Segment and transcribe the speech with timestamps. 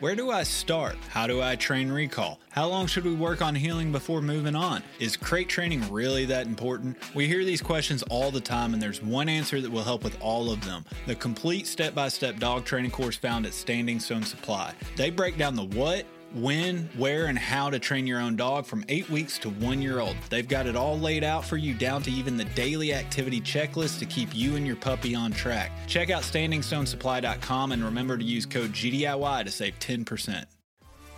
[0.00, 0.96] Where do I start?
[1.10, 2.40] How do I train recall?
[2.48, 4.82] How long should we work on heeling before moving on?
[4.98, 6.96] Is crate training really that important?
[7.14, 10.16] We hear these questions all the time, and there's one answer that will help with
[10.22, 14.22] all of them the complete step by step dog training course found at Standing Stone
[14.22, 14.72] Supply.
[14.96, 18.84] They break down the what, when, where, and how to train your own dog from
[18.88, 20.16] eight weeks to one year old.
[20.28, 23.98] They've got it all laid out for you down to even the daily activity checklist
[24.00, 25.72] to keep you and your puppy on track.
[25.86, 30.44] Check out standingstonesupply.com and remember to use code GDIY to save 10%.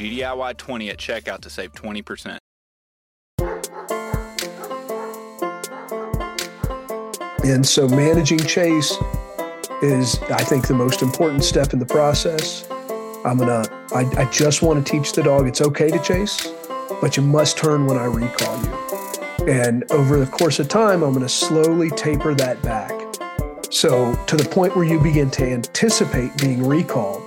[0.00, 2.38] GDIY20 at checkout to save 20%.
[7.44, 8.96] And so managing chase
[9.82, 12.66] is, I think, the most important step in the process.
[13.26, 16.50] I'm gonna, I, I just want to teach the dog it's okay to chase,
[17.02, 19.52] but you must turn when I recall you.
[19.52, 22.92] And over the course of time, I'm gonna slowly taper that back.
[23.70, 27.22] So to the point where you begin to anticipate being recalled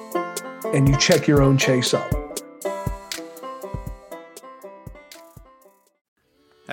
[0.73, 2.22] and you check your own chase up.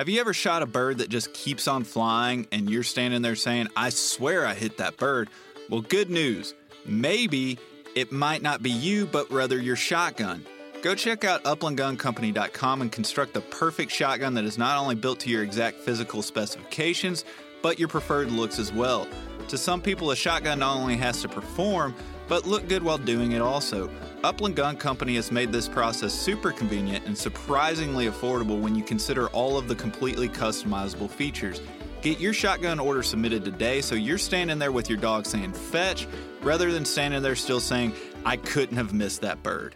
[0.01, 3.35] Have you ever shot a bird that just keeps on flying and you're standing there
[3.35, 5.29] saying, I swear I hit that bird?
[5.69, 6.55] Well, good news.
[6.87, 7.59] Maybe
[7.93, 10.43] it might not be you, but rather your shotgun.
[10.81, 15.29] Go check out uplandguncompany.com and construct the perfect shotgun that is not only built to
[15.29, 17.23] your exact physical specifications,
[17.61, 19.07] but your preferred looks as well.
[19.49, 21.93] To some people, a shotgun not only has to perform,
[22.31, 23.89] but look good while doing it also.
[24.23, 29.27] Upland Gun Company has made this process super convenient and surprisingly affordable when you consider
[29.31, 31.59] all of the completely customizable features.
[32.01, 36.07] Get your shotgun order submitted today so you're standing there with your dog saying fetch
[36.41, 37.93] rather than standing there still saying,
[38.25, 39.75] I couldn't have missed that bird.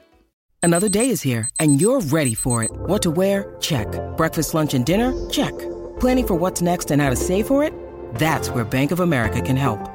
[0.63, 2.71] Another day is here and you're ready for it.
[2.71, 3.57] What to wear?
[3.59, 3.87] Check.
[4.15, 5.11] Breakfast, lunch, and dinner?
[5.29, 5.53] Check.
[5.99, 7.73] Planning for what's next and how to save for it?
[8.13, 9.94] That's where Bank of America can help.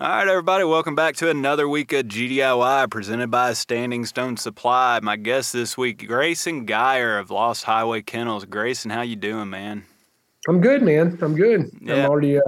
[0.00, 5.00] All right, everybody, welcome back to another week of GDIY presented by Standing Stone Supply.
[5.02, 8.44] My guest this week, Grayson Guyer of Lost Highway Kennels.
[8.44, 9.86] Grayson, how you doing, man?
[10.46, 11.18] I'm good, man.
[11.20, 11.72] I'm good.
[11.80, 11.94] Yeah.
[12.04, 12.42] I'm already uh,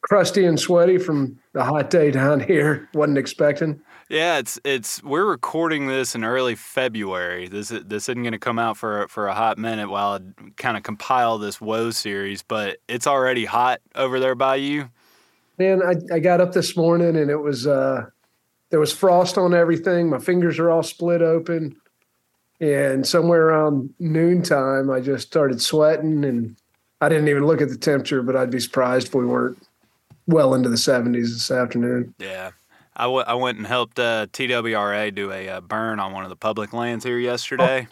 [0.00, 2.88] crusty and sweaty from the hot day down here.
[2.94, 3.82] Wasn't expecting.
[4.08, 7.46] Yeah, it's it's we're recording this in early February.
[7.46, 10.50] This is, this isn't going to come out for for a hot minute while I
[10.56, 14.88] kind of compile this whoa series, but it's already hot over there by you.
[15.60, 18.06] Man, I, I got up this morning and it was uh
[18.70, 20.08] there was frost on everything.
[20.08, 21.76] My fingers are all split open.
[22.60, 26.56] And somewhere around noontime, I just started sweating and
[27.02, 29.58] I didn't even look at the temperature, but I'd be surprised if we weren't
[30.26, 32.14] well into the 70s this afternoon.
[32.18, 32.52] Yeah.
[32.96, 36.30] I, w- I went and helped uh, TWRA do a uh, burn on one of
[36.30, 37.86] the public lands here yesterday.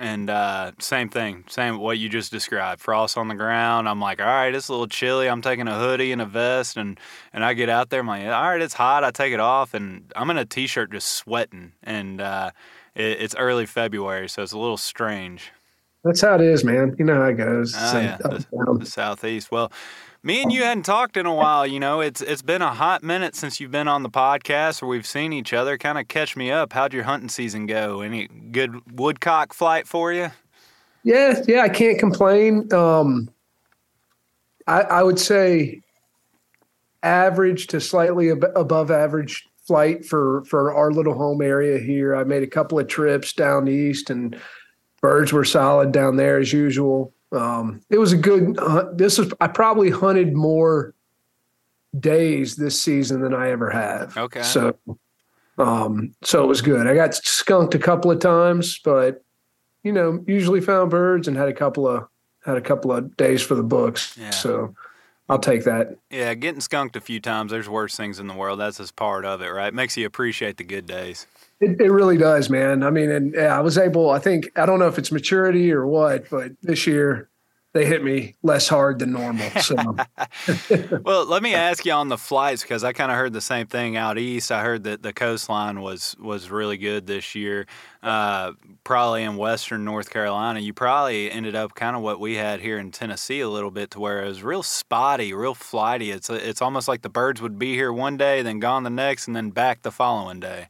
[0.00, 2.80] And uh, same thing, same what you just described.
[2.80, 3.88] Frost on the ground.
[3.88, 5.28] I'm like, all right, it's a little chilly.
[5.28, 6.98] I'm taking a hoodie and a vest, and
[7.32, 8.00] and I get out there.
[8.00, 9.04] I'm like, all right, it's hot.
[9.04, 11.72] I take it off, and I'm in a t-shirt, just sweating.
[11.82, 12.50] And uh,
[12.94, 15.52] it, it's early February, so it's a little strange.
[16.02, 16.96] That's how it is, man.
[16.98, 17.74] You know how it goes.
[17.76, 19.50] Oh, yeah, the, the southeast.
[19.50, 19.72] Well,
[20.24, 21.66] me and you hadn't talked in a while.
[21.66, 24.86] You know, it's it's been a hot minute since you've been on the podcast or
[24.86, 25.78] we've seen each other.
[25.78, 26.72] Kind of catch me up.
[26.72, 28.00] How'd your hunting season go?
[28.00, 30.30] Any good woodcock flight for you?
[31.04, 32.72] Yeah, yeah, I can't complain.
[32.72, 33.30] Um,
[34.66, 35.82] I, I would say
[37.02, 42.16] average to slightly ab- above average flight for for our little home area here.
[42.16, 44.40] I made a couple of trips down east, and
[45.00, 47.13] birds were solid down there as usual.
[47.34, 48.58] Um, it was a good.
[48.58, 50.94] Uh, this was I probably hunted more
[51.98, 54.16] days this season than I ever have.
[54.16, 54.42] Okay.
[54.42, 54.76] So,
[55.58, 56.86] um, so it was good.
[56.86, 59.22] I got skunked a couple of times, but
[59.82, 62.08] you know, usually found birds and had a couple of
[62.44, 64.16] had a couple of days for the books.
[64.18, 64.30] Yeah.
[64.30, 64.74] So
[65.28, 65.96] I'll take that.
[66.10, 67.50] Yeah, getting skunked a few times.
[67.50, 68.60] There's worse things in the world.
[68.60, 69.72] That's just part of it, right?
[69.72, 71.26] Makes you appreciate the good days.
[71.64, 72.82] It, it really does, man.
[72.82, 74.10] I mean, and yeah, I was able.
[74.10, 77.30] I think I don't know if it's maturity or what, but this year
[77.74, 79.50] they hit me less hard than normal.
[79.60, 79.74] So,
[81.04, 83.66] well, let me ask you on the flights because I kind of heard the same
[83.66, 84.52] thing out east.
[84.52, 87.66] I heard that the coastline was was really good this year.
[88.02, 88.52] Uh,
[88.84, 92.78] probably in western North Carolina, you probably ended up kind of what we had here
[92.78, 96.12] in Tennessee a little bit, to where it was real spotty, real flighty.
[96.12, 99.26] It's it's almost like the birds would be here one day, then gone the next,
[99.26, 100.68] and then back the following day.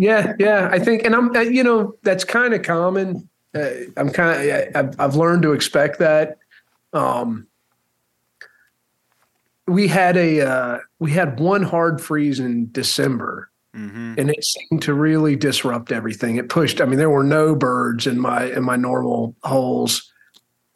[0.00, 4.10] Yeah, yeah, I think, and I'm, uh, you know, that's kind of common uh, I'm
[4.10, 6.38] kind of I've, I've learned to expect that.
[6.92, 7.46] Um,
[9.66, 14.14] we had a uh, we had one hard freeze in December, mm-hmm.
[14.18, 16.36] and it seemed to really disrupt everything.
[16.36, 16.80] It pushed.
[16.80, 20.12] I mean, there were no birds in my in my normal holes.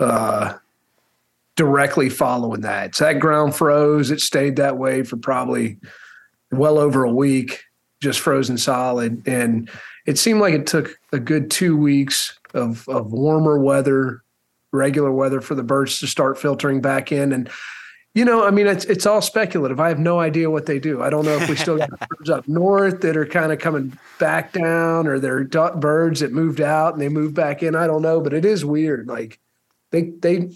[0.00, 0.54] Uh,
[1.56, 4.10] directly following that, so that ground froze.
[4.10, 5.78] It stayed that way for probably
[6.50, 7.62] well over a week,
[8.00, 9.70] just frozen solid, and
[10.06, 14.22] it seemed like it took a good two weeks of of warmer weather,
[14.72, 17.32] regular weather for the birds to start filtering back in.
[17.32, 17.50] And
[18.14, 19.80] you know, I mean, it's it's all speculative.
[19.80, 21.02] I have no idea what they do.
[21.02, 23.98] I don't know if we still got birds up north that are kind of coming
[24.18, 27.74] back down, or they're birds that moved out and they move back in.
[27.74, 29.08] I don't know, but it is weird.
[29.08, 29.40] Like
[29.90, 30.50] they they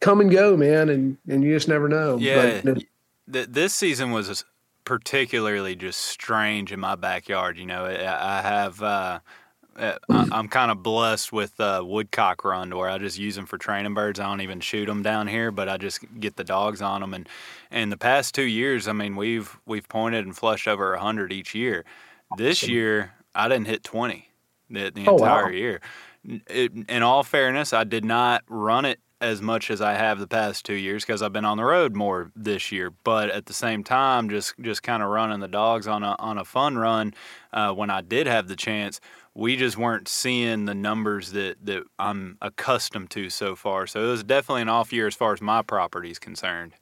[0.00, 2.18] come and go, man, and and you just never know.
[2.18, 2.84] Yeah, but,
[3.26, 4.44] this season was
[4.84, 7.58] particularly just strange in my backyard.
[7.58, 8.82] You know, I have.
[8.82, 9.20] Uh,
[9.76, 13.58] uh, I'm kind of blessed with uh, woodcock run where I just use them for
[13.58, 14.20] training birds.
[14.20, 17.12] I don't even shoot them down here, but I just get the dogs on them.
[17.12, 17.28] And
[17.72, 21.54] in the past two years, I mean, we've we've pointed and flushed over hundred each
[21.54, 21.84] year.
[22.36, 24.28] This year, I didn't hit twenty
[24.70, 25.50] the, the oh, entire wow.
[25.50, 25.80] year.
[26.24, 30.26] It, in all fairness, I did not run it as much as I have the
[30.26, 32.92] past two years because I've been on the road more this year.
[33.02, 36.38] But at the same time, just just kind of running the dogs on a on
[36.38, 37.14] a fun run
[37.52, 39.00] uh, when I did have the chance
[39.34, 43.86] we just weren't seeing the numbers that, that I'm accustomed to so far.
[43.86, 46.74] So it was definitely an off year as far as my property is concerned.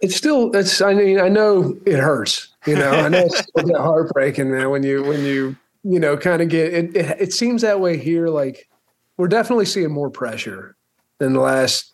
[0.00, 2.48] It's still it's I mean I know it hurts.
[2.66, 6.42] You know, I know it's still heartbreaking man when you when you you know kind
[6.42, 8.68] of get it, it it seems that way here like
[9.16, 10.74] we're definitely seeing more pressure
[11.22, 11.92] than the last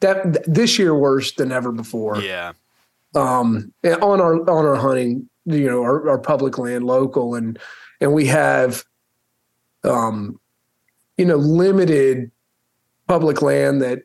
[0.00, 2.20] that this year worse than ever before.
[2.20, 2.52] Yeah.
[3.14, 7.58] Um on our on our hunting, you know, our, our public land local and
[8.00, 8.84] and we have
[9.84, 10.38] um,
[11.16, 12.30] you know, limited
[13.06, 14.02] public land that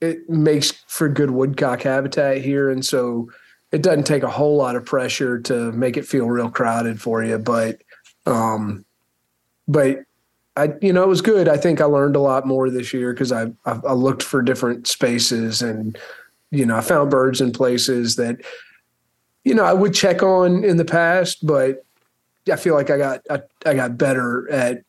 [0.00, 2.70] it makes for good woodcock habitat here.
[2.70, 3.30] And so
[3.72, 7.22] it doesn't take a whole lot of pressure to make it feel real crowded for
[7.22, 7.38] you.
[7.38, 7.82] But,
[8.26, 8.84] um,
[9.66, 10.04] but
[10.58, 11.48] I, you know, it was good.
[11.48, 14.42] I think I learned a lot more this year because I, I, I looked for
[14.42, 15.96] different spaces and,
[16.50, 18.40] you know, I found birds in places that,
[19.44, 21.84] you know, I would check on in the past, but
[22.50, 24.82] I feel like I got I, I got better at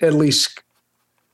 [0.00, 0.62] at least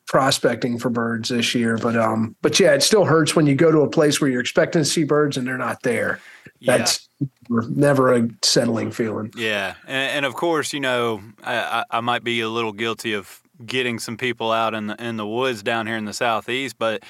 [0.06, 1.78] prospecting for birds this year.
[1.78, 4.40] But um, but yeah, it still hurts when you go to a place where you're
[4.40, 6.20] expecting to see birds and they're not there.
[6.60, 6.78] Yeah.
[6.78, 7.08] That's
[7.48, 9.32] never a settling feeling.
[9.36, 13.41] Yeah, and, and of course, you know, I, I, might be a little guilty of
[13.66, 17.02] getting some people out in the in the woods down here in the southeast, but.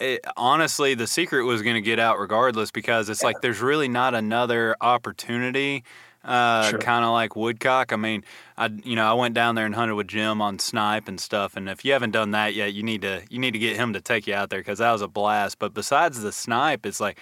[0.00, 3.28] It, honestly, the secret was going to get out regardless because it's yeah.
[3.28, 5.84] like there's really not another opportunity
[6.24, 6.78] uh, sure.
[6.78, 7.92] kind of like woodcock.
[7.92, 8.24] I mean,
[8.56, 11.56] I you know I went down there and hunted with Jim on snipe and stuff.
[11.56, 13.92] And if you haven't done that yet, you need to you need to get him
[13.92, 15.58] to take you out there because that was a blast.
[15.58, 17.18] But besides the snipe, it's like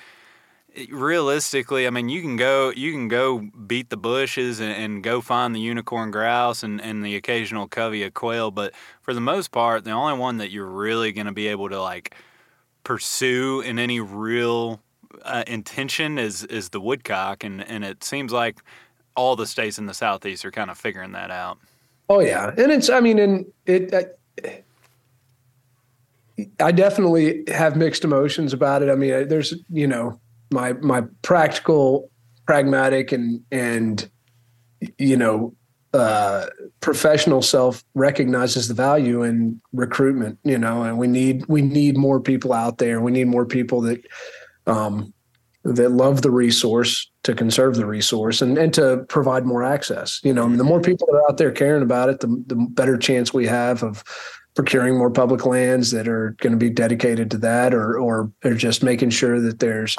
[0.90, 5.20] realistically, I mean, you can go you can go beat the bushes and, and, go
[5.20, 9.50] find the unicorn grouse and, and the occasional covey of quail, but for the most
[9.50, 12.14] part, the only one that you're really going to be able to like
[12.84, 14.80] pursue in any real
[15.22, 18.58] uh, intention is is the woodcock, and and it seems like
[19.16, 21.58] all the states in the southeast are kind of figuring that out.
[22.08, 23.94] Oh yeah, and it's I mean, and it.
[23.94, 24.06] I,
[26.58, 28.88] I definitely have mixed emotions about it.
[28.88, 30.18] I mean, there's you know
[30.50, 32.10] my my practical,
[32.46, 34.10] pragmatic, and and
[34.98, 35.54] you know
[35.92, 36.46] uh,
[36.80, 40.38] professional self recognizes the value in recruitment.
[40.44, 43.00] You know, and we need we need more people out there.
[43.00, 44.04] We need more people that
[44.66, 45.12] um,
[45.64, 50.20] that love the resource to conserve the resource and, and to provide more access.
[50.24, 52.42] You know, I mean, the more people that are out there caring about it, the,
[52.46, 54.02] the better chance we have of
[54.54, 58.54] procuring more public lands that are going to be dedicated to that or, or, or
[58.54, 59.96] just making sure that there's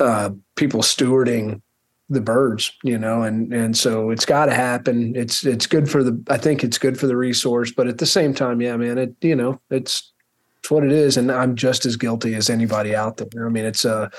[0.00, 1.60] uh, people stewarding
[2.08, 5.14] the birds, you know, and, and so it's got to happen.
[5.14, 8.06] It's, it's good for the, I think it's good for the resource, but at the
[8.06, 10.12] same time, yeah, man, it, you know, it's,
[10.58, 11.16] it's what it is.
[11.16, 13.46] And I'm just as guilty as anybody out there.
[13.46, 14.10] I mean, it's a,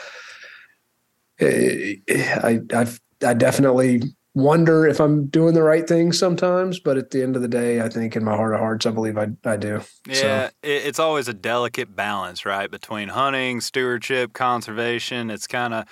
[1.42, 7.22] I, I've, I definitely wonder if I'm doing the right thing sometimes, but at the
[7.22, 9.58] end of the day, I think in my heart of hearts, I believe I, I
[9.58, 9.82] do.
[10.08, 10.52] Yeah, so.
[10.64, 12.72] it's always a delicate balance, right?
[12.72, 15.30] Between hunting, stewardship, conservation.
[15.30, 15.86] It's kind of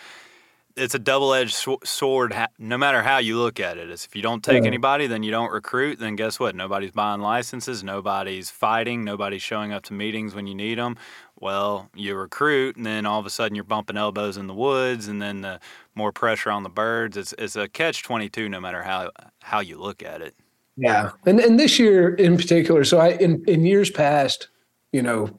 [0.79, 3.89] it's a double-edged sword no matter how you look at it.
[3.89, 4.67] It's if you don't take yeah.
[4.67, 6.55] anybody, then you don't recruit, then guess what?
[6.55, 10.97] Nobody's buying licenses, nobody's fighting, nobody's showing up to meetings when you need them.
[11.39, 15.07] Well, you recruit, and then all of a sudden you're bumping elbows in the woods,
[15.07, 15.59] and then the
[15.95, 17.15] more pressure on the birds.
[17.17, 20.35] It's it's a catch twenty two, no matter how how you look at it.
[20.75, 24.49] Yeah, and and this year in particular, so I in in years past,
[24.91, 25.29] you know,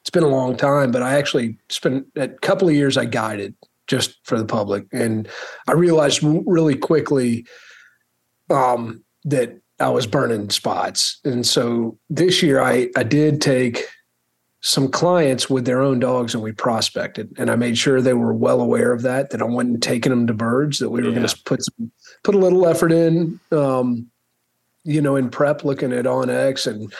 [0.00, 3.54] it's been a long time, but I actually spent a couple of years I guided
[3.90, 5.28] just for the public, and
[5.68, 7.44] I realized really quickly
[8.48, 13.84] um, that I was burning spots, and so this year I I did take
[14.62, 17.32] some clients with their own dogs and we prospected.
[17.38, 20.26] And i made sure they were well aware of that that i wasn't taking them
[20.26, 21.14] to birds that we were yeah.
[21.14, 21.90] going to put some,
[22.24, 24.10] put a little effort in um,
[24.84, 26.92] you know in prep looking at onX and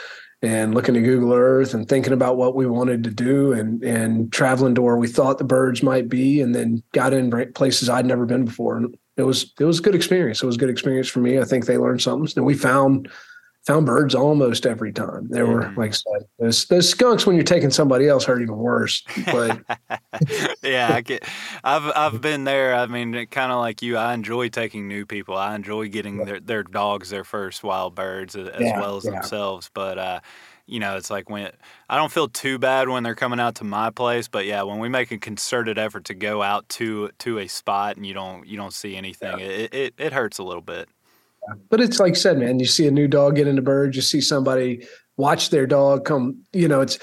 [0.42, 4.32] and looking at google earth and thinking about what we wanted to do and and
[4.32, 8.06] traveling to where we thought the birds might be and then got in places i'd
[8.06, 8.76] never been before.
[8.76, 10.42] And it was it was a good experience.
[10.42, 11.38] It was a good experience for me.
[11.38, 12.32] I think they learned something.
[12.36, 13.08] And we found
[13.66, 15.28] found birds almost every time.
[15.28, 15.80] There were, mm-hmm.
[15.80, 19.02] like said, those, those skunks when you're taking somebody else hurt even worse.
[19.26, 19.60] But
[20.62, 21.24] yeah, I get,
[21.62, 22.74] I've I've been there.
[22.74, 25.36] I mean, kind of like you, I enjoy taking new people.
[25.36, 29.12] I enjoy getting their their dogs their first wild birds as yeah, well as yeah.
[29.12, 29.70] themselves.
[29.72, 30.20] But uh,
[30.66, 31.50] you know, it's like when
[31.88, 34.78] I don't feel too bad when they're coming out to my place, but yeah, when
[34.78, 38.46] we make a concerted effort to go out to to a spot and you don't
[38.46, 39.44] you don't see anything, yeah.
[39.44, 40.88] it, it it hurts a little bit.
[41.68, 44.02] But it's like I said, man, you see a new dog get into birds, you
[44.02, 46.98] see somebody watch their dog come, you know, it's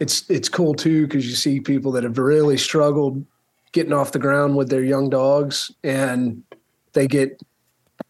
[0.00, 3.24] it's it's cool too because you see people that have really struggled
[3.72, 6.42] getting off the ground with their young dogs and
[6.92, 7.40] they get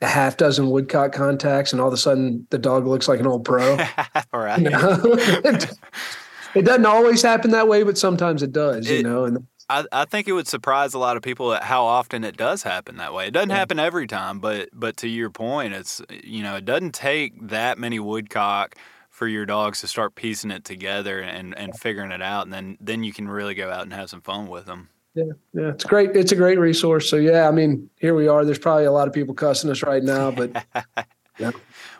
[0.02, 3.26] a half dozen woodcock contacts and all of a sudden the dog looks like an
[3.26, 3.76] old pro.
[4.32, 4.60] right.
[4.60, 5.00] You know?
[5.02, 5.72] it,
[6.54, 9.24] it, doesn't always happen that way, but sometimes it does, it, you know.
[9.24, 12.37] And I, I think it would surprise a lot of people at how often it
[12.37, 13.28] does happen that way.
[13.28, 13.56] It doesn't yeah.
[13.56, 17.78] happen every time, but but to your point, it's you know it doesn't take that
[17.78, 18.76] many woodcock
[19.09, 22.76] for your dogs to start piecing it together and, and figuring it out, and then
[22.80, 24.90] then you can really go out and have some fun with them.
[25.14, 26.16] Yeah, yeah, it's great.
[26.16, 27.09] It's a great resource.
[27.09, 28.44] So yeah, I mean, here we are.
[28.44, 30.64] There's probably a lot of people cussing us right now, but
[31.38, 31.52] yeah.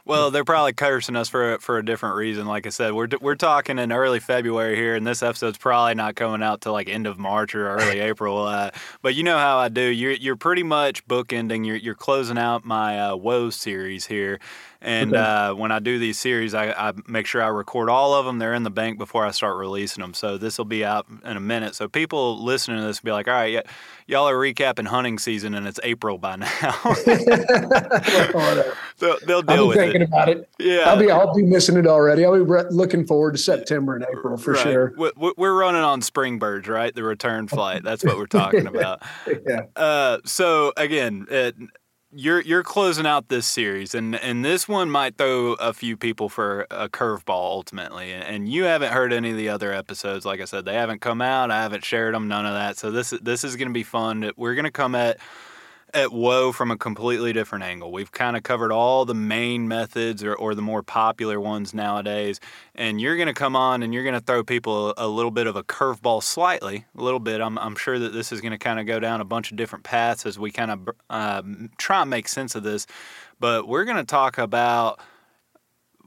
[0.07, 2.47] Well, they're probably cursing us for for a different reason.
[2.47, 6.15] Like I said, we're we're talking in early February here, and this episode's probably not
[6.15, 8.47] coming out till like end of March or early April.
[8.47, 8.71] Uh,
[9.01, 9.81] but you know how I do.
[9.81, 11.65] You're you're pretty much bookending.
[11.67, 14.41] You're you're closing out my uh, Whoa series here,
[14.85, 15.19] and okay.
[15.19, 18.39] uh, when I do these series, I, I, make sure I record all of them.
[18.39, 20.13] They're in the bank before I start releasing them.
[20.13, 21.75] So this will be out in a minute.
[21.75, 23.63] So people listening to this will be like, all right, yeah,
[24.07, 26.73] y'all are recapping hunting season and it's April by now.
[28.97, 30.09] so they'll deal I'll be with thinking it.
[30.09, 30.51] about it.
[30.59, 30.81] Yeah.
[30.81, 32.27] I'll be, I'll be missing it already.
[32.27, 34.63] I'll be re- looking forward to September and April for right.
[34.63, 34.93] sure.
[35.17, 36.95] We're running on spring birds, right?
[36.95, 37.83] The return flight.
[37.85, 39.03] That's what we're talking about.
[39.47, 39.63] yeah.
[39.75, 41.55] Uh, so again, it,
[42.15, 46.29] you're you're closing out this series, and and this one might throw a few people
[46.29, 48.13] for a curveball ultimately.
[48.13, 50.25] And you haven't heard any of the other episodes.
[50.25, 51.51] Like I said, they haven't come out.
[51.51, 52.29] I haven't shared them.
[52.29, 52.77] None of that.
[52.79, 54.31] So this this is going to be fun.
[54.37, 55.19] We're going to come at
[55.95, 57.93] at Whoa from a completely different angle.
[57.93, 62.41] We've kind of covered all the main methods or, or the more popular ones nowadays.
[62.75, 65.31] And you're going to come on and you're going to throw people a, a, little
[65.31, 67.41] bit of a curveball, slightly, a little bit.
[67.41, 69.57] I'm, I'm sure that this is going to kind of go down a bunch of
[69.57, 71.43] different paths as we kind of uh,
[71.79, 72.87] try and make sense of this.
[73.39, 74.99] But we're going to talk about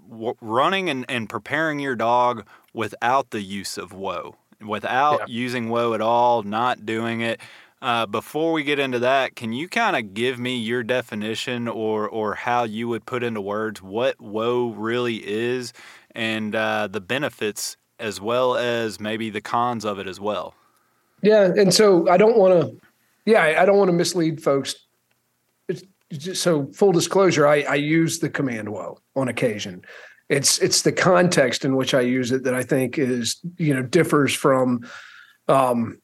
[0.10, 5.26] w- running and, and preparing your dog without the use of Whoa, without yeah.
[5.28, 7.40] using Whoa at all, not doing it.
[7.80, 12.10] Uh, before we get into that, can you kind of give me your definition or
[12.10, 15.74] or how you would put into words what whoa really is
[16.16, 20.56] and uh, the benefits as well as maybe the cons of it as well?
[21.22, 22.82] Yeah, and so I don't want to.
[23.26, 24.76] Yeah, I don't want to mislead folks.
[26.12, 29.84] Just, so full disclosure, I, I use the command whoa on occasion.
[30.30, 33.84] It's it's the context in which I use it that I think is you know
[33.84, 34.88] differs from
[35.48, 36.00] um,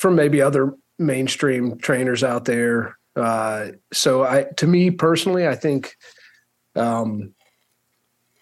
[0.00, 2.98] from maybe other mainstream trainers out there.
[3.14, 5.96] Uh, so I, to me personally, I think
[6.74, 7.34] um,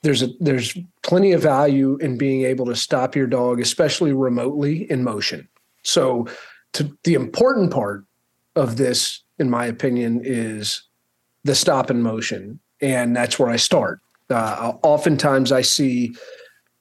[0.03, 4.89] there's a there's plenty of value in being able to stop your dog, especially remotely
[4.91, 5.49] in motion.
[5.83, 6.29] So,
[6.75, 8.05] to the important part
[8.55, 10.83] of this, in my opinion, is
[11.43, 14.01] the stop in motion, and that's where I start.
[14.31, 16.15] Uh, oftentimes, I see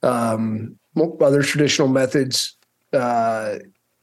[0.03, 0.77] um,
[1.21, 2.55] other traditional methods
[2.93, 3.57] uh,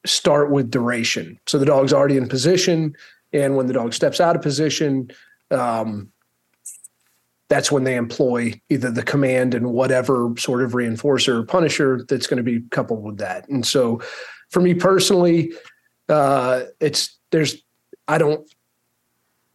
[0.04, 1.38] start with duration.
[1.46, 2.94] So the dog's already in position
[3.34, 5.10] And when the dog steps out of position,
[5.50, 6.10] um,
[7.48, 12.26] that's when they employ either the command and whatever sort of reinforcer or punisher that's
[12.26, 13.46] going to be coupled with that.
[13.48, 14.00] And so,
[14.50, 15.52] for me personally,
[16.08, 17.62] uh, it's there's
[18.08, 18.48] I don't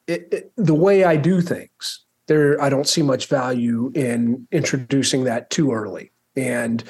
[0.07, 2.61] it, it, the way I do things there.
[2.61, 6.11] I don't see much value in introducing that too early.
[6.35, 6.83] And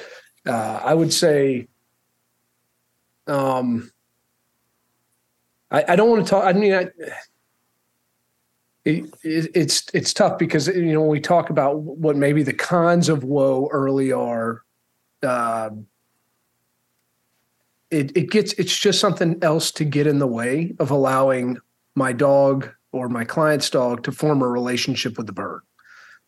[0.46, 1.68] uh, I would say,
[3.30, 3.90] um,
[5.70, 6.44] I, I don't want to talk.
[6.44, 6.90] I mean, I,
[8.84, 12.52] it, it, it's it's tough because you know when we talk about what maybe the
[12.52, 14.64] cons of whoa early are,
[15.22, 15.70] uh,
[17.90, 21.58] it it gets it's just something else to get in the way of allowing
[21.94, 25.60] my dog or my client's dog to form a relationship with the bird.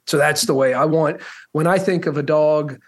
[0.07, 1.21] So that's the way I want
[1.53, 2.79] when I think of a dog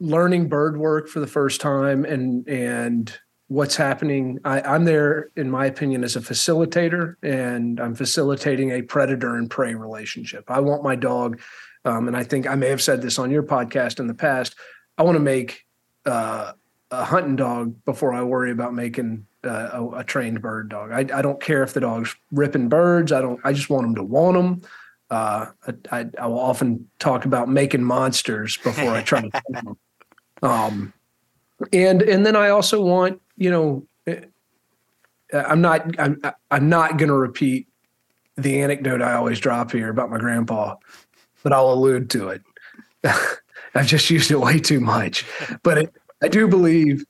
[0.00, 3.18] learning bird work for the first time and and
[3.50, 4.38] what's happening.
[4.44, 9.50] I, I'm there, in my opinion, as a facilitator, and I'm facilitating a predator and
[9.50, 10.44] prey relationship.
[10.48, 11.40] I want my dog,
[11.84, 14.54] um, and I think I may have said this on your podcast in the past.
[14.96, 15.66] I want to make
[16.06, 16.52] uh,
[16.92, 20.92] a hunting dog before I worry about making uh, a, a, trained bird dog.
[20.92, 23.10] I, I, don't care if the dog's ripping birds.
[23.10, 23.40] I don't.
[23.42, 24.62] I just want them to want them.
[25.10, 25.46] Uh,
[25.90, 29.42] I, I, will often talk about making monsters before I try to.
[29.48, 29.76] them.
[30.40, 30.92] Um,
[31.72, 34.20] and and then I also want you know, eh,
[35.32, 37.66] I'm not I'm I'm not going to repeat
[38.36, 40.76] the anecdote I always drop here about my grandpa,
[41.42, 42.42] but I'll allude to it.
[43.74, 45.24] I've just used it way too much,
[45.62, 47.04] but it, I do believe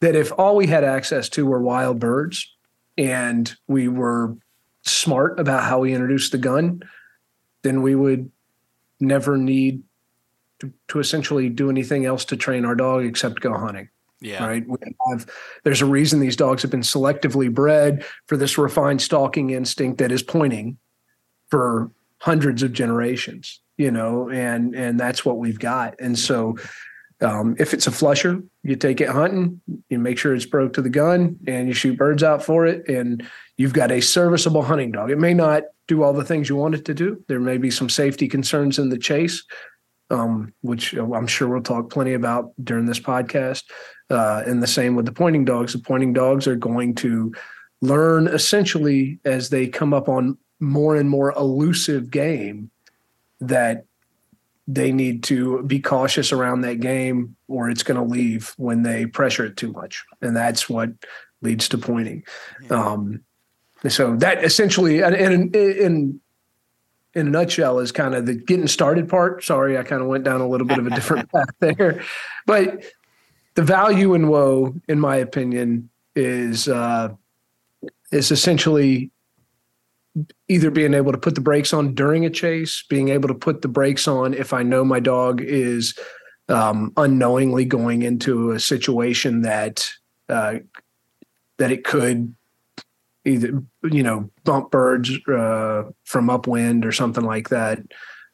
[0.00, 2.54] that if all we had access to were wild birds
[2.96, 4.36] and we were
[4.82, 6.82] smart about how we introduced the gun,
[7.62, 8.30] then we would
[9.00, 9.82] never need
[10.60, 13.88] to, to essentially do anything else to train our dog except go hunting.
[14.20, 14.44] Yeah.
[14.44, 14.68] Right.
[14.68, 14.76] We
[15.10, 15.26] have,
[15.62, 20.10] there's a reason these dogs have been selectively bred for this refined stalking instinct that
[20.10, 20.76] is pointing
[21.50, 25.94] for hundreds of generations, you know, and and that's what we've got.
[26.00, 26.56] And so
[27.20, 30.82] um, if it's a flusher, you take it hunting, you make sure it's broke to
[30.82, 33.24] the gun, and you shoot birds out for it, and
[33.58, 35.10] you've got a serviceable hunting dog.
[35.10, 37.22] It may not do all the things you want it to do.
[37.28, 39.44] There may be some safety concerns in the chase,
[40.10, 43.64] um, which I'm sure we'll talk plenty about during this podcast.
[44.08, 45.74] Uh, and the same with the pointing dogs.
[45.74, 47.34] The pointing dogs are going to
[47.82, 52.70] learn essentially as they come up on more and more elusive game
[53.40, 53.84] that
[54.66, 59.06] they need to be cautious around that game or it's going to leave when they
[59.06, 60.04] pressure it too much.
[60.20, 60.90] And that's what
[61.40, 62.24] leads to pointing.
[62.62, 62.84] Yeah.
[62.84, 63.24] Um,
[63.86, 66.20] so that essentially, and in, in,
[67.14, 69.44] in a nutshell is kind of the getting started part.
[69.44, 72.02] Sorry, I kind of went down a little bit of a different path there,
[72.46, 72.84] but
[73.54, 77.10] the value in whoa, in my opinion, is uh,
[78.10, 79.10] is essentially
[80.48, 83.62] either being able to put the brakes on during a chase, being able to put
[83.62, 85.96] the brakes on if I know my dog is
[86.48, 89.90] um, unknowingly going into a situation that
[90.28, 90.56] uh,
[91.58, 92.34] that it could
[93.24, 97.80] either you know bump birds uh, from upwind or something like that.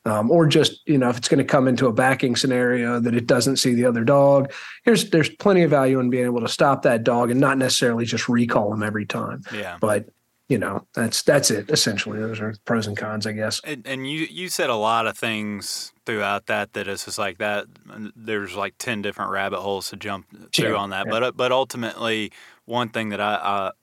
[0.07, 3.15] Um, or just you know if it's going to come into a backing scenario that
[3.15, 4.53] it doesn't see the other dog
[4.85, 8.05] here's there's plenty of value in being able to stop that dog and not necessarily
[8.05, 9.41] just recall them every time.
[9.51, 9.79] Yeah.
[9.81, 10.11] But
[10.49, 12.19] you know that's that's it essentially.
[12.19, 13.61] Those are pros and cons i guess.
[13.65, 17.39] And, and you you said a lot of things throughout that that is just like
[17.39, 17.67] that
[18.15, 20.77] there's like 10 different rabbit holes to jump through sure.
[20.77, 21.07] on that.
[21.07, 21.21] Yeah.
[21.21, 22.31] but but ultimately
[22.67, 23.35] one thing that I,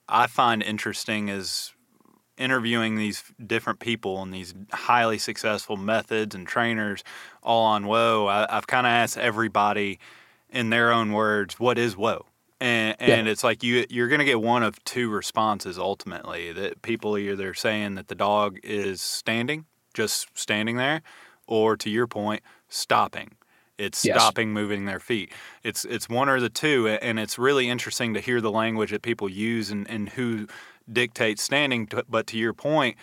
[0.09, 1.73] I i find interesting is
[2.37, 7.03] interviewing these different people and these highly successful methods and trainers
[7.43, 9.99] all on whoa I, have kind of asked everybody
[10.49, 12.25] in their own words what is whoa
[12.59, 13.31] and, and yeah.
[13.31, 17.53] it's like you you're going to get one of two responses ultimately that people either
[17.53, 21.01] saying that the dog is standing just standing there
[21.47, 23.31] or to your point stopping
[23.81, 24.15] it's yes.
[24.15, 25.31] stopping moving their feet.
[25.63, 29.01] It's it's one or the two, and it's really interesting to hear the language that
[29.01, 30.47] people use and, and who
[30.91, 31.89] dictates standing.
[32.07, 32.97] But to your point,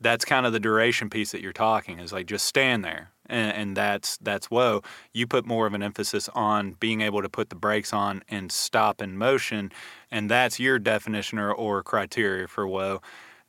[0.00, 3.10] that's kind of the duration piece that you're talking is like just stand there.
[3.26, 4.82] And, and, that's that's whoa.
[5.14, 8.52] You put more of an emphasis on being able to put the brakes on and
[8.52, 9.72] stop in motion,
[10.10, 13.00] and that's your definition or, or criteria for whoa.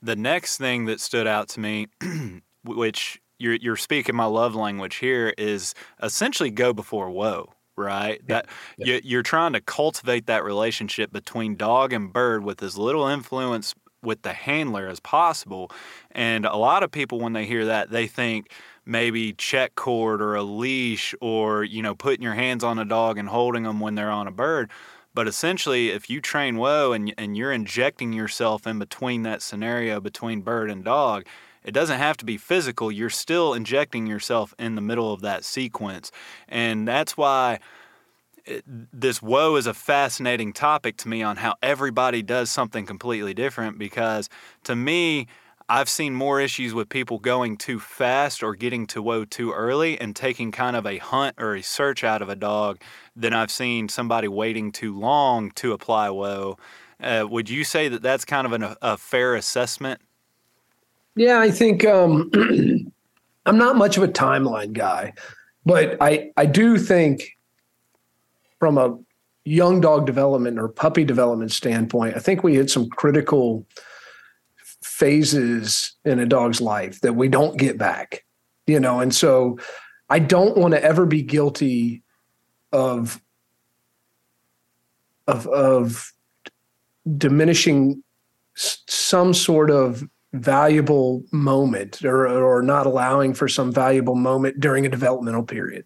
[0.01, 1.87] The next thing that stood out to me,
[2.63, 8.21] which you're you're speaking my love language here, is essentially go before whoa right?
[8.21, 8.35] Yeah.
[8.35, 8.99] That yeah.
[9.03, 13.75] You, are trying to cultivate that relationship between dog and bird with as little influence
[14.01, 15.71] with the handler as possible.
[16.11, 18.51] And a lot of people, when they hear that, they think
[18.85, 23.17] maybe check cord or a leash or you know putting your hands on a dog
[23.17, 24.69] and holding them when they're on a bird.
[25.13, 30.01] But essentially, if you train whoa and, and you're injecting yourself in between that scenario
[30.01, 31.25] between bird and dog,
[31.65, 32.91] it doesn't have to be physical.
[32.91, 36.11] You're still injecting yourself in the middle of that sequence.
[36.47, 37.59] And that's why
[38.45, 43.33] it, this whoa is a fascinating topic to me on how everybody does something completely
[43.33, 44.29] different because
[44.63, 45.27] to me,
[45.67, 49.99] I've seen more issues with people going too fast or getting to whoa too early
[49.99, 52.79] and taking kind of a hunt or a search out of a dog
[53.15, 56.59] than I've seen somebody waiting too long to apply whoa.
[57.01, 59.99] Uh, would you say that that's kind of an, a fair assessment?
[61.15, 62.29] Yeah, I think um,
[63.45, 65.13] I'm not much of a timeline guy,
[65.65, 67.37] but I I do think
[68.59, 68.97] from a
[69.45, 73.65] young dog development or puppy development standpoint, I think we hit some critical
[74.81, 78.25] phases in a dog's life that we don't get back,
[78.67, 79.57] you know, and so
[80.09, 82.03] I don't want to ever be guilty
[82.71, 83.21] of
[85.27, 86.11] of of
[87.17, 88.03] diminishing
[88.55, 90.03] some sort of
[90.35, 95.85] valuable moment or or not allowing for some valuable moment during a developmental period.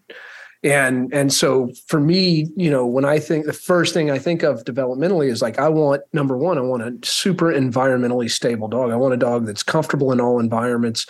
[0.62, 4.42] And and so for me you know when i think the first thing i think
[4.42, 8.90] of developmentally is like i want number one i want a super environmentally stable dog.
[8.90, 11.06] I want a dog that's comfortable in all environments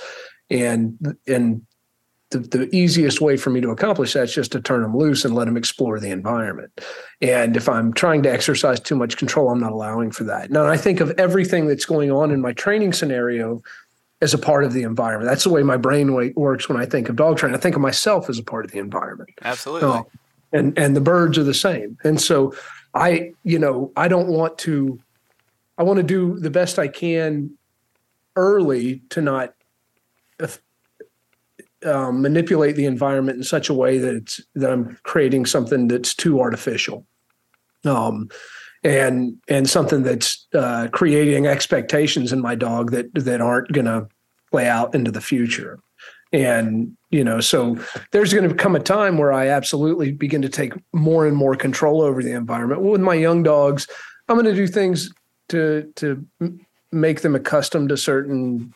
[0.51, 1.63] and and
[2.31, 5.25] the, the easiest way for me to accomplish that is just to turn them loose
[5.25, 6.81] and let them explore the environment
[7.21, 10.67] and if i'm trying to exercise too much control i'm not allowing for that now
[10.67, 13.61] i think of everything that's going on in my training scenario
[14.23, 15.29] as a part of the environment.
[15.29, 17.57] That's the way my brain works when I think of dog training.
[17.57, 19.31] I think of myself as a part of the environment.
[19.43, 19.89] Absolutely.
[19.89, 20.03] Uh,
[20.53, 21.97] and and the birds are the same.
[22.05, 22.55] And so
[22.93, 24.99] I, you know, I don't want to
[25.79, 27.57] I want to do the best I can
[28.37, 29.55] early to not
[31.85, 36.15] um, manipulate the environment in such a way that it's that I'm creating something that's
[36.15, 37.07] too artificial.
[37.85, 38.29] Um,
[38.83, 44.09] and and something that's uh, creating expectations in my dog that that aren't going to
[44.51, 45.79] play out into the future
[46.33, 47.77] and you know so
[48.13, 51.55] there's going to come a time where i absolutely begin to take more and more
[51.55, 53.87] control over the environment with my young dogs
[54.29, 55.13] i'm going to do things
[55.49, 56.25] to to
[56.93, 58.73] make them accustomed to certain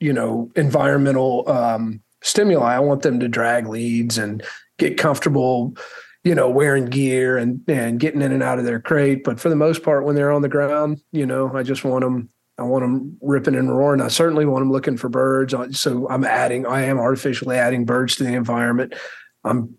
[0.00, 4.42] you know environmental um, stimuli i want them to drag leads and
[4.78, 5.74] get comfortable
[6.24, 9.24] you know, wearing gear and and getting in and out of their crate.
[9.24, 12.04] But for the most part, when they're on the ground, you know, I just want
[12.04, 12.28] them.
[12.58, 14.02] I want them ripping and roaring.
[14.02, 15.54] I certainly want them looking for birds.
[15.80, 16.66] So I'm adding.
[16.66, 18.94] I am artificially adding birds to the environment.
[19.44, 19.76] I'm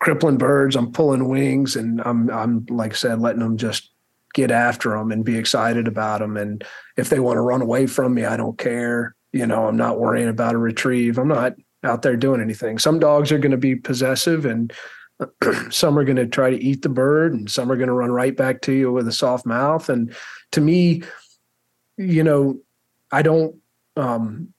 [0.00, 0.74] crippling birds.
[0.74, 3.92] I'm pulling wings, and I'm I'm like I said, letting them just
[4.34, 6.36] get after them and be excited about them.
[6.36, 6.64] And
[6.96, 9.14] if they want to run away from me, I don't care.
[9.32, 11.18] You know, I'm not worrying about a retrieve.
[11.18, 12.78] I'm not out there doing anything.
[12.78, 14.72] Some dogs are going to be possessive and
[15.70, 18.10] some are going to try to eat the bird and some are going to run
[18.10, 19.88] right back to you with a soft mouth.
[19.88, 20.14] And
[20.52, 21.02] to me
[21.98, 22.58] you know
[23.10, 23.56] i don't
[23.96, 24.54] um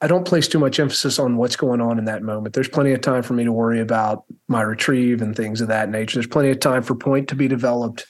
[0.00, 2.54] i don't place too much emphasis on what's going on in that moment.
[2.54, 5.88] There's plenty of time for me to worry about my retrieve and things of that
[5.88, 6.16] nature.
[6.16, 8.04] There's plenty of time for point to be developed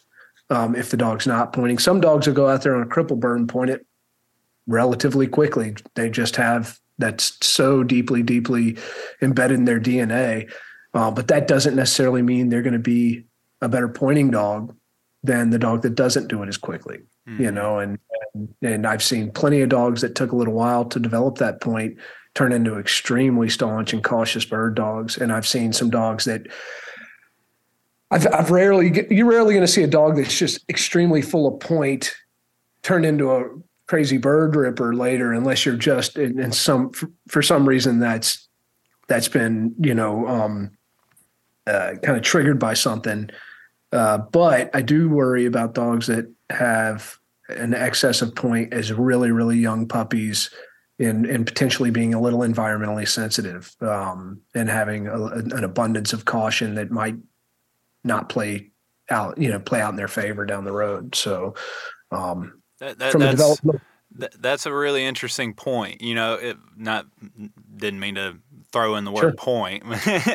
[0.50, 1.78] um, if the dog's not pointing.
[1.78, 3.86] Some dogs will go out there on a cripple bird and point it
[4.66, 5.76] relatively quickly.
[5.94, 8.76] They just have that's so deeply, deeply
[9.20, 10.50] embedded in their DNA.
[10.92, 13.24] Uh, but that doesn't necessarily mean they're going to be
[13.60, 14.74] a better pointing dog
[15.22, 16.98] than the dog that doesn't do it as quickly.
[17.28, 17.42] Mm-hmm.
[17.42, 17.98] You know, and,
[18.34, 21.60] and and I've seen plenty of dogs that took a little while to develop that
[21.60, 21.98] point
[22.34, 25.16] turn into extremely staunch and cautious bird dogs.
[25.16, 26.46] And I've seen some dogs that
[28.10, 31.60] I've, I've rarely you're rarely going to see a dog that's just extremely full of
[31.60, 32.14] point
[32.82, 33.48] turn into a
[33.86, 36.90] crazy bird ripper later unless you're just in, in some
[37.28, 38.48] for some reason that's
[39.08, 40.70] that's been you know um,
[41.66, 43.28] uh, kind of triggered by something.
[43.92, 47.18] Uh, but I do worry about dogs that have
[47.48, 50.50] an excess of point as really really young puppies.
[51.00, 56.24] And, and potentially being a little environmentally sensitive um, and having a, an abundance of
[56.24, 57.16] caution that might
[58.04, 58.70] not play
[59.10, 61.14] out, you know, play out in their favor down the road.
[61.14, 61.54] So,
[62.12, 63.82] um, that, that, from a development.
[64.38, 66.02] that's a really interesting point.
[66.02, 67.06] You know, it not
[67.76, 68.36] didn't mean to
[68.72, 69.32] throw in the word sure.
[69.32, 69.84] point,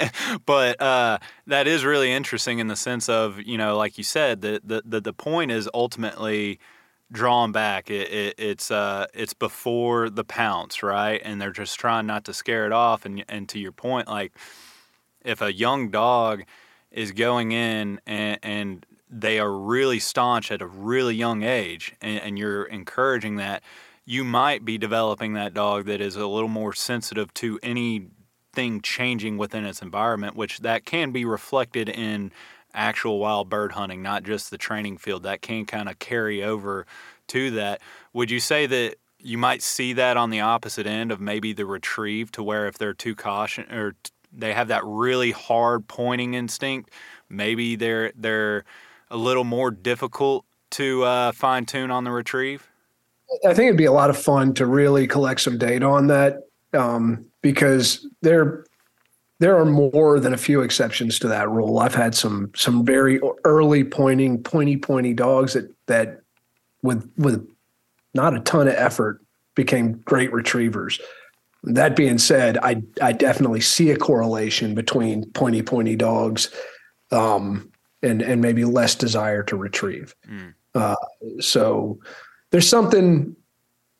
[0.46, 4.42] but uh, that is really interesting in the sense of you know, like you said,
[4.42, 6.60] the the the, the point is ultimately
[7.12, 7.90] drawn back.
[7.90, 11.22] It, it, it's uh, it's before the pounce, right?
[11.24, 13.06] And they're just trying not to scare it off.
[13.06, 14.34] And and to your point, like
[15.24, 16.44] if a young dog
[16.92, 22.20] is going in and, and they are really staunch at a really young age and,
[22.20, 23.64] and, you're encouraging that,
[24.06, 29.38] you might be developing that dog that is a little more sensitive to anything changing
[29.38, 32.32] within its environment, which that can be reflected in
[32.74, 36.86] actual wild bird hunting, not just the training field, that can kind of carry over
[37.28, 37.82] to that.
[38.14, 41.66] Would you say that you might see that on the opposite end of maybe the
[41.66, 43.96] retrieve to where if they're too caution or
[44.32, 46.92] they have that really hard pointing instinct,
[47.30, 48.64] maybe they're they're
[49.12, 52.68] a little more difficult to uh, fine tune on the retrieve?
[53.46, 56.48] I think it'd be a lot of fun to really collect some data on that
[56.74, 58.66] um, because there
[59.40, 61.80] there are more than a few exceptions to that rule.
[61.80, 66.22] I've had some some very early pointing pointy pointy dogs that that
[66.82, 67.48] with with
[68.14, 69.22] not a ton of effort
[69.56, 71.00] became great retrievers.
[71.64, 76.50] That being said, I I definitely see a correlation between pointy pointy dogs
[77.12, 80.16] um, and and maybe less desire to retrieve.
[80.30, 80.54] Mm.
[80.76, 80.96] Uh,
[81.40, 82.00] so
[82.52, 83.36] there's something,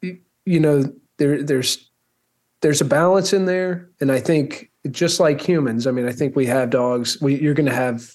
[0.02, 1.90] you know, there there's
[2.62, 6.36] there's a balance in there, and I think just like humans, I mean, I think
[6.36, 7.20] we have dogs.
[7.22, 8.10] We you're going to have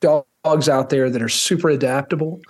[0.00, 2.40] dogs out there that are super adaptable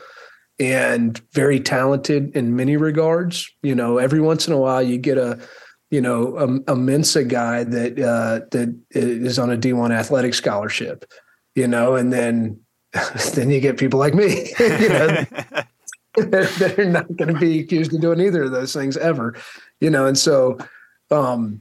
[0.58, 3.50] and very talented in many regards.
[3.62, 5.38] You know, every once in a while you get a
[5.90, 11.04] you know a, a Mensa guy that uh, that is on a D1 athletic scholarship.
[11.56, 12.60] You know, and then
[13.34, 14.52] then you get people like me.
[14.60, 15.24] you know.
[16.16, 19.34] that are not going to be accused of doing either of those things ever,
[19.80, 20.06] you know.
[20.06, 20.56] And so,
[21.10, 21.60] um,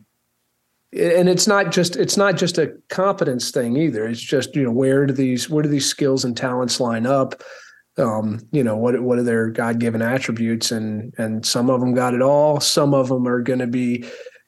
[0.93, 4.07] and it's not just it's not just a competence thing either.
[4.07, 7.41] It's just you know where do these where do these skills and talents line up?
[7.97, 11.93] Um, you know what what are their God given attributes, and and some of them
[11.93, 12.61] got it all.
[12.61, 14.05] Some of them are going to be,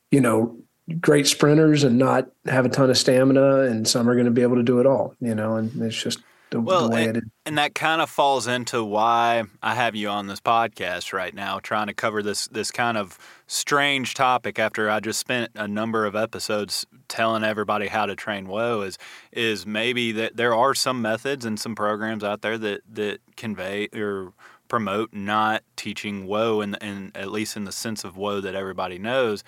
[0.10, 0.58] you know,
[1.00, 4.42] great sprinters and not have a ton of stamina, and some are going to be
[4.42, 5.16] able to do it all.
[5.20, 6.20] You know, and it's just
[6.50, 7.30] the, well, the way and, it is.
[7.46, 11.60] And that kind of falls into why I have you on this podcast right now,
[11.60, 14.60] trying to cover this this kind of strange topic.
[14.60, 18.98] After I just spent a number of episodes telling everybody how to train whoa, is
[19.32, 23.90] is maybe that there are some methods and some programs out there that that convey
[23.94, 24.32] or
[24.70, 28.98] promote not teaching whoa, and and at least in the sense of whoa that everybody
[28.98, 29.44] knows,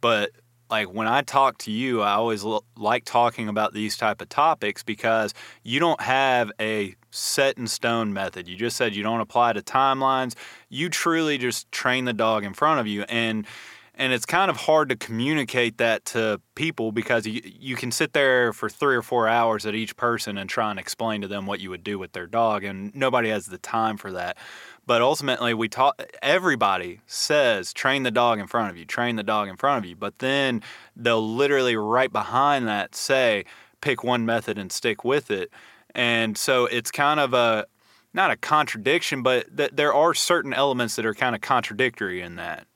[0.00, 0.32] but
[0.72, 4.30] like when I talk to you, I always l- like talking about these type of
[4.30, 8.48] topics because you don't have a set in stone method.
[8.48, 10.34] You just said you don't apply to timelines.
[10.70, 13.46] You truly just train the dog in front of you and
[13.94, 18.14] and it's kind of hard to communicate that to people because you, you can sit
[18.14, 21.44] there for three or four hours at each person and try and explain to them
[21.44, 24.38] what you would do with their dog and nobody has the time for that
[24.86, 29.22] but ultimately, we taught everybody says train the dog in front of you, train the
[29.22, 29.96] dog in front of you.
[29.96, 30.62] But then
[30.96, 33.44] they'll literally right behind that say
[33.80, 35.50] pick one method and stick with it.
[35.94, 37.66] And so it's kind of a
[38.14, 42.36] not a contradiction, but th- there are certain elements that are kind of contradictory in
[42.36, 42.66] that.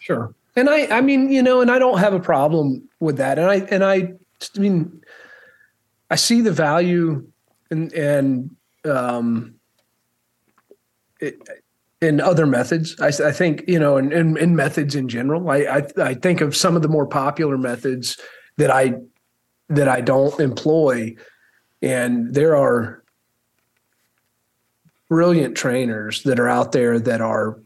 [0.00, 0.34] Sure.
[0.56, 3.38] And I, I mean, you know, and I don't have a problem with that.
[3.38, 5.02] And I, and I, I mean,
[6.10, 7.26] I see the value
[7.70, 9.54] and, and, um,
[12.00, 12.96] in other methods.
[13.00, 15.48] I, I think you know, in, in, in, methods in general.
[15.50, 18.18] I, I I think of some of the more popular methods
[18.58, 18.94] that I
[19.68, 21.14] that I don't employ,
[21.80, 23.02] and there are
[25.08, 27.60] brilliant trainers that are out there that are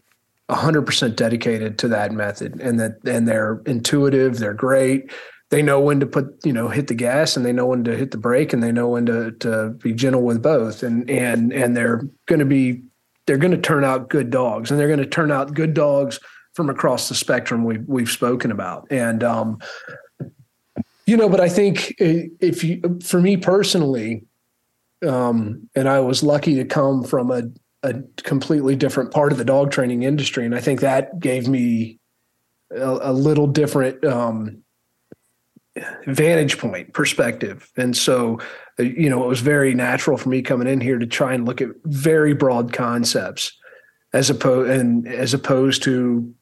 [0.50, 5.12] 100% dedicated to that method and that and they're intuitive they're great
[5.50, 7.96] they know when to put you know hit the gas and they know when to
[7.96, 11.52] hit the brake and they know when to to be gentle with both and and
[11.52, 12.82] and they're going to be
[13.26, 16.20] they're going to turn out good dogs, and they're going to turn out good dogs
[16.54, 18.86] from across the spectrum we've we've spoken about.
[18.90, 19.58] And um,
[21.06, 24.24] you know, but I think if you, for me personally,
[25.06, 27.42] um, and I was lucky to come from a
[27.82, 31.98] a completely different part of the dog training industry, and I think that gave me
[32.70, 34.62] a, a little different um,
[36.06, 37.70] vantage point perspective.
[37.76, 38.40] And so,
[38.78, 41.44] uh, you know, it was very natural for me coming in here to try and
[41.44, 43.52] look at very broad concepts
[44.12, 46.34] as opposed and as opposed to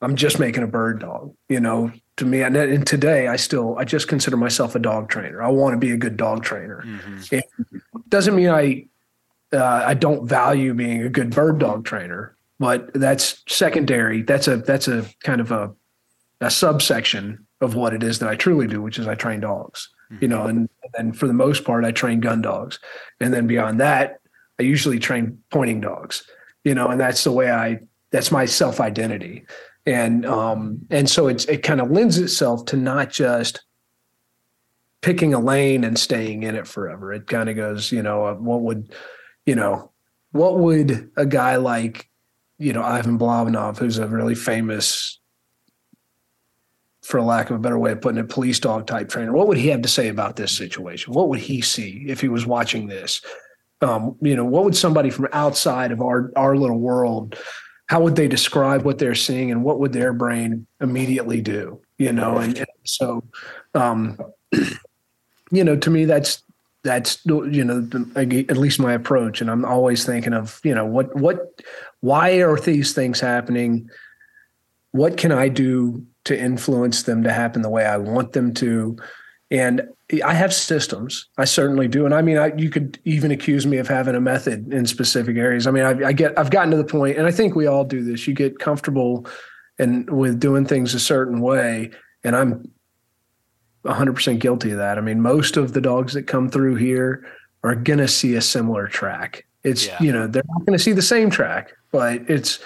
[0.00, 2.42] I'm just making a bird dog, you know, to me.
[2.42, 5.40] And, and today I still, I just consider myself a dog trainer.
[5.40, 6.82] I want to be a good dog trainer.
[6.84, 7.36] Mm-hmm.
[7.36, 7.44] It
[8.08, 8.86] doesn't mean I,
[9.52, 14.22] uh, I don't value being a good bird dog trainer, but that's secondary.
[14.22, 15.72] That's a, that's a kind of a,
[16.40, 19.88] a subsection of what it is that I truly do, which is I train dogs,
[20.10, 20.18] mm-hmm.
[20.22, 22.78] you know, and then for the most part, I train gun dogs.
[23.20, 24.20] And then beyond that,
[24.58, 26.24] I usually train pointing dogs,
[26.64, 29.46] you know, and that's the way I, that's my self identity.
[29.86, 33.64] And, um, and so it's, it kind of lends itself to not just
[35.00, 37.12] picking a lane and staying in it forever.
[37.12, 38.92] It kind of goes, you know, uh, what would,
[39.46, 39.90] you know,
[40.32, 42.08] what would a guy like,
[42.58, 45.18] you know, Ivan Balabanov, who's a really famous
[47.02, 49.32] for lack of a better way of putting it, police dog type trainer.
[49.32, 51.12] What would he have to say about this situation?
[51.12, 53.20] What would he see if he was watching this?
[53.80, 57.36] Um, you know, what would somebody from outside of our our little world,
[57.86, 61.80] how would they describe what they're seeing, and what would their brain immediately do?
[61.98, 63.24] You know, and, and so,
[63.74, 64.18] um,
[65.50, 66.44] you know, to me, that's
[66.84, 71.16] that's you know at least my approach, and I'm always thinking of you know what
[71.16, 71.60] what
[72.00, 73.90] why are these things happening?
[74.92, 78.96] What can I do to influence them to happen the way I want them to?
[79.50, 79.88] And
[80.24, 81.28] I have systems.
[81.38, 82.04] I certainly do.
[82.04, 85.36] And I mean, I, you could even accuse me of having a method in specific
[85.36, 85.66] areas.
[85.66, 87.84] I mean, I, I get, I've gotten to the point, and I think we all
[87.84, 88.26] do this.
[88.26, 89.26] You get comfortable
[89.78, 91.90] and with doing things a certain way,
[92.24, 92.70] and I'm
[93.84, 94.98] 100% guilty of that.
[94.98, 97.26] I mean, most of the dogs that come through here
[97.64, 99.46] are going to see a similar track.
[99.64, 99.96] It's, yeah.
[100.00, 102.58] you know, they're not going to see the same track, but it's,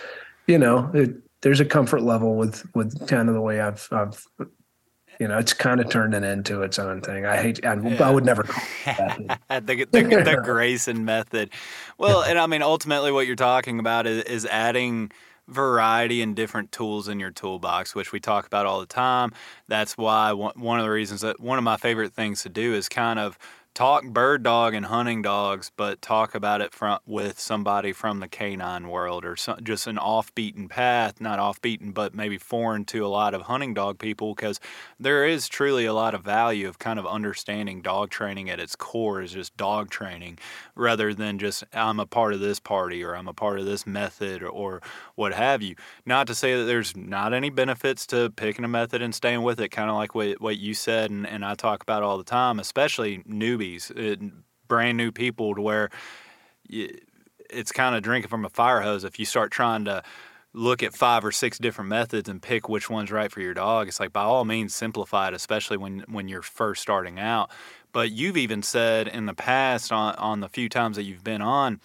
[0.47, 4.25] you know, it, there's a comfort level with with kind of the way I've I've
[5.20, 7.25] you know, it's kind of turned it into its own thing.
[7.25, 8.07] I hate, I, yeah.
[8.07, 8.62] I would never call
[9.49, 11.51] the, the, the Grayson method.
[11.99, 15.11] Well, and I mean, ultimately, what you're talking about is, is adding
[15.49, 19.33] variety and different tools in your toolbox, which we talk about all the time.
[19.68, 22.88] That's why one of the reasons that one of my favorite things to do is
[22.88, 23.38] kind of
[23.77, 28.27] talk bird dog and hunting dogs, but talk about it from with somebody from the
[28.27, 33.05] canine world or just an off beaten path, not off beaten, but maybe foreign to
[33.05, 34.59] a lot of hunting dog people, because
[34.99, 38.75] there is truly a lot of value of kind of understanding dog training at its
[38.75, 40.39] core is just dog training,
[40.75, 43.87] rather than just I'm a part of this party or I'm a part of this
[43.87, 44.81] method or, or
[45.17, 45.75] what have you.
[46.07, 49.61] Not to say that there's not any benefits to picking a method and staying with
[49.61, 52.25] it, kind of like what what you said and, and I talk about all the
[52.25, 54.26] time, especially newbies newbies, it, uh,
[54.68, 55.90] brand new people, to where
[56.68, 59.05] it's kind of drinking from a fire hose.
[59.05, 60.02] If you start trying to
[60.52, 63.88] look at five or six different methods and pick which one's right for your dog,
[63.88, 67.50] it's like by all means simplify it, especially when when you're first starting out.
[67.92, 71.42] But you've even said in the past on on the few times that you've been
[71.42, 71.81] on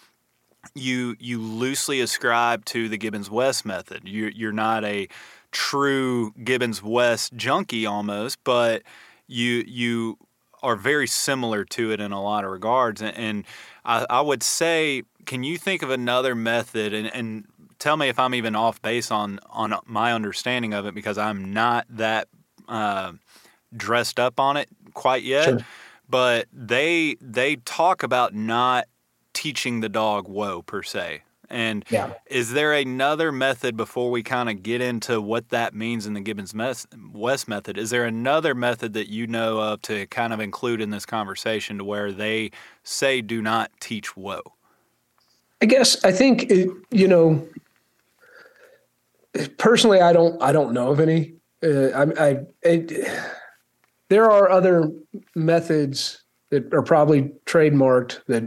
[0.74, 4.02] you you loosely ascribe to the Gibbons West method.
[4.04, 5.08] You you're not a
[5.50, 8.82] true Gibbons West junkie almost, but
[9.26, 10.18] you you
[10.62, 13.02] are very similar to it in a lot of regards.
[13.02, 13.44] And, and
[13.84, 16.92] I, I, would say, can you think of another method?
[16.94, 17.46] And, and,
[17.82, 21.52] tell me if I'm even off base on on my understanding of it because I'm
[21.52, 22.28] not that
[22.68, 23.12] uh,
[23.76, 25.44] dressed up on it quite yet.
[25.44, 25.58] Sure.
[26.08, 28.86] But they they talk about not
[29.32, 31.22] teaching the dog whoa per se.
[31.52, 32.14] And yeah.
[32.26, 36.20] is there another method before we kind of get into what that means in the
[36.22, 36.54] Gibbons
[37.12, 37.76] West method?
[37.76, 41.76] Is there another method that you know of to kind of include in this conversation
[41.76, 42.52] to where they
[42.84, 44.40] say do not teach whoa?
[45.60, 47.46] I guess I think it, you know
[49.58, 51.34] personally I don't I don't know of any.
[51.62, 53.08] Uh, I, I it,
[54.08, 54.90] there are other
[55.34, 58.42] methods that are probably trademarked that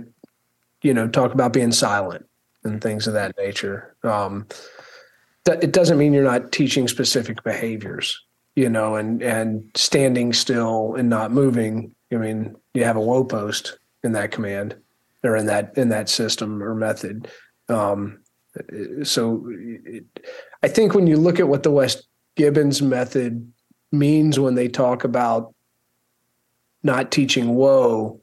[0.81, 2.25] you know talk about being silent
[2.65, 3.95] and things of that nature.
[4.03, 4.47] Um,
[5.45, 8.19] that it doesn't mean you're not teaching specific behaviors,
[8.55, 11.93] you know, and and standing still and not moving.
[12.11, 14.75] I mean, you have a whoa post in that command
[15.23, 17.27] or in that in that system or method.
[17.69, 18.19] Um,
[19.03, 20.05] so it,
[20.63, 23.51] I think when you look at what the West Gibbons method
[23.91, 25.53] means when they talk about
[26.83, 28.21] not teaching whoa,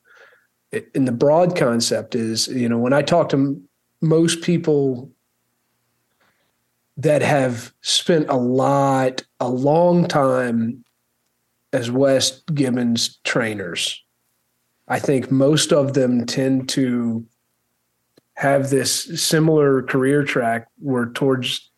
[0.94, 3.60] in the broad concept is, you know, when I talk to
[4.02, 5.10] most people
[6.98, 10.84] that have spent a lot, a long time
[11.72, 14.02] as West Gibbons trainers,
[14.88, 17.24] I think most of them tend to
[18.34, 21.70] have this similar career track where towards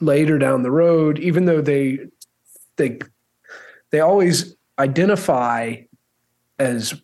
[0.00, 2.00] later down the road, even though they
[2.76, 2.98] they
[3.90, 5.76] they always identify
[6.58, 7.00] as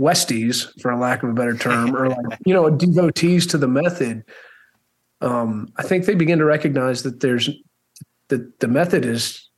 [0.00, 3.68] Westies, for a lack of a better term, or like you know devotees to the
[3.68, 4.24] method.
[5.20, 7.50] Um, I think they begin to recognize that there's
[8.28, 9.50] that the method is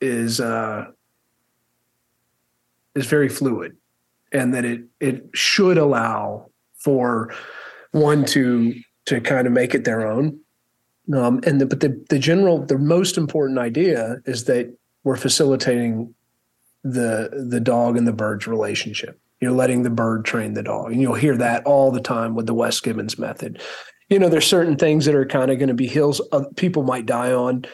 [0.00, 0.86] is uh,
[2.96, 3.76] is very fluid,
[4.32, 7.32] and that it it should allow for
[7.92, 8.74] one to
[9.06, 10.40] to kind of make it their own.
[11.14, 16.12] Um, and the, but the the general the most important idea is that we're facilitating
[16.82, 20.92] the the dog and the bird's relationship you're letting the bird train the dog.
[20.92, 23.60] And you'll hear that all the time with the West Gibbons method.
[24.08, 26.20] You know, there's certain things that are kind of going to be hills
[26.56, 27.64] people might die on.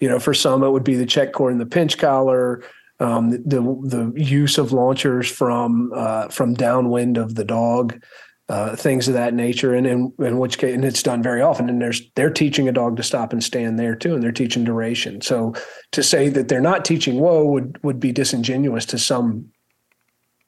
[0.00, 2.62] You know, for some it would be the check cord and the pinch collar,
[3.00, 8.02] um, the, the, the use of launchers from uh, from downwind of the dog.
[8.48, 11.68] uh, things of that nature, and in, in which case, and it's done very often.
[11.68, 14.64] And there's they're teaching a dog to stop and stand there too, and they're teaching
[14.64, 15.22] duration.
[15.22, 15.54] So
[15.92, 19.46] to say that they're not teaching whoa would would be disingenuous to some,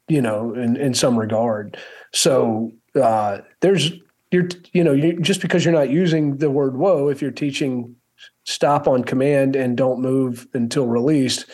[0.08, 1.76] you know, in in some regard.
[2.12, 3.92] So uh, there's
[4.30, 7.94] you're you know you just because you're not using the word whoa if you're teaching
[8.44, 11.46] stop on command and don't move until released.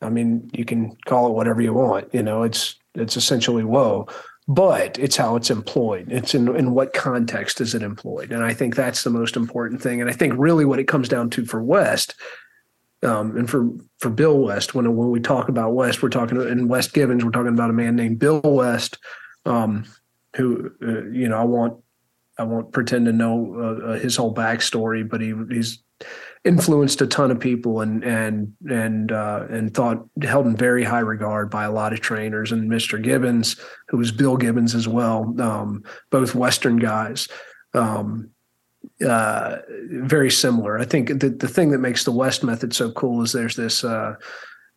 [0.00, 2.12] I mean, you can call it whatever you want.
[2.14, 4.08] You know, it's it's essentially whoa
[4.48, 6.10] but it's how it's employed.
[6.10, 8.32] It's in, in what context is it employed?
[8.32, 10.00] And I think that's the most important thing.
[10.00, 12.14] And I think really what it comes down to for West,
[13.02, 16.68] um, and for for Bill West, when when we talk about West, we're talking in
[16.68, 18.98] West Gibbons, we're talking about a man named Bill West,
[19.46, 19.84] um,
[20.36, 21.82] who uh, you know I won't
[22.38, 25.82] I won't pretend to know uh, uh his whole backstory, but he he's
[26.44, 30.98] influenced a ton of people and and and uh, and thought held in very high
[30.98, 32.50] regard by a lot of trainers.
[32.50, 33.00] And Mr.
[33.00, 37.28] Gibbons, who was Bill Gibbons as well, um, both Western guys.
[37.74, 38.30] Um,
[39.06, 39.58] uh,
[39.90, 40.78] very similar.
[40.78, 43.84] I think the, the thing that makes the West method so cool is there's this
[43.84, 44.14] uh,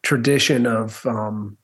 [0.04, 1.58] tradition of um,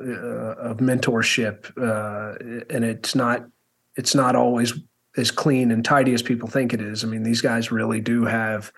[0.00, 3.46] uh, of mentorship, uh, and it's not
[3.96, 4.74] it's not always
[5.16, 7.02] as clean and tidy as people think it is.
[7.02, 8.72] I mean, these guys really do have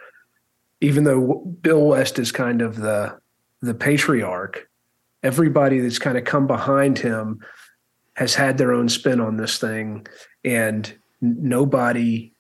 [0.81, 3.19] even though Bill West is kind of the
[3.61, 4.69] the patriarch,
[5.23, 7.41] everybody that's kind of come behind him
[8.15, 10.07] has had their own spin on this thing,
[10.45, 12.33] and nobody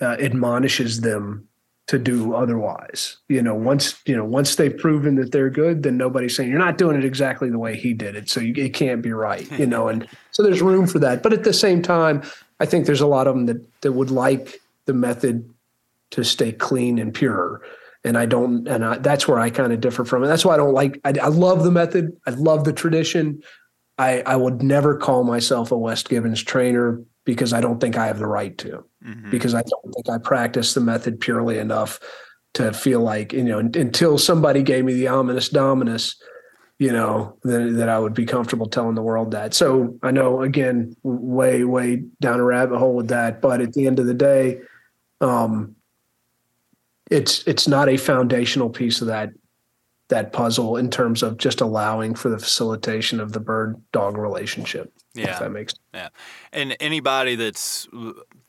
[0.00, 1.46] uh, admonishes them
[1.86, 3.16] to do otherwise.
[3.28, 6.58] You know, once you know once they've proven that they're good, then nobody's saying you're
[6.58, 9.50] not doing it exactly the way he did it, so you, it can't be right.
[9.58, 11.22] You know, and so there's room for that.
[11.22, 12.22] But at the same time,
[12.60, 15.48] I think there's a lot of them that that would like the method
[16.10, 17.62] to stay clean and pure.
[18.02, 20.28] And I don't, and I, that's where I kind of differ from it.
[20.28, 21.00] That's why I don't like.
[21.04, 22.16] I, I love the method.
[22.26, 23.42] I love the tradition.
[23.98, 28.06] I, I would never call myself a West Gibbons trainer because I don't think I
[28.06, 28.84] have the right to.
[29.04, 29.30] Mm-hmm.
[29.30, 32.00] Because I don't think I practice the method purely enough
[32.54, 36.16] to feel like you know until somebody gave me the ominous dominus
[36.78, 40.42] you know that, that i would be comfortable telling the world that so i know
[40.42, 44.14] again way way down a rabbit hole with that but at the end of the
[44.14, 44.60] day
[45.20, 45.76] um
[47.10, 49.30] it's it's not a foundational piece of that
[50.10, 54.92] that puzzle in terms of just allowing for the facilitation of the bird dog relationship.
[55.14, 55.80] Yeah, that makes sense.
[55.94, 56.08] yeah.
[56.52, 57.88] And anybody that's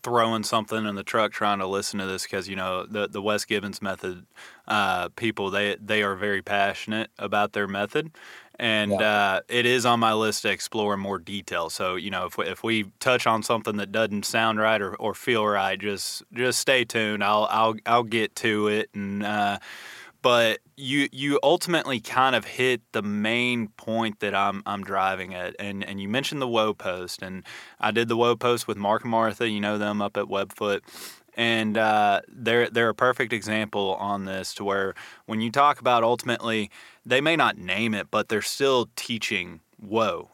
[0.04, 3.22] throwing something in the truck trying to listen to this because you know the the
[3.22, 4.26] West Gibbons method
[4.68, 8.12] uh, people they they are very passionate about their method
[8.62, 8.98] and yeah.
[9.00, 11.72] uh, it is on my list to explore in more detail.
[11.72, 14.94] So you know, if we, if we touch on something that doesn't sound right or,
[14.96, 17.24] or feel right, just just stay tuned.
[17.24, 18.92] I'll I'll I'll get to it.
[18.94, 19.58] And uh,
[20.22, 25.56] but you you ultimately kind of hit the main point that I'm I'm driving at,
[25.60, 27.44] and and you mentioned the Whoa post, and
[27.80, 29.50] I did the Whoa post with Mark and Martha.
[29.50, 30.82] You know them up at Webfoot
[31.36, 34.94] and uh, they're they're a perfect example on this to where
[35.26, 36.70] when you talk about ultimately
[37.06, 40.30] they may not name it but they're still teaching whoa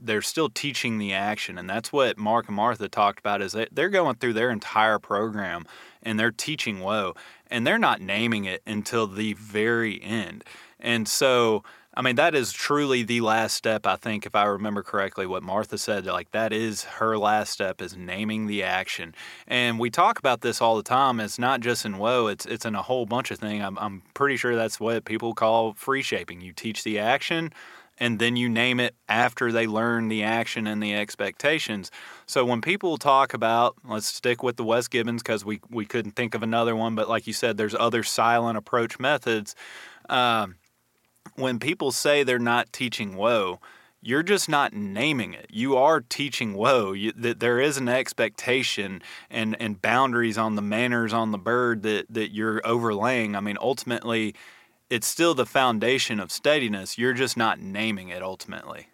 [0.00, 3.68] they're still teaching the action and that's what mark and martha talked about is that
[3.72, 5.66] they're going through their entire program
[6.02, 7.14] and they're teaching whoa
[7.50, 10.44] and they're not naming it until the very end
[10.78, 14.82] and so I mean, that is truly the last step, I think, if I remember
[14.84, 16.06] correctly, what Martha said.
[16.06, 19.12] Like, that is her last step, is naming the action.
[19.48, 21.18] And we talk about this all the time.
[21.18, 23.64] It's not just in Whoa, it's, it's in a whole bunch of things.
[23.64, 26.40] I'm, I'm pretty sure that's what people call free shaping.
[26.40, 27.52] You teach the action,
[28.00, 31.90] and then you name it after they learn the action and the expectations.
[32.26, 36.12] So when people talk about, let's stick with the West Gibbons because we, we couldn't
[36.12, 39.54] think of another one, but like you said, there's other silent approach methods.
[40.08, 40.56] Um,
[41.36, 43.60] when people say they're not teaching whoa,
[44.02, 45.46] you're just not naming it.
[45.50, 46.92] You are teaching whoa.
[46.92, 51.82] You, that there is an expectation and, and boundaries on the manners on the bird
[51.82, 53.36] that, that you're overlaying.
[53.36, 54.34] I mean, ultimately,
[54.90, 56.98] it's still the foundation of steadiness.
[56.98, 58.88] You're just not naming it ultimately.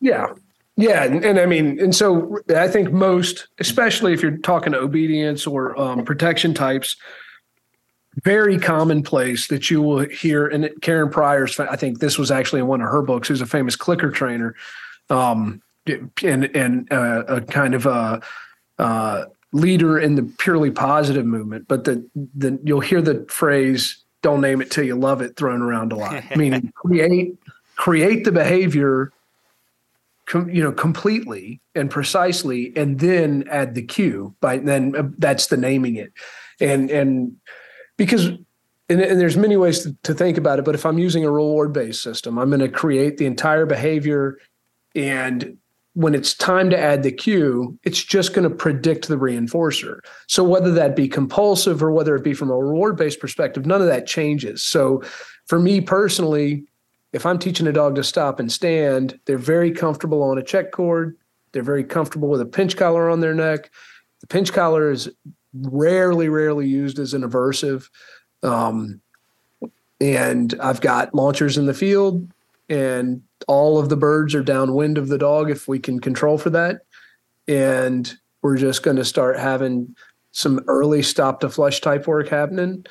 [0.00, 0.32] Yeah.
[0.76, 1.04] Yeah.
[1.04, 5.46] And, and I mean, and so I think most, especially if you're talking to obedience
[5.46, 6.96] or um, protection types,
[8.24, 10.46] very commonplace that you will hear.
[10.46, 13.46] And Karen Pryor's, I think this was actually in one of her books, who's a
[13.46, 14.56] famous clicker trainer,
[15.10, 15.62] um,
[16.22, 18.20] and and uh, a kind of a
[18.78, 21.68] uh, leader in the purely positive movement.
[21.68, 25.62] But the the you'll hear the phrase "Don't name it till you love it" thrown
[25.62, 26.24] around a lot.
[26.36, 27.36] Meaning create
[27.76, 29.12] create the behavior.
[30.26, 35.48] Com, you know completely and precisely and then add the cue by then uh, that's
[35.48, 36.12] the naming it
[36.60, 37.34] and and
[37.96, 41.24] because and, and there's many ways to, to, think about it but if i'm using
[41.24, 44.38] a reward based system i'm going to create the entire behavior
[44.94, 45.56] and
[45.94, 49.98] when it's time to add the cue, it's just going to predict the reinforcer.
[50.28, 53.80] So whether that be compulsive or whether it be from a reward based perspective, none
[53.80, 54.64] of that changes.
[54.64, 55.02] So
[55.46, 56.64] for me personally,
[57.12, 60.70] if I'm teaching a dog to stop and stand, they're very comfortable on a check
[60.70, 61.16] cord.
[61.52, 63.70] They're very comfortable with a pinch collar on their neck.
[64.20, 65.10] The pinch collar is
[65.52, 67.88] rarely, rarely used as an aversive.
[68.44, 69.00] Um,
[70.00, 72.30] and I've got launchers in the field
[72.68, 76.50] and all of the birds are downwind of the dog if we can control for
[76.50, 76.82] that.
[77.48, 78.12] And
[78.42, 79.94] we're just going to start having
[80.32, 82.84] some early stop to flush type work happening.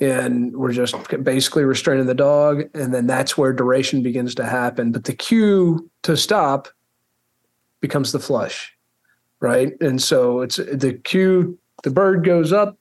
[0.00, 2.62] And we're just basically restraining the dog.
[2.74, 4.92] And then that's where duration begins to happen.
[4.92, 6.68] But the cue to stop
[7.80, 8.74] becomes the flush,
[9.40, 9.72] right?
[9.80, 12.78] And so it's the cue, the bird goes up.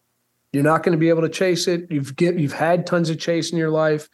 [0.53, 1.86] You're not going to be able to chase it.
[1.91, 4.09] You've get you've had tons of chase in your life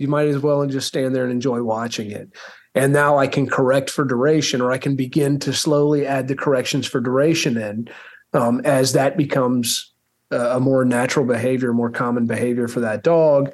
[0.00, 2.30] you might as well and just stand there and enjoy watching it.
[2.74, 6.36] And now I can correct for duration, or I can begin to slowly add the
[6.36, 7.88] corrections for duration in
[8.32, 9.92] um, as that becomes
[10.30, 13.52] a, a more natural behavior, more common behavior for that dog.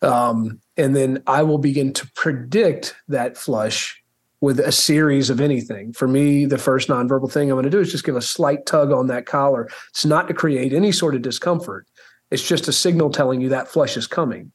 [0.00, 4.02] Um, and then I will begin to predict that flush
[4.40, 5.92] with a series of anything.
[5.92, 8.66] For me, the first nonverbal thing I'm going to do is just give a slight
[8.66, 9.68] tug on that collar.
[9.90, 11.86] It's not to create any sort of discomfort.
[12.30, 14.52] It's just a signal telling you that flush is coming.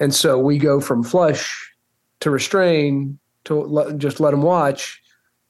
[0.00, 1.72] And so we go from flush
[2.20, 5.00] to restrain to let, just let them watch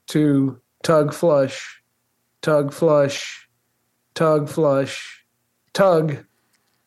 [0.09, 1.82] to tug flush,
[2.42, 3.48] tug flush,
[4.14, 5.24] tug flush,
[5.72, 6.24] tug,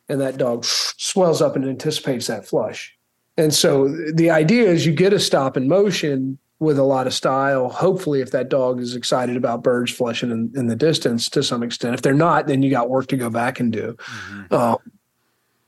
[0.08, 2.96] and that dog swells up and anticipates that flush.
[3.36, 7.14] And so the idea is you get a stop in motion with a lot of
[7.14, 7.68] style.
[7.68, 11.62] Hopefully, if that dog is excited about birds flushing in, in the distance to some
[11.62, 13.96] extent, if they're not, then you got work to go back and do.
[13.98, 14.54] Mm-hmm.
[14.54, 14.78] Um,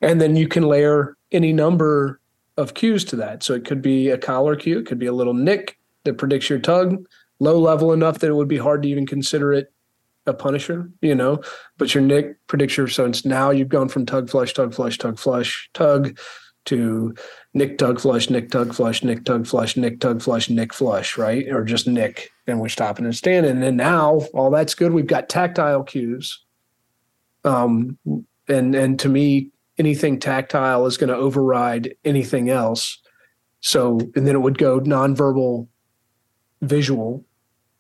[0.01, 2.21] and then you can layer any number
[2.57, 3.43] of cues to that.
[3.43, 6.49] So it could be a collar cue, it could be a little nick that predicts
[6.49, 7.05] your tug,
[7.39, 9.73] low level enough that it would be hard to even consider it
[10.27, 11.41] a punisher, you know,
[11.79, 15.19] but your nick predicts your so now you've gone from tug flush, tug flush, tug
[15.19, 16.19] flush, tug
[16.65, 17.15] to
[17.55, 21.49] nick tug flush, nick tug flush, nick tug flush, nick tug flush, nick flush, right?
[21.49, 23.53] Or just nick, and we're stopping and standing.
[23.53, 24.93] And then now all that's good.
[24.93, 26.45] We've got tactile cues.
[27.45, 27.99] Um,
[28.49, 32.99] and and to me, anything tactile is going to override anything else.
[33.61, 35.69] So, and then it would go nonverbal,
[36.63, 37.25] visual.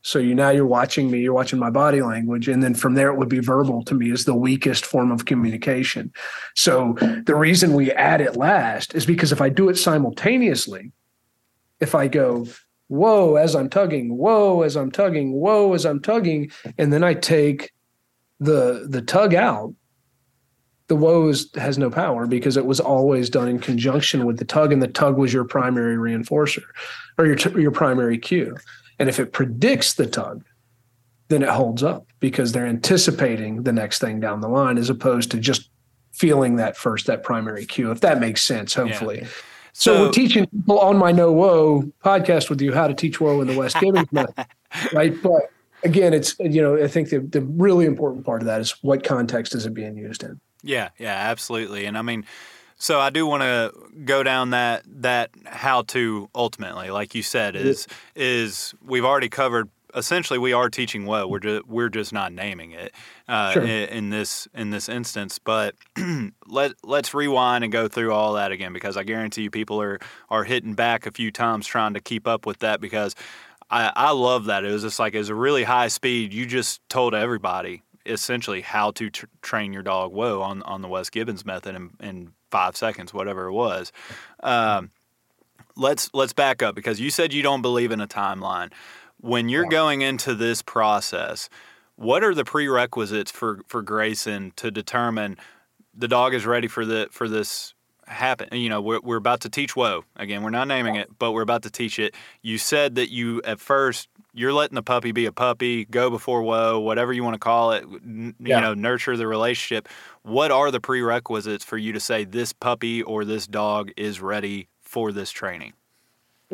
[0.02, 3.10] So you now you're watching me, you're watching my body language, and then from there
[3.10, 6.12] it would be verbal to me as the weakest form of communication.
[6.54, 6.94] So
[7.26, 10.92] the reason we add it last is because if I do it simultaneously,
[11.80, 12.46] if I go
[12.88, 17.14] whoa as I'm tugging, whoa as I'm tugging, whoa as I'm tugging, and then I
[17.14, 17.72] take
[18.38, 19.74] the the tug out,
[20.88, 24.72] the whoas has no power because it was always done in conjunction with the tug,
[24.72, 26.62] and the tug was your primary reinforcer
[27.18, 28.56] or your your primary cue.
[28.98, 30.44] And if it predicts the tug,
[31.28, 35.30] then it holds up because they're anticipating the next thing down the line as opposed
[35.32, 35.70] to just
[36.12, 37.90] feeling that first that primary cue.
[37.90, 39.20] If that makes sense, hopefully.
[39.22, 39.28] Yeah.
[39.72, 43.20] So, so, we're teaching people on my No Whoa podcast with you how to teach
[43.20, 44.46] whoa in the west Gibbons method,
[44.94, 45.20] right?
[45.22, 45.50] But
[45.84, 49.04] again, it's you know I think the the really important part of that is what
[49.04, 50.40] context is it being used in.
[50.62, 51.86] Yeah, yeah, absolutely.
[51.86, 52.24] And I mean,
[52.78, 53.72] so I do want to
[54.04, 59.70] go down that that how to ultimately, like you said, is is we've already covered.
[59.94, 62.92] Essentially, we are teaching what we're just we're just not naming it
[63.28, 63.62] uh, sure.
[63.62, 65.38] in, in, this in this instance.
[65.38, 65.74] But
[66.46, 69.98] let let's rewind and go through all that again because I guarantee you people are
[70.28, 73.14] are hitting back a few times trying to keep up with that because
[73.70, 74.64] I, I love that.
[74.64, 76.34] It was just like it was a really high speed.
[76.34, 80.88] You just told everybody essentially how to tr- train your dog whoa on, on the
[80.88, 83.92] West Gibbons method in, in five seconds, whatever it was.
[84.42, 84.90] Um,
[85.76, 88.72] let's let's back up because you said you don't believe in a timeline.
[89.20, 91.48] When you're going into this process,
[91.96, 95.36] what are the prerequisites for, for Grayson to determine
[95.94, 97.74] the dog is ready for the for this
[98.06, 101.32] happen you know we're, we're about to teach whoa again we're not naming it but
[101.32, 105.12] we're about to teach it you said that you at first you're letting the puppy
[105.12, 108.56] be a puppy, go before whoa, whatever you want to call it, n- yeah.
[108.56, 109.88] you know, nurture the relationship.
[110.22, 114.68] What are the prerequisites for you to say this puppy or this dog is ready
[114.82, 115.72] for this training?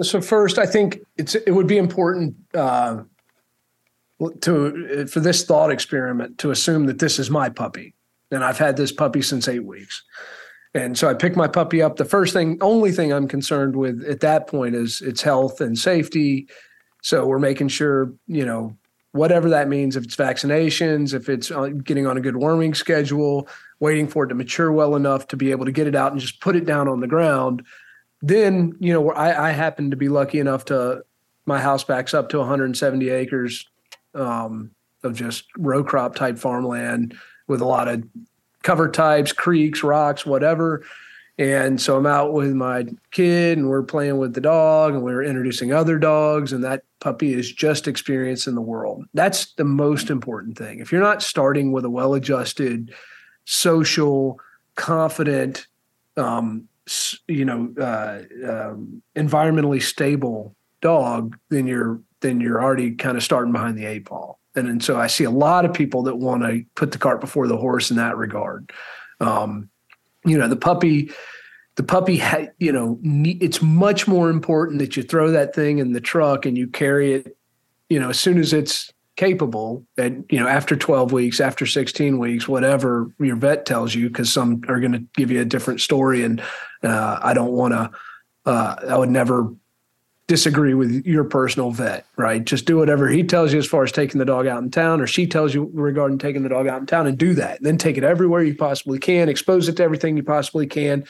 [0.00, 3.02] So first, I think it's it would be important uh,
[4.42, 7.94] to for this thought experiment to assume that this is my puppy,
[8.30, 10.04] and I've had this puppy since eight weeks.
[10.74, 11.96] And so I pick my puppy up.
[11.96, 15.78] The first thing, only thing I'm concerned with at that point is its health and
[15.78, 16.48] safety
[17.02, 18.76] so we're making sure, you know,
[19.10, 23.48] whatever that means, if it's vaccinations, if it's uh, getting on a good worming schedule,
[23.80, 26.20] waiting for it to mature well enough to be able to get it out and
[26.20, 27.66] just put it down on the ground.
[28.22, 31.02] Then, you know, I, I happen to be lucky enough to
[31.44, 33.66] my house backs up to 170 acres
[34.14, 34.70] um,
[35.02, 37.16] of just row crop type farmland
[37.48, 38.04] with a lot of
[38.62, 40.84] cover types, creeks, rocks, whatever.
[41.38, 45.22] And so I'm out with my kid and we're playing with the dog and we're
[45.22, 49.06] introducing other dogs, and that puppy is just experiencing the world.
[49.14, 50.80] That's the most important thing.
[50.80, 52.94] If you're not starting with a well adjusted,
[53.44, 54.38] social,
[54.76, 55.66] confident,
[56.16, 56.68] um,
[57.28, 63.52] you know, uh, um, environmentally stable dog, then you're then you're already kind of starting
[63.52, 64.38] behind the eight ball.
[64.54, 67.20] And, and so I see a lot of people that want to put the cart
[67.20, 68.72] before the horse in that regard.
[69.20, 69.70] Um,
[70.24, 71.10] you know, the puppy,
[71.76, 75.92] the puppy, ha- you know, it's much more important that you throw that thing in
[75.92, 77.36] the truck and you carry it,
[77.88, 82.18] you know, as soon as it's capable and you know after 12 weeks after 16
[82.18, 85.82] weeks whatever your vet tells you because some are going to give you a different
[85.82, 86.40] story and
[86.82, 87.90] uh, i don't want to
[88.50, 89.54] uh, i would never
[90.32, 92.42] disagree with your personal vet, right?
[92.42, 95.02] Just do whatever he tells you as far as taking the dog out in town,
[95.02, 97.58] or she tells you regarding taking the dog out in town, and do that.
[97.58, 101.04] And then take it everywhere you possibly can, expose it to everything you possibly can.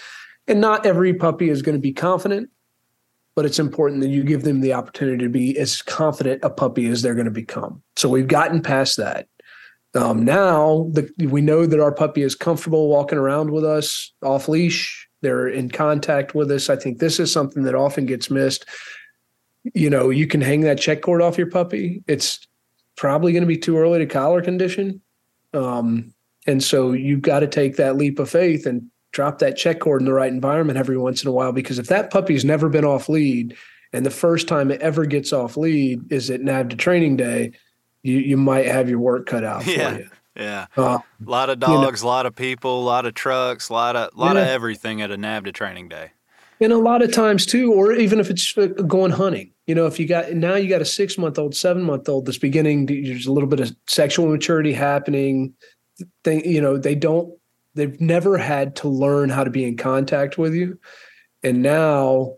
[0.48, 2.50] And not every puppy is going to be confident,
[3.36, 6.86] but it's important that you give them the opportunity to be as confident a puppy
[6.86, 7.80] as they're going to become.
[7.94, 9.28] So we've gotten past that.
[9.94, 14.48] Um, now the, we know that our puppy is comfortable walking around with us off
[14.48, 15.08] leash.
[15.20, 16.68] They're in contact with us.
[16.68, 18.64] I think this is something that often gets missed
[19.74, 22.02] you know, you can hang that check cord off your puppy.
[22.06, 22.46] It's
[22.96, 25.00] probably going to be too early to collar condition.
[25.54, 26.12] Um,
[26.46, 30.00] and so you've got to take that leap of faith and drop that check cord
[30.00, 31.52] in the right environment every once in a while.
[31.52, 33.56] Because if that puppy's never been off lead
[33.92, 37.52] and the first time it ever gets off lead is at NAVHDA training day,
[38.02, 39.90] you, you might have your work cut out yeah.
[39.90, 40.08] for you.
[40.34, 40.66] Yeah.
[40.76, 43.68] Uh, a lot of dogs, you know, a lot of people, a lot of trucks,
[43.68, 44.42] a lot of, lot yeah.
[44.42, 46.12] of everything at a NAVHDA training day.
[46.62, 49.86] And a lot of times too, or even if it's uh, going hunting, you know,
[49.86, 52.86] if you got now you got a six month old, seven month old that's beginning,
[52.86, 55.54] there's a little bit of sexual maturity happening.
[56.22, 57.36] They, you know, they don't,
[57.74, 60.78] they've never had to learn how to be in contact with you.
[61.42, 62.36] And now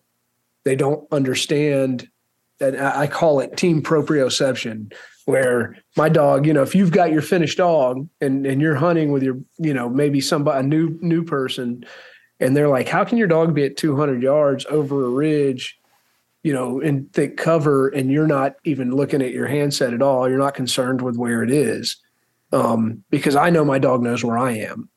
[0.64, 2.08] they don't understand.
[2.60, 4.94] And I call it team proprioception,
[5.26, 9.12] where my dog, you know, if you've got your finished dog and, and you're hunting
[9.12, 11.84] with your, you know, maybe somebody, a new, new person,
[12.40, 15.78] and they're like, how can your dog be at 200 yards over a ridge,
[16.42, 20.28] you know, in thick cover, and you're not even looking at your handset at all?
[20.28, 21.96] You're not concerned with where it is,
[22.52, 24.88] um, because I know my dog knows where I am,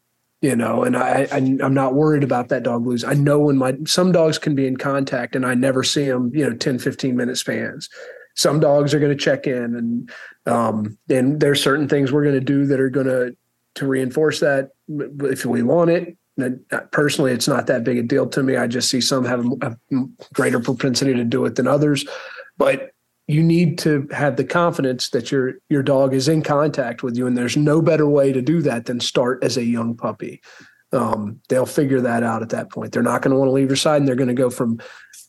[0.41, 3.03] you know, and I, I am not worried about that dog lose.
[3.03, 6.31] I know when my some dogs can be in contact, and I never see them,
[6.33, 7.89] you know, 10, 15 minute spans.
[8.35, 10.11] Some dogs are going to check in, and
[10.47, 13.35] um, and there's certain things we're going to do that are going to
[13.75, 16.17] to reinforce that if we want it
[16.91, 18.57] personally, it's not that big a deal to me.
[18.57, 19.77] I just see some have a
[20.33, 22.05] greater propensity to do it than others.
[22.57, 22.91] But
[23.27, 27.27] you need to have the confidence that your your dog is in contact with you,
[27.27, 30.41] and there's no better way to do that than start as a young puppy.
[30.93, 32.93] Um, they'll figure that out at that point.
[32.93, 34.79] They're not going to want to leave your side, and they're going to go from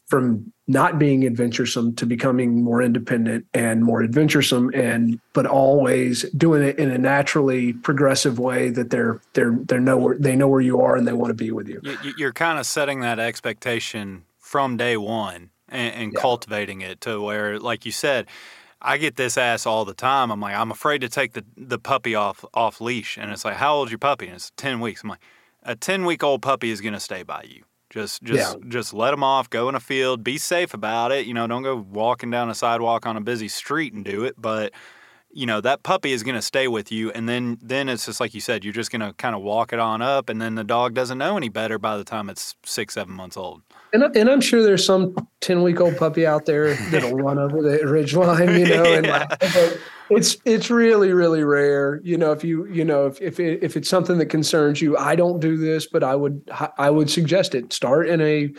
[0.09, 6.63] from not being adventuresome to becoming more independent and more adventuresome and but always doing
[6.63, 10.61] it in a naturally progressive way that they're they're they're know where they know where
[10.61, 11.81] you are and they want to be with you
[12.17, 16.21] you're kind of setting that expectation from day one and, and yeah.
[16.21, 18.27] cultivating it to where like you said
[18.81, 20.31] I get this ass all the time.
[20.31, 23.57] I'm like, I'm afraid to take the, the puppy off off leash, and it's like,
[23.57, 24.27] how old's your puppy?
[24.27, 25.03] And it's ten weeks.
[25.03, 25.23] I'm like,
[25.65, 27.65] a ten week old puppy is gonna stay by you.
[27.91, 28.68] Just just yeah.
[28.68, 29.49] just let them off.
[29.49, 30.22] Go in a field.
[30.22, 31.26] Be safe about it.
[31.26, 34.34] You know, don't go walking down a sidewalk on a busy street and do it.
[34.36, 34.72] But
[35.30, 38.20] you know that puppy is going to stay with you, and then then it's just
[38.20, 38.64] like you said.
[38.64, 41.18] You're just going to kind of walk it on up, and then the dog doesn't
[41.18, 43.62] know any better by the time it's six seven months old.
[43.93, 47.62] And, and I'm sure there's some ten week old puppy out there that'll run over
[47.62, 48.59] the ridge line.
[48.59, 49.26] You know, and yeah.
[49.30, 49.80] like,
[50.11, 53.76] it's it's really really rare you know if you you know if if, it, if
[53.76, 56.41] it's something that concerns you i don't do this but i would
[56.78, 58.51] i would suggest it start in a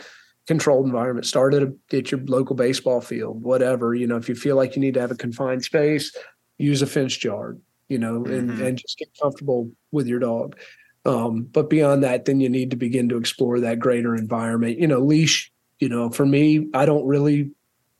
[0.46, 4.34] controlled environment start at, a, at your local baseball field whatever you know if you
[4.34, 6.14] feel like you need to have a confined space
[6.58, 8.62] use a fenced yard you know and mm-hmm.
[8.62, 10.56] and just get comfortable with your dog
[11.04, 14.86] um, but beyond that then you need to begin to explore that greater environment you
[14.86, 17.50] know leash you know for me i don't really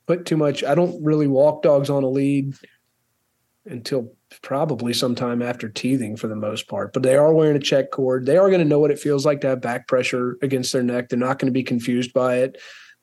[0.07, 2.55] put too much i don't really walk dogs on a lead
[3.67, 6.93] until probably sometime after teething for the most part.
[6.93, 8.27] But they are wearing a check cord.
[8.27, 10.83] They are going to know what it feels like to have back pressure against their
[10.83, 11.09] neck.
[11.09, 12.61] They're not going to be confused by it.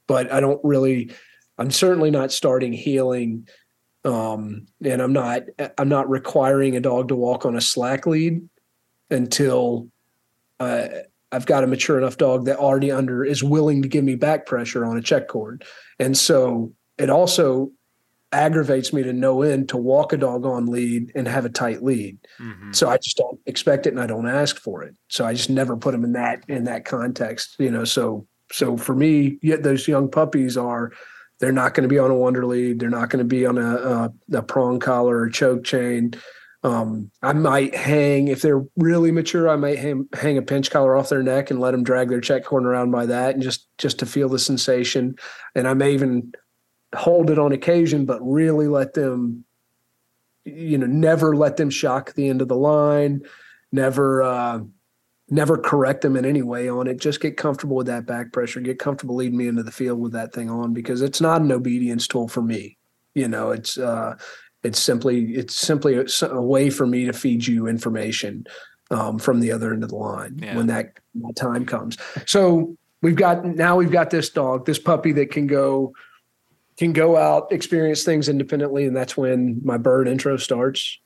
[0.08, 1.12] But I don't really,
[1.58, 3.48] I'm certainly not starting heeling.
[4.06, 5.44] Um, and I'm not,
[5.78, 8.48] I'm not requiring a dog to walk on a slack lead
[9.10, 9.90] until
[10.60, 10.88] uh,
[11.32, 14.46] I've got a mature enough dog that already under is willing to give me back
[14.46, 15.66] pressure on a check cord.
[16.00, 17.72] And so it also
[18.32, 21.84] aggravates me to no end to walk a dog on lead and have a tight
[21.84, 22.18] lead.
[22.40, 22.74] Mm-hmm.
[22.74, 24.96] So I just don't expect it and I don't ask for it.
[25.08, 27.84] So I just never put them in that in that context, you know.
[27.84, 30.92] So so for me, yet those young puppies are
[31.40, 32.80] they're not going to be on a wonder lead.
[32.80, 36.14] They're not going to be on a, a, a prong collar or choke chain.
[36.64, 39.48] Um, I might hang if they're really mature.
[39.48, 42.20] I might hang, hang a pinch collar off their neck and let them drag their
[42.20, 45.16] check horn around by that, and just just to feel the sensation.
[45.56, 46.34] And I may even
[46.96, 49.46] hold it on occasion, but really let them,
[50.46, 53.22] you know, never let them shock the end of the line,
[53.72, 54.60] never, uh,
[55.30, 57.00] never correct them in any way on it.
[57.00, 60.14] Just get comfortable with that back pressure, get comfortable leading me into the field with
[60.14, 62.78] that thing on because it's not an obedience tool for me.
[63.14, 64.16] You know, it's, uh,
[64.64, 68.46] it's simply, it's simply a, a way for me to feed you information
[68.92, 70.56] um, from the other end of the line yeah.
[70.56, 71.98] when that, that time comes.
[72.26, 75.94] So we've got now we've got this dog, this puppy that can go
[76.78, 81.00] can go out, experience things independently, and that's when my bird intro starts.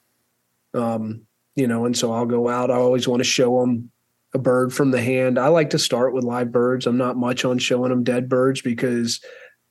[0.73, 1.21] Um,
[1.55, 2.71] you know, and so I'll go out.
[2.71, 3.91] I always want to show them
[4.33, 5.37] a bird from the hand.
[5.37, 6.87] I like to start with live birds.
[6.87, 9.21] I'm not much on showing them dead birds because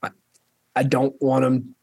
[0.03, 0.11] I,
[0.77, 1.75] I don't want them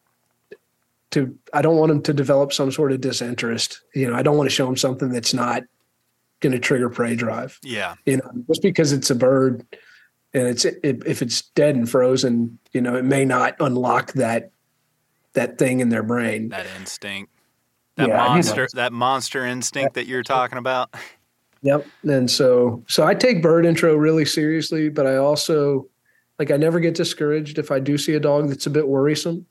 [1.11, 1.37] to.
[1.53, 3.81] I don't want them to develop some sort of disinterest.
[3.93, 5.63] You know, I don't want to show them something that's not
[6.39, 7.59] going to trigger prey drive.
[7.63, 9.65] Yeah, you know, just because it's a bird
[10.33, 14.51] and it's it, if it's dead and frozen, you know, it may not unlock that
[15.33, 16.49] that thing in their brain.
[16.49, 17.31] That instinct.
[17.95, 20.93] That yeah, monster that monster instinct that you're talking about.
[21.63, 21.87] Yep.
[22.03, 25.87] And so so I take bird intro really seriously, but I also
[26.37, 29.45] like I never get discouraged if I do see a dog that's a bit worrisome.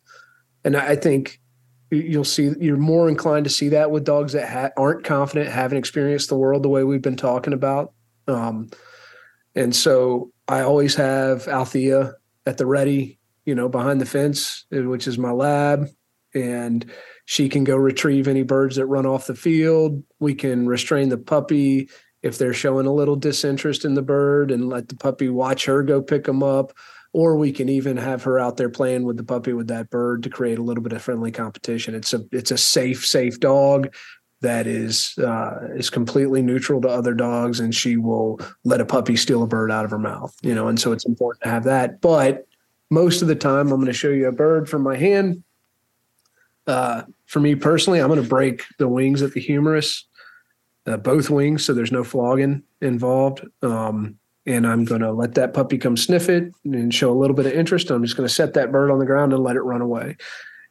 [0.65, 1.41] And I think
[1.91, 5.79] you'll see you're more inclined to see that with dogs that ha- aren't confident, haven't
[5.79, 7.93] experienced the world the way we've been talking about.
[8.27, 8.71] Um,
[9.55, 12.15] and so I always have Althea
[12.45, 15.89] at the ready, you know, behind the fence, which is my lab.
[16.35, 16.91] And
[17.25, 20.03] she can go retrieve any birds that run off the field.
[20.21, 21.89] We can restrain the puppy
[22.23, 25.83] if they're showing a little disinterest in the bird and let the puppy watch her
[25.83, 26.73] go pick them up.
[27.17, 30.23] Or we can even have her out there playing with the puppy with that bird
[30.25, 31.95] to create a little bit of friendly competition.
[31.95, 33.95] It's a it's a safe, safe dog
[34.43, 39.17] that is uh, is completely neutral to other dogs, and she will let a puppy
[39.17, 40.37] steal a bird out of her mouth.
[40.43, 42.03] You know, and so it's important to have that.
[42.03, 42.47] But
[42.91, 45.43] most of the time, I'm going to show you a bird from my hand.
[46.67, 50.05] Uh, for me personally, I'm going to break the wings at the humerus,
[50.87, 53.41] uh, both wings, so there's no flogging involved.
[53.63, 57.35] Um, and I'm going to let that puppy come sniff it and show a little
[57.35, 57.91] bit of interest.
[57.91, 60.17] I'm just going to set that bird on the ground and let it run away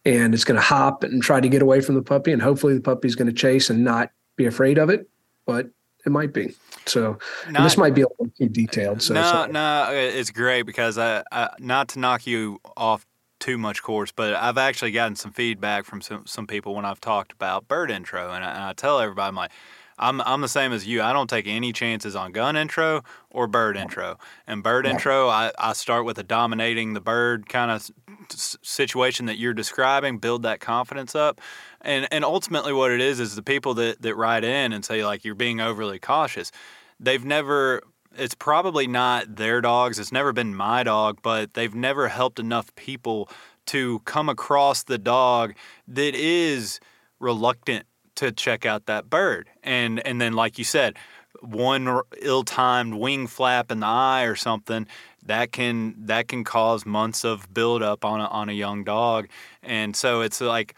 [0.06, 2.76] and it's going to hop and try to get away from the puppy and hopefully
[2.76, 5.10] the puppy's going to chase and not be afraid of it
[5.46, 5.68] but
[6.06, 6.54] it might be
[6.86, 7.18] so
[7.50, 9.52] not, this might be a little too detailed so no sorry.
[9.52, 13.06] no uh, it's great because I, I, not to knock you off
[13.40, 17.02] too much course but i've actually gotten some feedback from some, some people when i've
[17.02, 19.52] talked about bird intro and I, and I tell everybody i'm like
[19.98, 21.02] I'm I'm the same as you.
[21.02, 24.18] I don't take any chances on gun intro or bird intro.
[24.46, 27.90] And bird intro, I, I start with a dominating the bird kind of
[28.30, 31.40] situation that you're describing, build that confidence up.
[31.82, 35.06] And and ultimately what it is is the people that, that write in and say
[35.06, 36.52] like you're being overly cautious,
[37.00, 37.82] they've never
[38.18, 42.74] it's probably not their dogs, it's never been my dog, but they've never helped enough
[42.76, 43.30] people
[43.68, 45.54] to come across the dog
[45.88, 46.80] that is
[47.20, 47.86] reluctant
[48.16, 49.50] to check out that bird.
[49.64, 50.96] And and then like you said,
[51.42, 54.88] one ill-timed wing flap in the eye or something
[55.26, 59.28] that can that can cause months of buildup on a, on a young dog,
[59.64, 60.76] and so it's like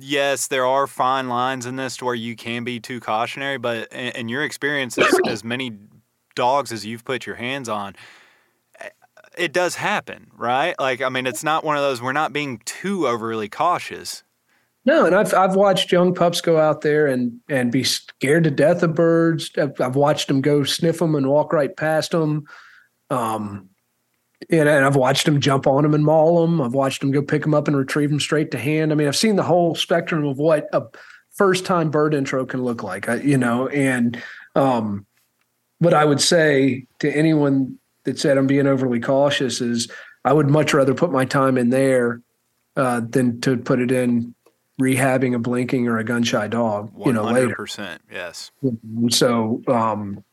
[0.00, 3.92] yes, there are fine lines in this to where you can be too cautionary, but
[3.92, 5.72] in, your experience, as, as, many
[6.34, 7.96] dogs as you've put your hands on,
[8.80, 8.88] eh,
[9.36, 10.74] it does happen, right?
[10.78, 14.22] Like, I mean, it's not one of those, we're not being too overly cautious.
[14.84, 18.50] No, and I've I've watched young pups go out there and and be scared to
[18.50, 19.50] death of birds.
[19.58, 22.44] I've, I've watched them go sniff them and walk right past them.
[23.10, 23.68] Um,
[24.50, 26.60] and, and I've watched them jump on them and maul them.
[26.60, 28.92] I've watched them go pick them up and retrieve them straight to hand.
[28.92, 30.82] I mean, I've seen the whole spectrum of what a
[31.32, 33.68] first time bird intro can look like, you know.
[33.68, 34.22] And
[34.54, 35.06] um,
[35.78, 39.88] what I would say to anyone that said I'm being overly cautious is
[40.24, 42.22] I would much rather put my time in there
[42.76, 44.34] uh, than to put it in
[44.80, 47.54] rehabbing a blinking or a gun shy dog, you know, later.
[47.54, 48.50] percent Yes.
[49.10, 50.24] So, um,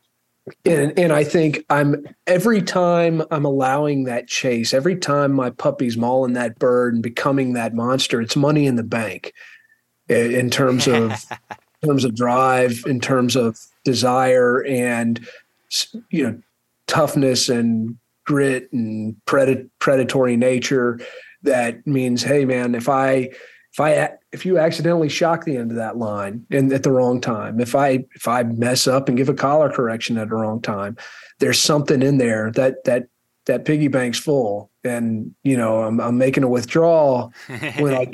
[0.64, 5.96] and and I think I'm every time I'm allowing that chase, every time my puppy's
[5.96, 9.32] mauling that bird and becoming that monster, it's money in the bank
[10.08, 11.24] in terms of
[11.82, 15.26] in terms of drive, in terms of desire, and
[16.10, 16.40] you know
[16.86, 21.00] toughness and grit and pred- predatory nature.
[21.42, 23.30] That means, hey man, if I
[23.76, 27.20] if I if you accidentally shock the end of that line and at the wrong
[27.20, 30.62] time, if I if I mess up and give a collar correction at the wrong
[30.62, 30.96] time,
[31.40, 33.08] there's something in there that that
[33.44, 37.34] that piggy bank's full, and you know I'm I'm making a withdrawal
[37.78, 38.06] when I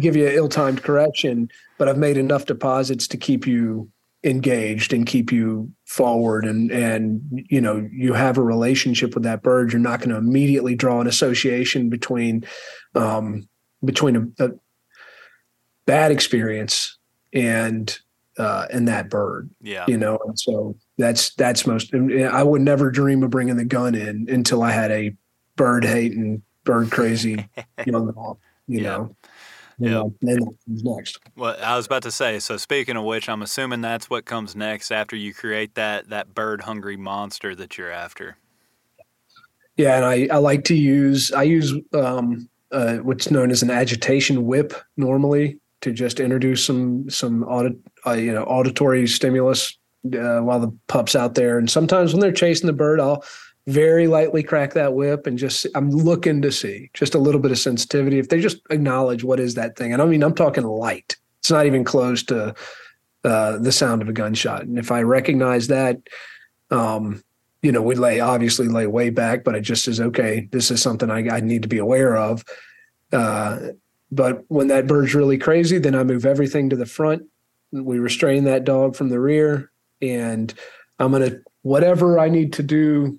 [0.00, 1.48] give you an ill-timed correction,
[1.78, 3.88] but I've made enough deposits to keep you
[4.24, 9.44] engaged and keep you forward and and you know you have a relationship with that
[9.44, 9.72] bird.
[9.72, 12.44] You're not going to immediately draw an association between
[12.96, 13.48] um
[13.84, 14.50] between a, a
[15.86, 16.98] bad experience
[17.32, 17.98] and
[18.38, 22.90] uh and that bird yeah you know and so that's that's most i would never
[22.90, 25.14] dream of bringing the gun in until i had a
[25.56, 27.48] bird hating bird crazy
[27.86, 28.88] young dog you Yeah.
[28.88, 29.16] know
[29.78, 29.94] you Yeah.
[29.94, 32.38] know, then that comes next Well, I was about to say.
[32.38, 36.32] So, speaking of which, I'm assuming that's what comes next after you create that that
[36.32, 38.36] bird hungry monster that you're after.
[39.76, 43.70] Yeah, and I, I like to use I use um, uh, what's known as an
[43.70, 47.76] agitation whip normally to just introduce some some audit
[48.06, 51.58] uh, you know auditory stimulus uh, while the pup's out there.
[51.58, 53.24] And sometimes when they're chasing the bird, I'll
[53.66, 57.50] very lightly crack that whip and just I'm looking to see just a little bit
[57.50, 58.18] of sensitivity.
[58.18, 61.16] If they just acknowledge what is that thing, and I mean I'm talking light.
[61.40, 62.54] It's not even close to
[63.24, 64.62] uh, the sound of a gunshot.
[64.62, 65.98] And if I recognize that,
[66.70, 67.22] um,
[67.62, 70.48] you know, we lay obviously lay way back, but it just is okay.
[70.52, 72.44] This is something I, I need to be aware of.
[73.12, 73.58] Uh,
[74.14, 77.24] but when that bird's really crazy, then I move everything to the front.
[77.72, 80.54] We restrain that dog from the rear, and
[80.98, 83.18] I'm gonna whatever I need to do.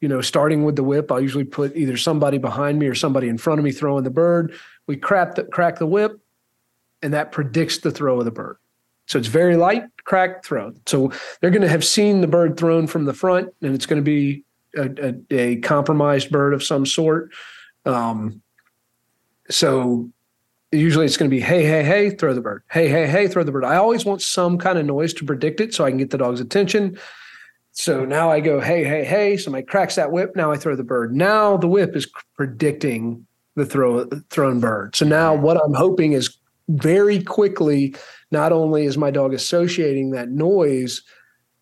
[0.00, 3.28] You know, starting with the whip, I'll usually put either somebody behind me or somebody
[3.28, 4.52] in front of me throwing the bird.
[4.88, 6.18] We crack the, crack the whip,
[7.02, 8.56] and that predicts the throw of the bird.
[9.06, 10.72] So it's very light, crack, throw.
[10.86, 14.02] So they're going to have seen the bird thrown from the front, and it's going
[14.02, 14.42] to be
[14.76, 17.30] a, a, a compromised bird of some sort.
[17.84, 18.41] Um,
[19.50, 20.10] so
[20.72, 22.62] usually it's going to be hey, hey, hey, throw the bird.
[22.70, 23.64] Hey, hey, hey, throw the bird.
[23.64, 26.18] I always want some kind of noise to predict it so I can get the
[26.18, 26.98] dog's attention.
[27.72, 29.36] So now I go hey, hey, hey.
[29.36, 30.36] Somebody cracks that whip.
[30.36, 31.14] Now I throw the bird.
[31.14, 34.96] Now the whip is predicting the throw thrown bird.
[34.96, 36.36] So now what I'm hoping is
[36.68, 37.94] very quickly,
[38.30, 41.02] not only is my dog associating that noise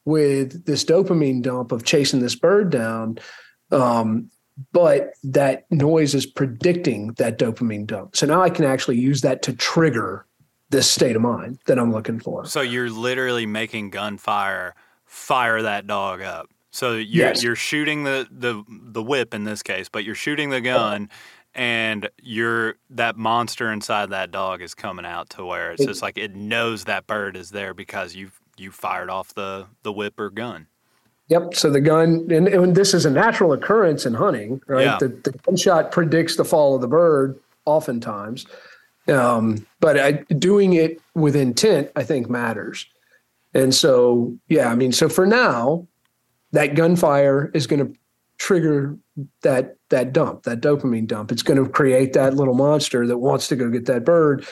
[0.04, 3.18] with this dopamine dump of chasing this bird down,
[3.70, 4.30] um,
[4.72, 8.16] but that noise is predicting that dopamine dump.
[8.16, 10.26] So now I can actually use that to trigger
[10.70, 12.44] this state of mind that I'm looking for.
[12.46, 16.48] So you're literally making gunfire fire that dog up.
[16.70, 17.42] So you're Yes.
[17.42, 21.08] you're shooting the, the the whip in this case, but you're shooting the gun
[21.52, 26.02] and you're that monster inside that dog is coming out to where it's It- just
[26.02, 30.20] like it knows that bird is there because you've you fired off the the whip
[30.20, 30.68] or gun.
[31.30, 31.54] Yep.
[31.54, 34.84] So the gun, and, and this is a natural occurrence in hunting, right?
[34.84, 34.98] Yeah.
[34.98, 38.46] The, the gunshot predicts the fall of the bird oftentimes.
[39.08, 42.84] Um, but I, doing it with intent, I think, matters.
[43.54, 45.86] And so, yeah, I mean, so for now,
[46.52, 47.98] that gunfire is going to
[48.38, 48.96] trigger
[49.42, 51.30] that that dump, that dopamine dump.
[51.30, 54.46] It's going to create that little monster that wants to go get that bird.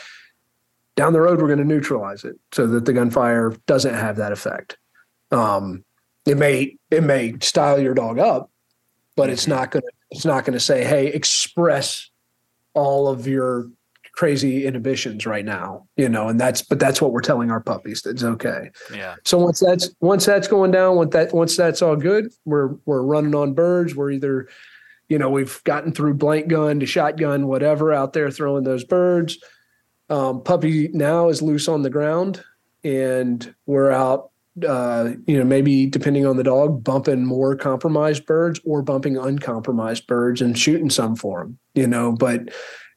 [0.97, 4.33] Down the road, we're going to neutralize it so that the gunfire doesn't have that
[4.33, 4.76] effect.
[5.31, 5.85] Um,
[6.29, 8.51] it may it may style your dog up,
[9.16, 12.11] but it's not going to it's not going to say, "Hey, express
[12.74, 13.68] all of your
[14.12, 18.03] crazy inhibitions right now." You know, and that's but that's what we're telling our puppies
[18.03, 18.70] that's okay.
[18.95, 19.16] Yeah.
[19.24, 23.03] So once that's once that's going down, once that once that's all good, we're we're
[23.03, 23.95] running on birds.
[23.95, 24.49] We're either,
[25.09, 29.39] you know, we've gotten through blank gun to shotgun, whatever out there throwing those birds.
[30.11, 32.43] Um, puppy now is loose on the ground,
[32.83, 34.31] and we're out.
[34.65, 40.07] Uh, you know, maybe depending on the dog, bumping more compromised birds or bumping uncompromised
[40.07, 41.59] birds and shooting some for them.
[41.75, 42.49] You know, but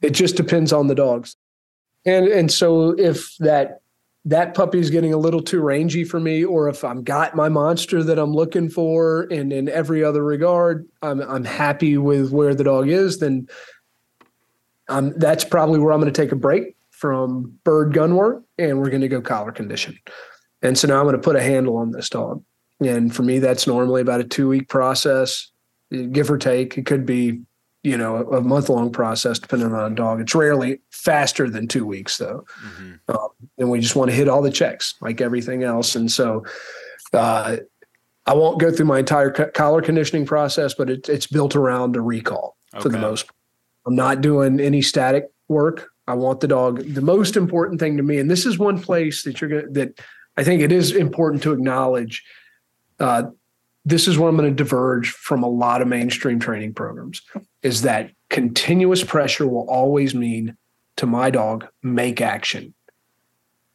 [0.02, 1.36] it just depends on the dogs.
[2.06, 3.82] And and so if that
[4.26, 8.04] that puppy's getting a little too rangy for me, or if I'm got my monster
[8.04, 12.64] that I'm looking for, and in every other regard, I'm I'm happy with where the
[12.64, 13.48] dog is, then
[14.90, 18.80] um, that's probably where I'm going to take a break from bird gun work, and
[18.80, 19.98] we're going to go collar condition.
[20.62, 22.44] And so now I'm going to put a handle on this dog,
[22.80, 25.52] and for me, that's normally about a two week process,
[26.12, 26.78] give or take.
[26.78, 27.42] It could be
[27.84, 30.22] you know a, a month long process depending on a dog.
[30.22, 34.30] It's rarely faster than two weeks though hmm um, and we just want to hit
[34.30, 35.96] all the checks like everything else.
[35.96, 36.46] And so,
[37.14, 37.58] uh,
[38.26, 41.96] I won't go through my entire co- collar conditioning process, but it, it's built around
[41.96, 43.28] a recall for the most.
[43.28, 43.36] part.
[43.86, 45.90] I'm not doing any static work.
[46.08, 46.84] I want the dog.
[46.94, 49.72] The most important thing to me, and this is one place that you're going to
[49.72, 50.00] that
[50.42, 52.24] I think it is important to acknowledge.
[53.00, 53.26] Uh,
[53.86, 57.22] this is where I'm going to diverge from a lot of mainstream training programs.
[57.62, 60.58] Is that continuous pressure will always mean
[60.98, 62.74] to my dog, make action.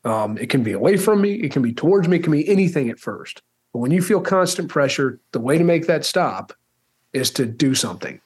[0.02, 2.48] Um, it can be away from me, it can be towards me, it can be
[2.48, 3.42] anything at first.
[3.72, 6.52] But when you feel constant pressure, the way to make that stop
[7.12, 8.20] is to do something.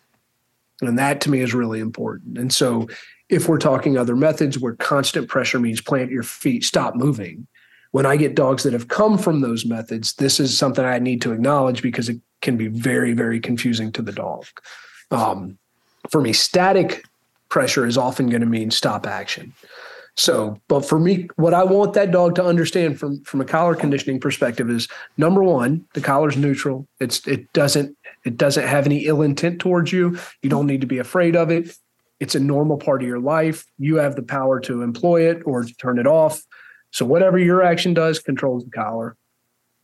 [0.80, 2.38] And that to me is really important.
[2.38, 2.88] And so
[3.28, 7.46] if we're talking other methods where constant pressure means plant your feet, stop moving.
[7.92, 11.22] When I get dogs that have come from those methods, this is something I need
[11.22, 14.46] to acknowledge because it can be very, very confusing to the dog.
[15.10, 15.58] Um,
[16.08, 17.04] for me, static
[17.48, 19.52] pressure is often going to mean stop action.
[20.16, 23.74] So, but for me, what I want that dog to understand from from a collar
[23.74, 26.86] conditioning perspective is number one, the collar's neutral.
[26.98, 30.18] It's it doesn't it doesn't have any ill intent towards you.
[30.42, 31.74] You don't need to be afraid of it.
[32.18, 33.64] It's a normal part of your life.
[33.78, 36.42] You have the power to employ it or to turn it off.
[36.90, 39.16] So whatever your action does controls the collar.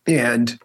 [0.07, 0.59] And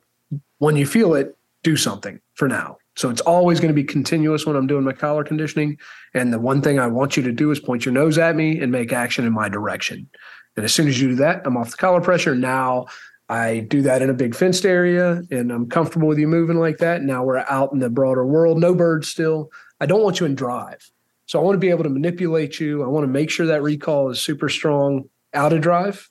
[0.57, 2.77] when you feel it, do something for now.
[2.95, 5.77] So it's always going to be continuous when I'm doing my collar conditioning.
[6.13, 8.59] And the one thing I want you to do is point your nose at me
[8.59, 10.09] and make action in my direction.
[10.55, 12.35] And as soon as you do that, I'm off the collar pressure.
[12.35, 12.87] Now
[13.29, 16.79] I do that in a big fenced area and I'm comfortable with you moving like
[16.79, 17.01] that.
[17.01, 19.51] Now we're out in the broader world, no birds still.
[19.79, 20.91] I don't want you in drive.
[21.27, 22.83] So I want to be able to manipulate you.
[22.83, 26.11] I want to make sure that recall is super strong out of drive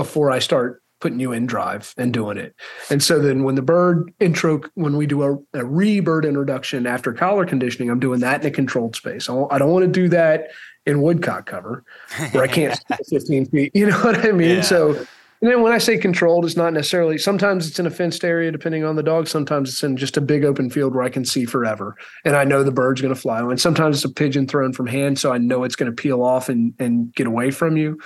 [0.00, 2.54] before I start putting you in drive and doing it.
[2.88, 7.12] And so then when the bird intro, when we do a, a re-bird introduction after
[7.12, 9.28] collar conditioning, I'm doing that in a controlled space.
[9.28, 10.48] I, I don't want to do that
[10.86, 11.84] in woodcock cover
[12.32, 13.72] where I can't 15 feet.
[13.74, 14.56] You know what I mean?
[14.56, 14.62] Yeah.
[14.62, 15.06] So
[15.42, 18.52] and then when I say controlled, it's not necessarily, sometimes it's in a fenced area
[18.52, 19.26] depending on the dog.
[19.26, 21.96] Sometimes it's in just a big open field where I can see forever.
[22.26, 23.40] And I know the bird's going to fly.
[23.40, 25.18] And sometimes it's a pigeon thrown from hand.
[25.18, 27.98] So I know it's going to peel off and, and get away from you.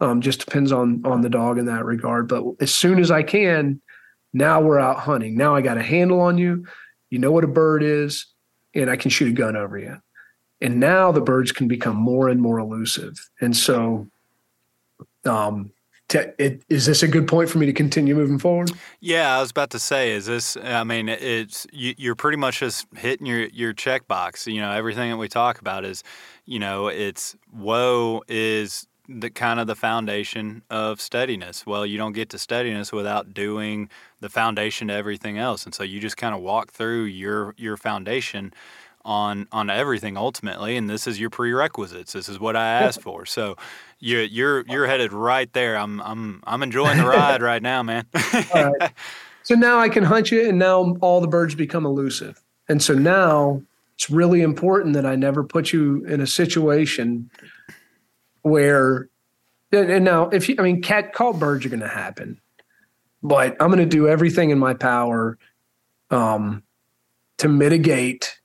[0.00, 2.28] Um, just depends on on the dog in that regard.
[2.28, 3.80] But as soon as I can,
[4.32, 5.36] now we're out hunting.
[5.36, 6.66] Now I got a handle on you.
[7.10, 8.26] You know what a bird is,
[8.74, 10.00] and I can shoot a gun over you.
[10.60, 13.14] And now the birds can become more and more elusive.
[13.40, 14.08] And so
[15.24, 15.70] um,
[16.12, 18.70] it, is this a good point for me to continue moving forward?
[19.00, 20.56] Yeah, I was about to say, is this?
[20.56, 24.52] I mean, it's you, are pretty much just hitting your your checkbox.
[24.52, 26.02] You know, everything that we talk about is,
[26.44, 31.66] you know, it's whoa is the kind of the foundation of steadiness.
[31.66, 33.90] Well, you don't get to steadiness without doing
[34.20, 37.76] the foundation to everything else, and so you just kind of walk through your your
[37.76, 38.52] foundation
[39.04, 42.12] on on everything ultimately and this is your prerequisites.
[42.12, 43.26] This is what i asked for.
[43.26, 43.56] So
[43.98, 45.76] you you're you're headed right there.
[45.76, 48.06] I'm i'm i'm enjoying the ride right now man.
[49.42, 52.42] So now i can hunt you and now all the birds become elusive.
[52.68, 53.60] And so now
[53.94, 57.30] it's really important that i never put you in a situation
[58.44, 59.08] where
[59.72, 62.40] and now if you i mean cat call birds are going to happen
[63.22, 65.36] but i'm going to do everything in my power
[66.10, 66.62] um,
[67.38, 68.38] to mitigate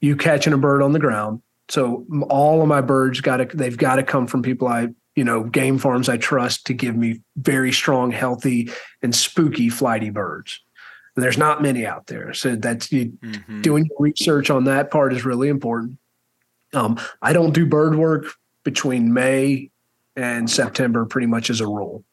[0.00, 1.42] you catching a bird on the ground.
[1.68, 5.24] So all of my birds got to they've got to come from people I you
[5.24, 8.70] know game farms I trust to give me very strong, healthy,
[9.02, 10.60] and spooky flighty birds.
[11.16, 13.62] And there's not many out there, so that's you mm-hmm.
[13.62, 15.98] doing research on that part is really important.
[16.74, 18.26] Um, I don't do bird work
[18.66, 19.70] between May
[20.16, 22.04] and September, pretty much as a rule.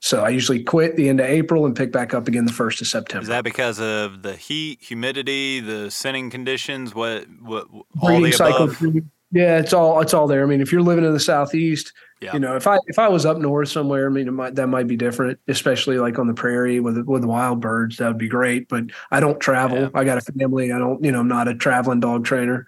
[0.00, 2.80] So I usually quit the end of April and pick back up again the first
[2.80, 3.22] of September.
[3.22, 6.94] Is that because of the heat, humidity, the scenting conditions?
[6.94, 7.68] What what
[8.00, 8.82] all the cycle, above?
[9.30, 10.42] Yeah, it's all it's all there.
[10.42, 12.32] I mean, if you're living in the southeast, yeah.
[12.32, 14.86] you know, if I if I was up north somewhere, I mean, might, that might
[14.86, 17.98] be different, especially like on the prairie with with wild birds.
[17.98, 18.68] That would be great.
[18.68, 19.78] But I don't travel.
[19.78, 19.90] Yeah.
[19.94, 20.72] I got a family.
[20.72, 22.66] I don't, you know, I'm not a traveling dog trainer.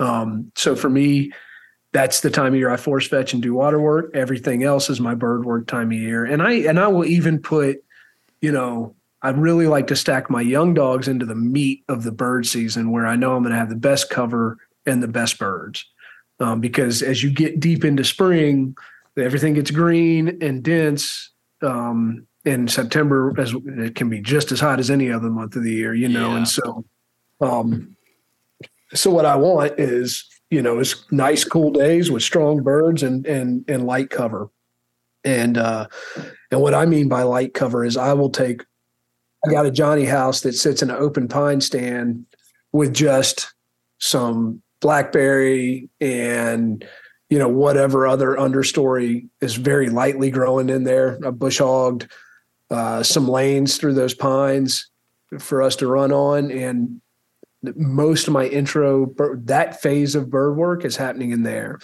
[0.00, 1.32] Um, so for me,
[1.92, 4.10] that's the time of year I force fetch and do water work.
[4.14, 6.24] Everything else is my bird work time of year.
[6.24, 7.84] And I and I will even put,
[8.40, 12.12] you know, I'd really like to stack my young dogs into the meat of the
[12.12, 15.38] bird season where I know I'm going to have the best cover and the best
[15.38, 15.84] birds.
[16.40, 18.74] Um, because as you get deep into spring,
[19.16, 21.30] everything gets green and dense.
[21.60, 25.62] Um, in September, as it can be just as hot as any other month of
[25.62, 26.30] the year, you know.
[26.30, 26.36] Yeah.
[26.38, 26.84] And so,
[27.40, 27.96] um,
[28.94, 33.26] so what I want is you know, it's nice, cool days with strong birds and
[33.26, 34.50] and and light cover.
[35.24, 35.86] And uh,
[36.50, 38.62] and what I mean by light cover is I will take.
[39.46, 42.26] I got a Johnny house that sits in an open pine stand
[42.70, 43.54] with just
[43.98, 46.84] some blackberry and
[47.30, 51.18] you know whatever other understory is very lightly growing in there.
[51.24, 52.08] A bush hogged,
[52.70, 54.90] uh, some lanes through those pines
[55.38, 57.00] for us to run on, and
[57.76, 59.12] most of my intro
[59.44, 61.78] that phase of bird work is happening in there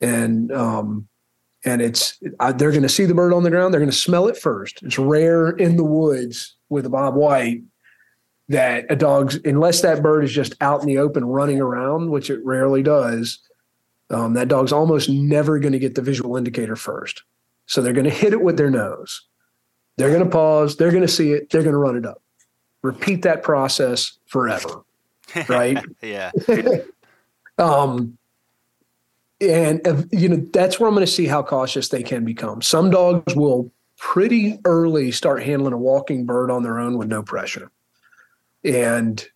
[0.00, 1.08] and um
[1.64, 2.18] and it's
[2.56, 4.82] they're going to see the bird on the ground they're going to smell it first
[4.82, 7.62] it's rare in the woods with a bob white
[8.48, 12.28] that a dog's unless that bird is just out in the open running around which
[12.28, 13.38] it rarely does
[14.10, 17.22] um, that dog's almost never going to get the visual indicator first.
[17.66, 19.22] So they're going to hit it with their nose.
[19.96, 20.76] They're going to pause.
[20.76, 21.50] They're going to see it.
[21.50, 22.22] They're going to run it up.
[22.82, 24.84] Repeat that process forever.
[25.48, 25.78] Right.
[26.02, 26.30] yeah.
[27.58, 28.18] um,
[29.40, 32.62] and uh, you know that's where I'm going to see how cautious they can become.
[32.62, 37.22] Some dogs will pretty early start handling a walking bird on their own with no
[37.22, 37.70] pressure,
[38.64, 39.26] and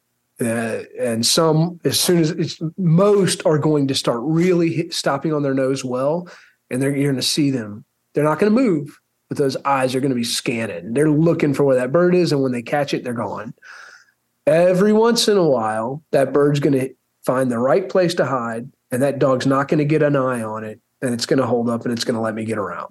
[0.40, 5.32] uh, and some as soon as it's most are going to start really hit, stopping
[5.32, 6.28] on their nose well,
[6.70, 7.84] and they're you're going to see them.
[8.14, 10.94] They're not going to move, but those eyes are going to be scanning.
[10.94, 13.54] They're looking for where that bird is, and when they catch it, they're gone.
[14.48, 16.94] Every once in a while, that bird's going to
[17.26, 20.42] find the right place to hide, and that dog's not going to get an eye
[20.42, 22.56] on it, and it's going to hold up and it's going to let me get
[22.56, 22.90] around.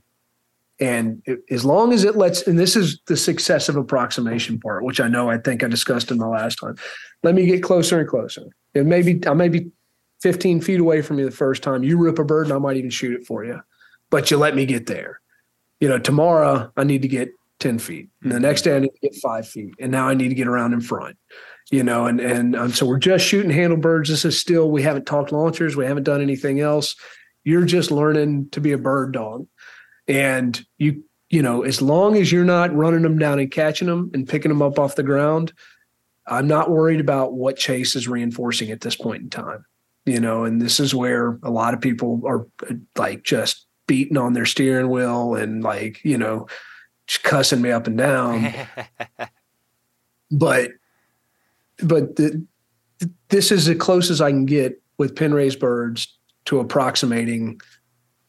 [0.80, 5.00] And it, as long as it lets, and this is the successive approximation part, which
[5.00, 6.76] I know I think I discussed in the last time.
[7.24, 8.46] Let me get closer and closer.
[8.76, 9.72] It may be I may be
[10.22, 11.84] 15 feet away from you the first time.
[11.84, 13.60] You rip a bird, and I might even shoot it for you,
[14.12, 15.20] but you let me get there.
[15.80, 18.10] You know, tomorrow I need to get 10 feet.
[18.24, 19.74] And the next day I need to get five feet.
[19.80, 21.18] And now I need to get around in front.
[21.70, 24.10] You know, and and um, so we're just shooting handle birds.
[24.10, 26.96] This is still we haven't talked launchers, we haven't done anything else.
[27.44, 29.48] You're just learning to be a bird dog.
[30.08, 34.12] And you, you know, as long as you're not running them down and catching them
[34.14, 35.52] and picking them up off the ground,
[36.26, 39.66] I'm not worried about what Chase is reinforcing at this point in time.
[40.06, 42.48] You know, and this is where a lot of people are
[42.96, 46.48] like just beating on their steering wheel and like, you know,
[47.24, 48.54] cussing me up and down.
[50.32, 50.72] but
[51.84, 52.46] but the,
[53.30, 57.62] this is as close as I can get with pen raised birds to approximating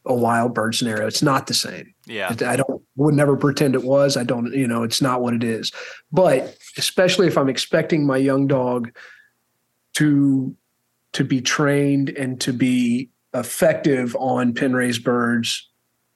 [0.05, 1.07] a wild bird scenario.
[1.07, 1.93] It's not the same.
[2.05, 2.35] Yeah.
[2.45, 4.17] I don't would never pretend it was.
[4.17, 5.71] I don't, you know, it's not what it is.
[6.11, 8.91] But especially if I'm expecting my young dog
[9.95, 10.55] to
[11.13, 15.69] to be trained and to be effective on pen raised birds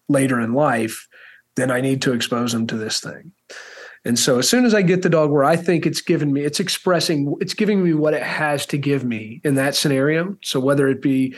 [0.07, 1.07] later in life,
[1.55, 3.31] then I need to expose them to this thing.
[4.05, 6.41] And so as soon as I get the dog where I think it's given me,
[6.41, 10.35] it's expressing, it's giving me what it has to give me in that scenario.
[10.41, 11.35] So whether it be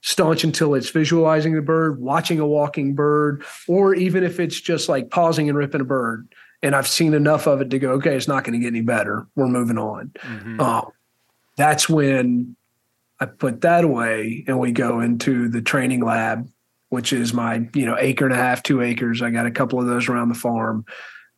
[0.00, 4.88] staunch until it's visualizing the bird, watching a walking bird, or even if it's just
[4.88, 6.28] like pausing and ripping a bird.
[6.62, 8.82] And I've seen enough of it to go, okay, it's not going to get any
[8.82, 9.26] better.
[9.34, 10.12] We're moving on.
[10.20, 10.60] Mm-hmm.
[10.60, 10.90] Um,
[11.56, 12.56] that's when
[13.20, 16.48] I put that away and we go into the training lab,
[16.88, 19.22] which is my, you know, acre and a half, two acres.
[19.22, 20.84] I got a couple of those around the farm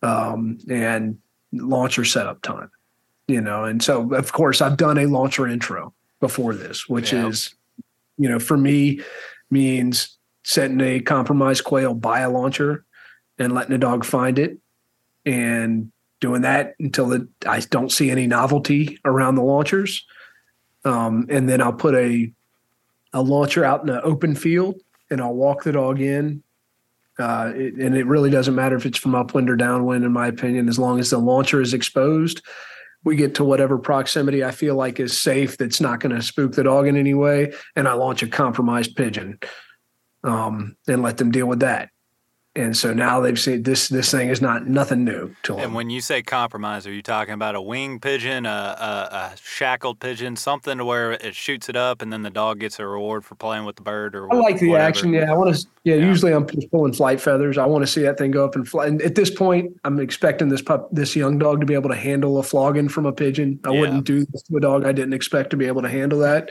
[0.02, 1.18] um, and
[1.52, 2.70] launcher setup time,
[3.26, 3.64] you know.
[3.64, 7.28] And so, of course, I've done a launcher intro before this, which yeah.
[7.28, 7.54] is,
[8.18, 9.00] you know, for me
[9.50, 12.84] means setting a compromised quail by a launcher
[13.38, 14.58] and letting the dog find it
[15.24, 15.90] and
[16.20, 20.04] doing that until it, I don't see any novelty around the launchers.
[20.84, 22.32] Um, and then I'll put a
[23.12, 24.80] a launcher out in an open field
[25.10, 26.42] and I'll walk the dog in
[27.18, 30.28] uh, it, and it really doesn't matter if it's from upwind or downwind, in my
[30.28, 32.42] opinion, as long as the launcher is exposed.
[33.04, 36.52] We get to whatever proximity I feel like is safe that's not going to spook
[36.52, 37.52] the dog in any way.
[37.74, 39.38] And I launch a compromised pigeon
[40.24, 41.90] um, and let them deal with that
[42.58, 45.60] and so now they've seen this this thing is not nothing new to them.
[45.60, 49.32] And when you say compromise, are you talking about a wing pigeon, a, a, a,
[49.40, 52.86] shackled pigeon, something to where it shoots it up, and then the dog gets a
[52.86, 54.16] reward for playing with the bird?
[54.16, 54.88] Or I like the whatever?
[54.88, 55.12] action.
[55.12, 55.66] Yeah, I want to.
[55.84, 57.56] Yeah, yeah, usually I'm just pulling flight feathers.
[57.56, 58.86] I want to see that thing go up and fly.
[58.86, 61.96] And at this point, I'm expecting this pup, this young dog, to be able to
[61.96, 63.60] handle a flogging from a pigeon.
[63.64, 63.80] I yeah.
[63.80, 66.50] wouldn't do this to a dog I didn't expect to be able to handle that.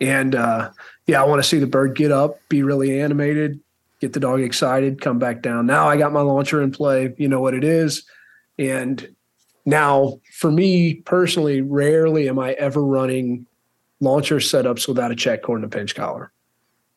[0.00, 0.70] And uh,
[1.06, 3.60] yeah, I want to see the bird get up, be really animated,
[4.02, 5.64] get the dog excited, come back down.
[5.64, 7.14] Now I got my launcher in play.
[7.18, 8.04] You know what it is.
[8.58, 9.14] And
[9.64, 13.46] now for me personally, rarely am I ever running
[14.00, 16.32] launcher setups without a check cord and a pinch collar.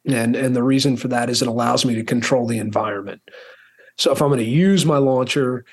[0.07, 3.21] And and the reason for that is it allows me to control the environment.
[3.97, 5.63] So if I'm going to use my launcher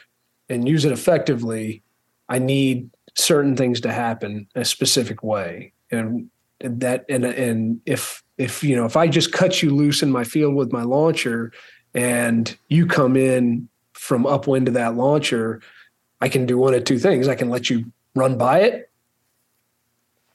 [0.50, 1.82] and use it effectively,
[2.28, 5.72] I need certain things to happen a specific way.
[5.90, 6.28] And
[6.60, 10.24] that and and if if you know if I just cut you loose in my
[10.24, 11.52] field with my launcher
[11.94, 15.60] and you come in from upwind to that launcher,
[16.20, 17.28] I can do one of two things.
[17.28, 18.90] I can let you run by it,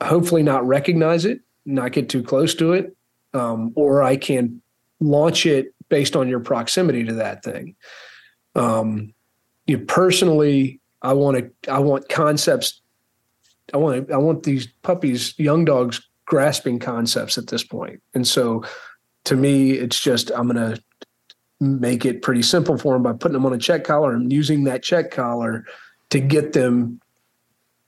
[0.01, 2.95] hopefully not recognize it, not get too close to it,
[3.33, 4.61] um, or I can
[4.99, 7.75] launch it based on your proximity to that thing.
[8.55, 9.13] Um,
[9.65, 12.81] you personally, I want to, I want concepts.
[13.73, 18.01] I want, I want these puppies, young dogs, grasping concepts at this point.
[18.13, 18.63] And so
[19.23, 20.81] to me, it's just I'm going to
[21.59, 24.65] make it pretty simple for them by putting them on a check collar and using
[24.65, 25.65] that check collar
[26.11, 27.01] to get them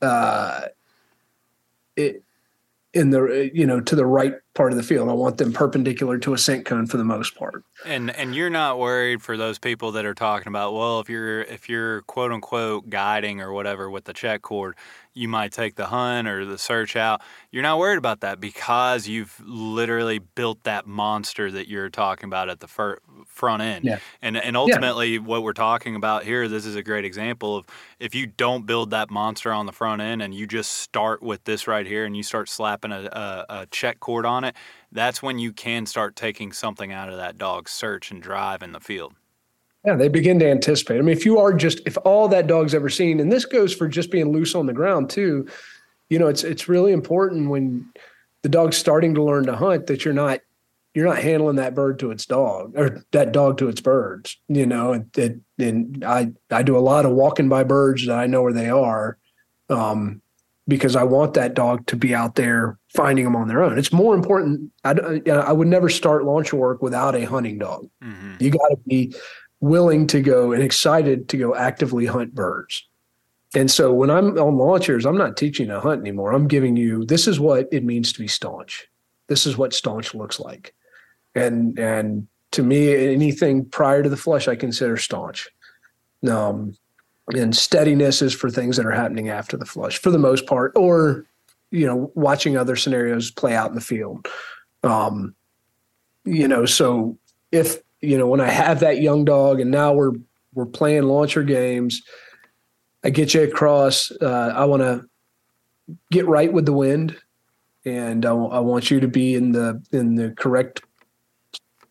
[0.01, 0.61] uh,
[1.95, 2.23] it,
[2.93, 5.09] in the you know to the right part of the field.
[5.09, 7.63] I want them perpendicular to a scent cone for the most part.
[7.85, 11.41] And and you're not worried for those people that are talking about well if you're
[11.41, 14.75] if you're quote unquote guiding or whatever with the check cord,
[15.13, 17.21] you might take the hunt or the search out.
[17.51, 22.49] You're not worried about that because you've literally built that monster that you're talking about
[22.49, 23.85] at the fir- front end.
[23.85, 23.99] Yeah.
[24.21, 25.19] And and ultimately, yeah.
[25.19, 27.65] what we're talking about here, this is a great example of
[27.99, 31.43] if you don't build that monster on the front end and you just start with
[31.43, 34.55] this right here and you start slapping a, a, a check cord on it,
[34.91, 38.71] that's when you can start taking something out of that dog's search and drive in
[38.71, 39.13] the field.
[39.85, 40.97] Yeah, they begin to anticipate.
[40.97, 43.73] I mean, if you are just if all that dog's ever seen, and this goes
[43.73, 45.47] for just being loose on the ground too,
[46.09, 47.89] you know, it's it's really important when
[48.41, 50.41] the dog's starting to learn to hunt that you're not
[50.93, 54.37] you're not handling that bird to its dog or that dog to its birds.
[54.49, 58.19] You know, and, and, and I I do a lot of walking by birds that
[58.19, 59.17] I know where they are,
[59.69, 60.21] um,
[60.67, 63.77] because I want that dog to be out there finding them on their own.
[63.77, 64.73] It's more important.
[64.83, 67.89] I I would never start launch work without a hunting dog.
[68.03, 68.43] Mm-hmm.
[68.43, 69.15] You got to be
[69.61, 72.85] willing to go and excited to go actively hunt birds.
[73.55, 76.33] And so when I'm on launchers, I'm not teaching a hunt anymore.
[76.33, 78.87] I'm giving you this is what it means to be staunch.
[79.27, 80.73] This is what staunch looks like.
[81.35, 85.47] And and to me, anything prior to the flush, I consider staunch.
[86.29, 86.75] Um,
[87.35, 90.71] and steadiness is for things that are happening after the flush, for the most part,
[90.75, 91.25] or
[91.71, 94.27] you know, watching other scenarios play out in the field.
[94.83, 95.35] Um,
[96.25, 97.17] you know, so
[97.51, 100.13] if you know, when I have that young dog and now we're
[100.53, 102.01] we're playing launcher games,
[103.03, 104.11] I get you across.
[104.11, 105.05] Uh, I want to
[106.11, 107.17] get right with the wind,
[107.85, 110.81] and I, want you to be in the in the correct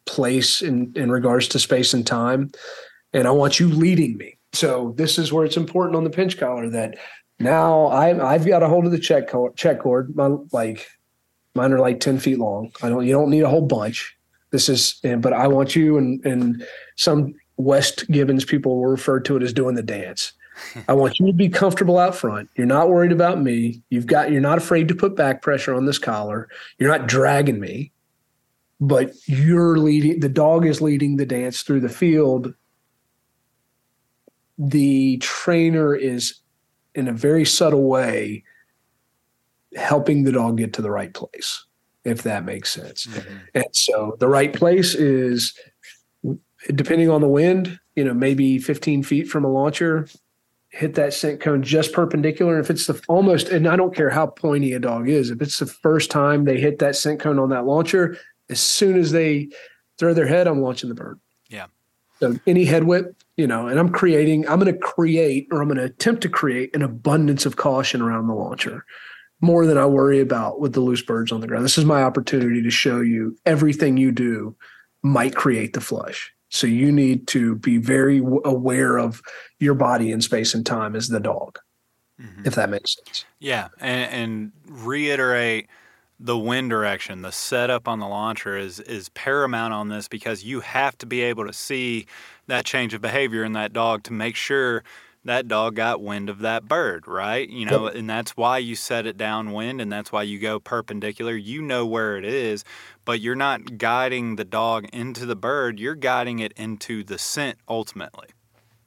[0.07, 2.51] place in in regards to space and time,
[3.13, 4.39] and I want you leading me.
[4.53, 6.97] So this is where it's important on the pinch collar that
[7.39, 10.17] now I I've got a hold of the check cord, check cord.
[10.17, 10.89] My, like
[11.55, 12.73] mine are like ten feet long.
[12.83, 14.18] I don't you don't need a whole bunch
[14.51, 16.67] this is, but I want you and and
[16.97, 20.33] some West Gibbons people refer to it as doing the dance.
[20.89, 22.51] I want you to be comfortable out front.
[22.57, 23.83] You're not worried about me.
[23.91, 26.49] You've got you're not afraid to put back pressure on this collar.
[26.79, 27.93] You're not dragging me,
[28.81, 30.21] but you're leading.
[30.21, 32.55] The dog is leading the dance through the field.
[34.57, 36.41] The trainer is,
[36.95, 38.43] in a very subtle way,
[39.77, 41.65] helping the dog get to the right place
[42.09, 43.07] if that makes sense.
[43.07, 43.37] Mm-hmm.
[43.55, 45.55] And so the right place is
[46.75, 50.09] depending on the wind, you know, maybe 15 feet from a launcher,
[50.71, 52.57] hit that scent cone just perpendicular.
[52.57, 55.41] And if it's the almost, and I don't care how pointy a dog is, if
[55.41, 58.17] it's the first time they hit that scent cone on that launcher,
[58.51, 59.49] as soon as they
[59.99, 61.21] throw their head, I'm launching the bird.
[61.49, 61.67] Yeah.
[62.21, 65.69] So any head whip, you know, and I'm creating, I'm going to create or I'm
[65.69, 68.85] going to attempt to create an abundance of caution around the launcher
[69.41, 71.65] more than I worry about with the loose birds on the ground.
[71.65, 74.57] This is my opportunity to show you everything you do
[75.03, 76.33] might create the flush.
[76.51, 79.21] So you need to be very aware of
[79.61, 81.59] your body in space and time as the dog,
[82.21, 82.47] mm-hmm.
[82.47, 83.25] if that makes sense.
[83.39, 85.69] Yeah, and, and, reiterate
[86.21, 87.23] the wind direction.
[87.23, 91.23] The setup on the launcher is is paramount on this because you have to be
[91.23, 92.07] able to see
[92.47, 94.83] that change of behavior in that dog to make sure
[95.25, 97.49] that dog got wind of that bird, right?
[97.49, 97.97] You know, yep.
[97.97, 101.37] and that's why you set it downwind and that's why you go perpendicular.
[101.37, 102.65] You know where it is,
[103.05, 107.59] but you're not guiding the dog into the bird, you're guiding it into the scent
[107.69, 108.29] ultimately.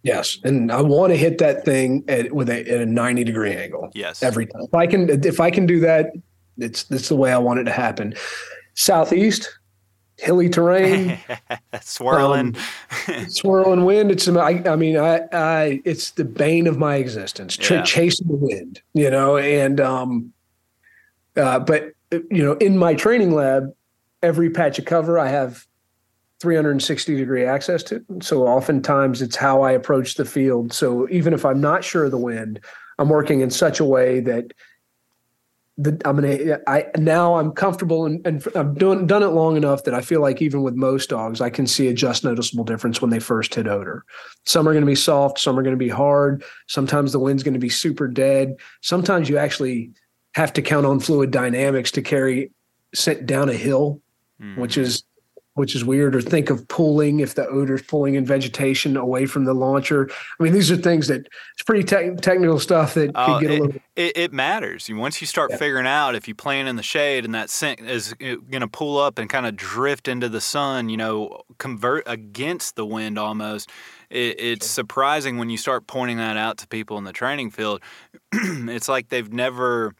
[0.03, 3.53] Yes, and I want to hit that thing at with a, at a 90 degree
[3.53, 3.91] angle.
[3.93, 4.23] Yes.
[4.23, 4.63] Every time.
[4.63, 6.11] If I can if I can do that,
[6.57, 8.15] it's it's the way I want it to happen.
[8.73, 9.49] Southeast,
[10.21, 11.17] hilly terrain,
[11.81, 12.55] swirling,
[13.07, 14.11] um, swirling wind.
[14.11, 17.57] It's I, I mean I, I it's the bane of my existence.
[17.69, 17.81] yeah.
[17.83, 20.33] Chasing the wind, you know, and um,
[21.35, 23.73] uh, but you know, in my training lab,
[24.21, 25.65] every patch of cover I have
[26.39, 28.03] 360 degree access to.
[28.21, 30.73] So oftentimes it's how I approach the field.
[30.73, 32.59] So even if I'm not sure of the wind,
[32.99, 34.53] I'm working in such a way that
[35.81, 36.59] the, I'm gonna.
[36.67, 40.21] I now I'm comfortable and, and I've done done it long enough that I feel
[40.21, 43.55] like even with most dogs, I can see a just noticeable difference when they first
[43.55, 44.05] hit odor.
[44.45, 46.43] Some are going to be soft, some are going to be hard.
[46.67, 48.57] Sometimes the wind's going to be super dead.
[48.81, 49.91] Sometimes you actually
[50.35, 52.51] have to count on fluid dynamics to carry
[52.93, 54.01] scent down a hill,
[54.39, 54.57] mm.
[54.57, 55.03] which is
[55.55, 59.25] which is weird, or think of pulling if the odor is pulling in vegetation away
[59.25, 60.09] from the launcher.
[60.39, 63.51] I mean, these are things that it's pretty te- technical stuff that uh, can get
[63.51, 63.81] it, a little.
[63.95, 64.89] It, it matters.
[64.89, 65.57] Once you start yeah.
[65.57, 68.67] figuring out if you plant in the shade and that scent is uh, going to
[68.67, 73.19] pull up and kind of drift into the sun, you know, convert against the wind
[73.19, 73.69] almost.
[74.09, 77.81] It, it's surprising when you start pointing that out to people in the training field.
[78.31, 79.93] it's like they've never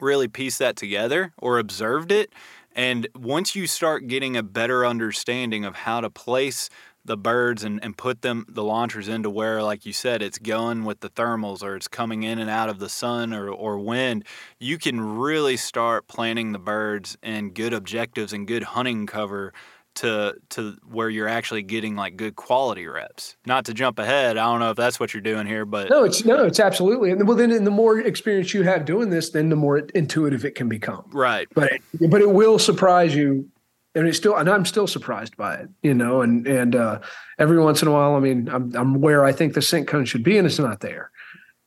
[0.00, 2.32] really pieced that together or observed it.
[2.74, 6.68] And once you start getting a better understanding of how to place
[7.04, 10.84] the birds and, and put them the launchers into where like you said it's going
[10.84, 14.24] with the thermals or it's coming in and out of the sun or, or wind
[14.58, 19.52] you can really start planting the birds in good objectives and good hunting cover
[19.96, 23.36] to to where you're actually getting like good quality reps.
[23.46, 26.04] Not to jump ahead, I don't know if that's what you're doing here, but no,
[26.04, 27.10] it's no, it's absolutely.
[27.10, 30.44] And well, then, and the more experience you have doing this, then the more intuitive
[30.44, 31.04] it can become.
[31.12, 31.48] Right.
[31.54, 31.72] But
[32.08, 33.48] but it will surprise you
[33.94, 37.00] and it's still and I'm still surprised by it, you know, and and uh,
[37.38, 40.04] every once in a while, I mean, I'm I'm where I think the scent cone
[40.04, 41.10] should be, and it's not there,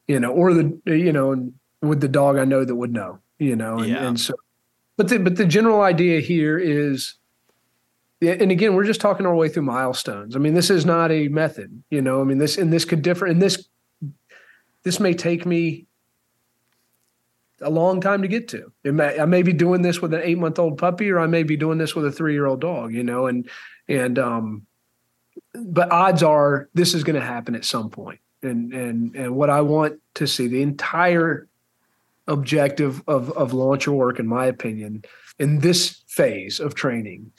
[0.08, 1.52] you know, or the you know,
[1.82, 4.08] with the dog I know that would know, you know, and, yeah.
[4.08, 4.34] and so,
[4.98, 7.16] but the but the general idea here is,
[8.22, 10.35] and again, we're just talking our way through milestones.
[10.35, 12.22] I mean, this is not a method, you know.
[12.22, 13.68] I mean, this and this could differ, and this
[14.84, 15.85] this may take me
[17.61, 18.72] a long time to get to.
[18.84, 21.44] May, I may be doing this with an eight month old puppy, or I may
[21.44, 22.94] be doing this with a three year old dog.
[22.94, 23.48] You know, and
[23.88, 24.65] and um,
[25.53, 28.19] but odds are this is going to happen at some point.
[28.41, 31.48] And and and what I want to see the entire
[32.27, 35.03] objective of of launcher work, in my opinion,
[35.38, 37.31] in this phase of training,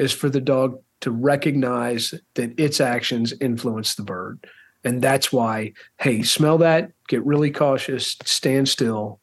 [0.00, 4.46] is for the dog to recognize that its actions influence the bird.
[4.84, 9.20] And that's why, hey, smell that, get really cautious, stand still,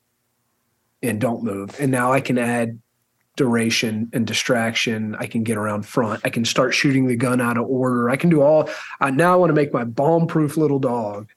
[1.01, 1.79] and don't move.
[1.79, 2.79] And now I can add
[3.35, 5.15] duration and distraction.
[5.19, 6.21] I can get around front.
[6.23, 8.09] I can start shooting the gun out of order.
[8.09, 8.69] I can do all.
[8.99, 11.29] I now want to make my bomb proof little dog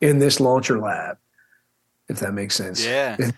[0.00, 1.18] in this launcher lab,
[2.08, 2.84] if that makes sense.
[2.84, 3.16] Yeah.
[3.18, 3.34] and,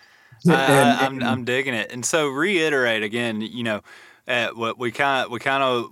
[0.50, 1.90] I, I'm, I'm digging it.
[1.90, 3.82] And so reiterate again, you know,
[4.28, 5.90] uh, what we kind of we kind of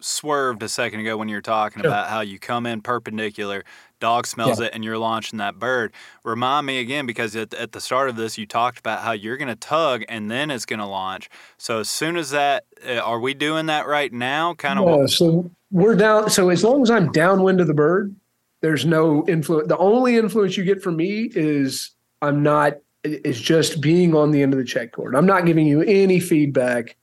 [0.00, 1.90] swerved a second ago when you were talking sure.
[1.90, 3.64] about how you come in perpendicular,
[4.00, 4.66] dog smells yeah.
[4.66, 5.92] it, and you're launching that bird.
[6.24, 9.36] Remind me again, because at, at the start of this, you talked about how you're
[9.36, 11.28] going to tug and then it's going to launch.
[11.56, 14.54] So as soon as that, uh, are we doing that right now?
[14.54, 14.88] Kind of.
[14.88, 16.30] Yeah, so we're down.
[16.30, 18.14] So as long as I'm downwind of the bird,
[18.60, 19.68] there's no influence.
[19.68, 21.90] The only influence you get from me is
[22.22, 22.74] I'm not.
[23.04, 25.14] Is just being on the end of the check cord.
[25.14, 26.96] I'm not giving you any feedback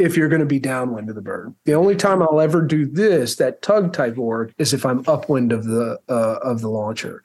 [0.00, 1.54] if you're going to be downwind of the bird.
[1.66, 5.52] The only time I'll ever do this, that tug type work, is if I'm upwind
[5.52, 7.22] of the uh, of the launcher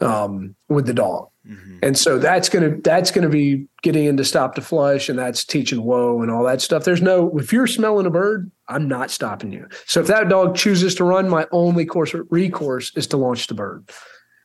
[0.00, 1.28] um, with the dog.
[1.46, 1.78] Mm-hmm.
[1.82, 5.82] And so that's gonna that's gonna be getting into stop to flush, and that's teaching
[5.82, 6.84] whoa and all that stuff.
[6.84, 9.68] There's no if you're smelling a bird, I'm not stopping you.
[9.86, 13.54] So if that dog chooses to run, my only course recourse is to launch the
[13.54, 13.90] bird.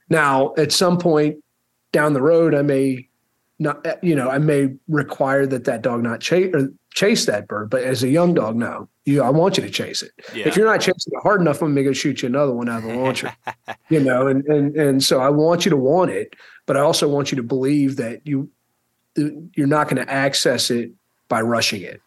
[0.09, 1.43] Now, at some point
[1.91, 3.09] down the road, I may
[3.59, 7.69] not you know I may require that that dog not chase or chase that bird.
[7.69, 10.11] But as a young dog, no, you I want you to chase it.
[10.33, 10.47] Yeah.
[10.47, 12.83] If you're not chasing it hard enough, I'm gonna go shoot you another one out
[12.83, 13.35] of the launcher.
[13.89, 16.35] you know, and and and so I want you to want it,
[16.65, 18.49] but I also want you to believe that you
[19.15, 20.91] you're not going to access it
[21.29, 22.01] by rushing it.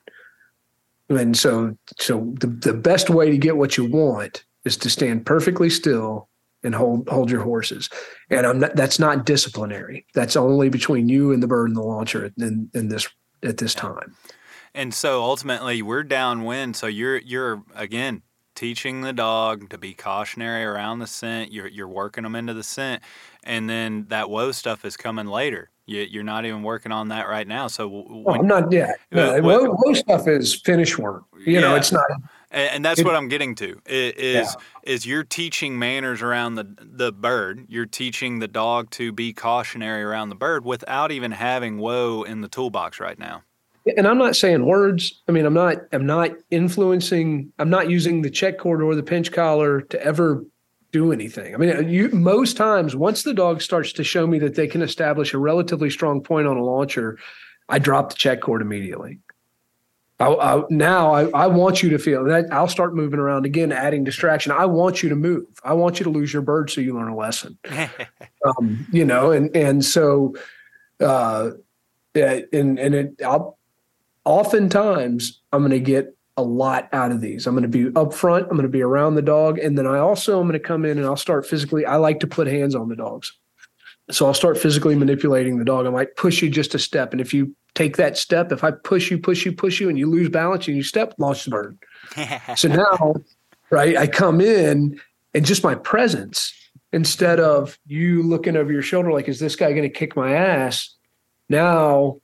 [1.09, 5.25] And so so the the best way to get what you want is to stand
[5.25, 6.29] perfectly still
[6.63, 7.89] and hold hold your horses.
[8.29, 10.05] And I'm not, that's not disciplinary.
[10.15, 13.09] That's only between you and the bird and the launcher in, in this
[13.43, 14.15] at this time.
[14.75, 16.77] And so ultimately, we're downwind.
[16.77, 18.23] So you're you're again
[18.59, 21.53] teaching the dog to be cautionary around the scent.
[21.53, 23.03] You're you're working them into the scent,
[23.45, 25.71] and then that whoa stuff is coming later.
[25.87, 27.67] You, are not even working on that right now.
[27.69, 28.99] So when, oh, I'm not yet.
[29.11, 31.23] No, whoa, whoa stuff is finish work.
[31.47, 31.61] You yeah.
[31.61, 32.05] know, it's not.
[32.51, 33.81] And, that's what I'm getting to.
[33.87, 34.53] Is yeah.
[34.83, 37.65] is you're teaching manners around the the bird.
[37.69, 42.41] You're teaching the dog to be cautionary around the bird without even having whoa in
[42.41, 43.45] the toolbox right now
[43.97, 45.23] and I'm not saying words.
[45.29, 47.53] I mean, I'm not I'm not influencing.
[47.59, 50.45] I'm not using the check cord or the pinch collar to ever
[50.93, 51.55] do anything.
[51.55, 54.83] I mean, you, most times once the dog starts to show me that they can
[54.83, 57.19] establish a relatively strong point on a launcher,
[57.69, 59.19] I drop the check cord immediately.
[60.21, 63.71] I, I, now I, I, want you to feel that I'll start moving around again,
[63.71, 64.51] adding distraction.
[64.51, 65.47] I want you to move.
[65.63, 67.57] I want you to lose your bird so you learn a lesson.
[68.45, 70.35] um, you know, and and so,
[70.99, 71.51] uh,
[72.17, 73.58] and and it, I'll
[74.29, 77.47] oftentimes I'm going to get a lot out of these.
[77.47, 78.45] I'm going to be up front.
[78.45, 79.59] I'm going to be around the dog.
[79.59, 81.87] And then I also am going to come in and I'll start physically.
[81.87, 83.33] I like to put hands on the dogs.
[84.11, 85.87] So I'll start physically manipulating the dog.
[85.87, 87.13] I might push you just a step.
[87.13, 89.99] And if you take that step, if I push you, push you, push you, and
[89.99, 91.79] you lose balance and you step, launch the bird.
[92.57, 93.15] so now,
[93.71, 95.01] right, I come in
[95.35, 96.53] and just my presence,
[96.93, 100.35] instead of you looking over your shoulder like, is this guy going to kick my
[100.35, 100.95] ass?
[101.49, 102.21] Now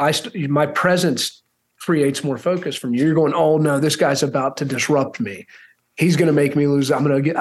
[0.00, 1.42] I st- my presence
[1.78, 3.04] creates more focus from you.
[3.04, 5.46] You're going, oh no, this guy's about to disrupt me.
[5.96, 6.90] He's going to make me lose.
[6.90, 7.36] I'm going to get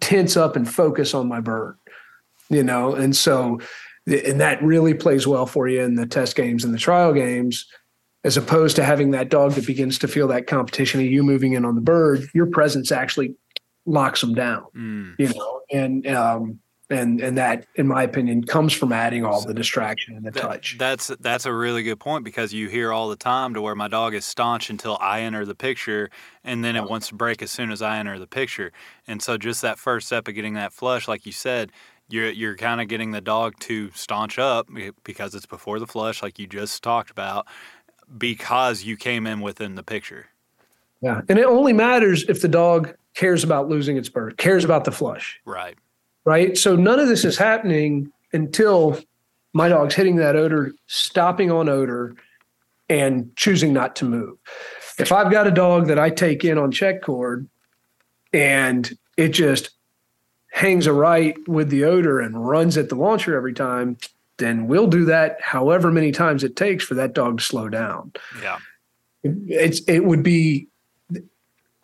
[0.00, 1.78] tense up and focus on my bird,
[2.48, 2.94] you know.
[2.94, 3.60] And so
[4.06, 7.66] and that really plays well for you in the test games and the trial games
[8.24, 11.52] as opposed to having that dog that begins to feel that competition of you moving
[11.52, 13.34] in on the bird your presence actually
[13.84, 15.14] locks them down mm.
[15.18, 16.58] you know and um
[16.88, 20.40] and and that in my opinion comes from adding all the distraction and the that,
[20.40, 23.74] touch that's that's a really good point because you hear all the time to where
[23.74, 26.08] my dog is staunch until i enter the picture
[26.44, 28.72] and then it wants to break as soon as i enter the picture
[29.08, 31.72] and so just that first step of getting that flush like you said
[32.08, 34.68] you're you're kind of getting the dog to staunch up
[35.04, 37.46] because it's before the flush, like you just talked about,
[38.16, 40.26] because you came in within the picture.
[41.00, 44.84] Yeah, and it only matters if the dog cares about losing its bird, cares about
[44.84, 45.40] the flush.
[45.44, 45.76] Right.
[46.26, 46.58] Right.
[46.58, 49.00] So none of this is happening until
[49.52, 52.16] my dog's hitting that odor, stopping on odor,
[52.88, 54.36] and choosing not to move.
[54.98, 57.48] If I've got a dog that I take in on check cord
[58.32, 59.70] and it just
[60.50, 63.96] hangs a right with the odor and runs at the launcher every time,
[64.38, 68.12] then we'll do that however many times it takes for that dog to slow down.
[68.42, 68.58] Yeah.
[69.22, 70.68] It's it would be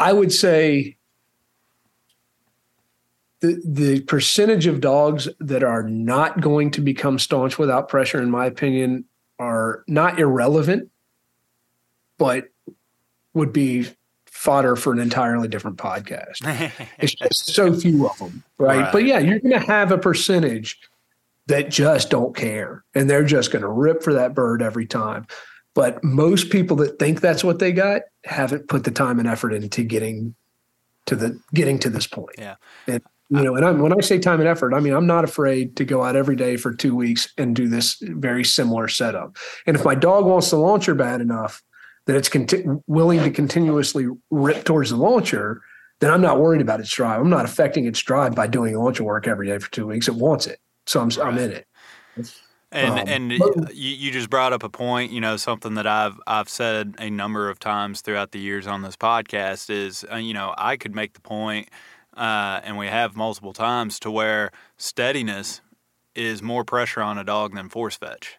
[0.00, 0.96] I would say
[3.42, 8.30] the the percentage of dogs that are not going to become staunch without pressure, in
[8.30, 9.04] my opinion,
[9.38, 10.90] are not irrelevant,
[12.18, 12.48] but
[13.34, 13.88] would be
[14.26, 16.40] fodder for an entirely different podcast.
[16.98, 18.78] it's just so few of them, right?
[18.78, 18.92] right.
[18.92, 20.78] But yeah, you're going to have a percentage
[21.46, 25.26] that just don't care and they're just going to rip for that bird every time.
[25.74, 29.52] But most people that think that's what they got haven't put the time and effort
[29.52, 30.34] into getting
[31.06, 32.36] to the getting to this point.
[32.38, 32.56] Yeah.
[32.86, 33.02] And
[33.32, 35.76] you know, and I'm, when I say time and effort, I mean I'm not afraid
[35.76, 39.36] to go out every day for two weeks and do this very similar setup.
[39.66, 41.62] And if my dog wants the launcher bad enough,
[42.06, 45.62] that it's conti- willing to continuously rip towards the launcher,
[46.00, 47.20] then I'm not worried about its drive.
[47.20, 50.08] I'm not affecting its drive by doing launcher work every day for two weeks.
[50.08, 51.20] It wants it, so I'm right.
[51.20, 51.66] I'm in it.
[52.72, 55.86] And um, and but, you, you just brought up a point, you know, something that
[55.86, 60.16] I've I've said a number of times throughout the years on this podcast is, uh,
[60.16, 61.68] you know, I could make the point,
[62.16, 65.60] uh, and we have multiple times to where steadiness
[66.14, 68.38] is more pressure on a dog than force fetch.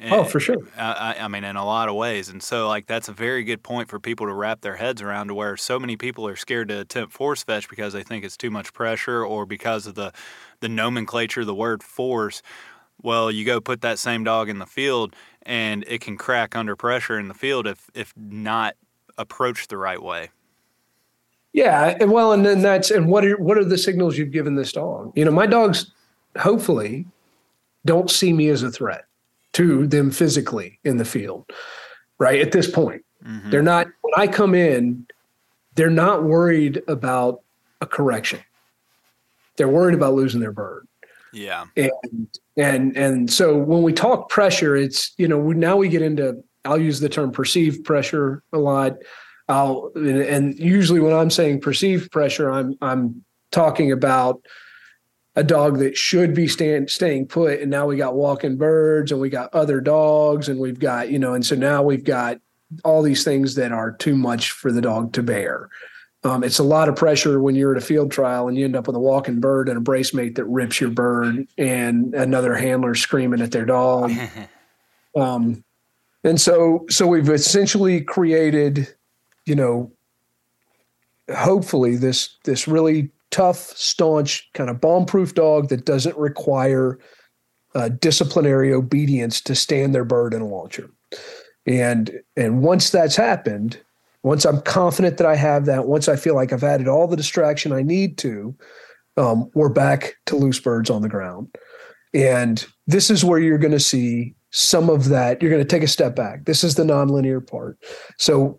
[0.00, 0.58] Oh, for sure.
[0.76, 2.28] I, I, mean, in a lot of ways.
[2.28, 5.26] And so, like, that's a very good point for people to wrap their heads around
[5.26, 8.36] to where so many people are scared to attempt force fetch because they think it's
[8.36, 10.12] too much pressure or because of the,
[10.60, 12.42] the nomenclature, the word force.
[13.02, 16.76] Well, you go put that same dog in the field and it can crack under
[16.76, 18.76] pressure in the field if, if not
[19.16, 20.30] approached the right way.
[21.58, 21.96] Yeah.
[21.98, 24.70] And well, and then that's, and what are, what are the signals you've given this
[24.70, 25.12] dog?
[25.16, 25.90] You know, my dogs
[26.38, 27.04] hopefully
[27.84, 29.06] don't see me as a threat
[29.54, 31.50] to them physically in the field,
[32.18, 32.40] right?
[32.40, 33.50] At this point, mm-hmm.
[33.50, 35.04] they're not, when I come in,
[35.74, 37.42] they're not worried about
[37.80, 38.38] a correction.
[39.56, 40.86] They're worried about losing their bird.
[41.32, 41.64] Yeah.
[41.76, 46.40] And, and, and so when we talk pressure, it's, you know, now we get into,
[46.64, 48.98] I'll use the term perceived pressure a lot.
[49.48, 54.42] I'll, and usually when I'm saying perceived pressure, I'm, I'm talking about,
[55.38, 57.60] a dog that should be stand, staying put.
[57.60, 61.18] And now we got walking birds and we got other dogs and we've got you
[61.18, 62.40] know and so now we've got
[62.84, 65.70] all these things that are too much for the dog to bear.
[66.24, 68.74] Um, it's a lot of pressure when you're at a field trial and you end
[68.74, 72.56] up with a walking bird and a brace mate that rips your bird and another
[72.56, 74.12] handler screaming at their dog.
[75.16, 75.64] Um,
[76.22, 78.94] and so so we've essentially created
[79.48, 79.92] you know
[81.34, 86.98] hopefully this this really tough, staunch, kind of bomb-proof dog that doesn't require
[87.74, 90.90] uh, disciplinary obedience to stand their bird in a launcher.
[91.66, 93.80] And and once that's happened,
[94.22, 97.16] once I'm confident that I have that, once I feel like I've added all the
[97.16, 98.56] distraction I need to,
[99.16, 101.54] um, we're back to loose birds on the ground.
[102.14, 105.42] And this is where you're going to see some of that.
[105.42, 106.46] You're going to take a step back.
[106.46, 107.78] This is the nonlinear part.
[108.16, 108.58] So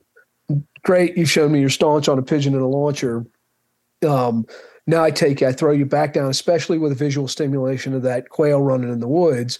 [0.83, 3.25] great, you've shown me your staunch on a pigeon and a launcher
[4.07, 4.45] um,
[4.87, 8.01] now I take you, I throw you back down, especially with a visual stimulation of
[8.03, 9.59] that quail running in the woods.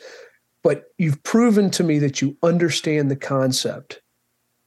[0.64, 4.02] But you've proven to me that you understand the concept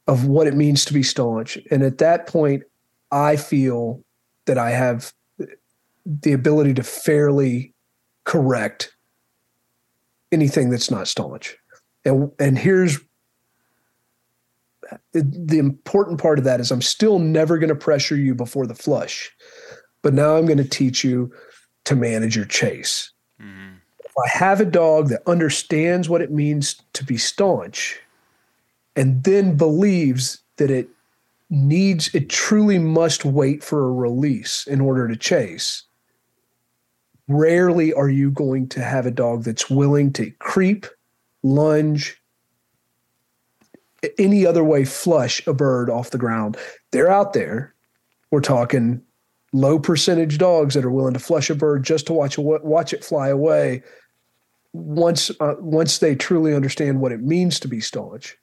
[0.07, 1.57] of what it means to be staunch.
[1.69, 2.63] And at that point,
[3.11, 4.03] I feel
[4.45, 5.13] that I have
[6.05, 7.73] the ability to fairly
[8.23, 8.95] correct
[10.31, 11.57] anything that's not staunch.
[12.05, 12.99] And and here's
[15.13, 18.75] the important part of that is I'm still never going to pressure you before the
[18.75, 19.31] flush
[20.03, 21.33] but now I'm going to teach you
[21.85, 23.11] to manage your chase.
[23.41, 23.77] Mm-hmm.
[24.05, 27.99] If I have a dog that understands what it means to be staunch
[28.95, 30.87] and then believes that it
[31.49, 35.83] needs, it truly must wait for a release in order to chase,
[37.27, 40.85] rarely are you going to have a dog that's willing to creep,
[41.41, 42.21] lunge,
[44.17, 46.57] any other way flush a bird off the ground.
[46.91, 47.73] They're out there.
[48.31, 49.01] We're talking
[49.53, 53.03] low percentage dogs that are willing to flush a bird just to watch watch it
[53.03, 53.83] fly away.
[54.73, 58.35] Once uh, once they truly understand what it means to be staunch,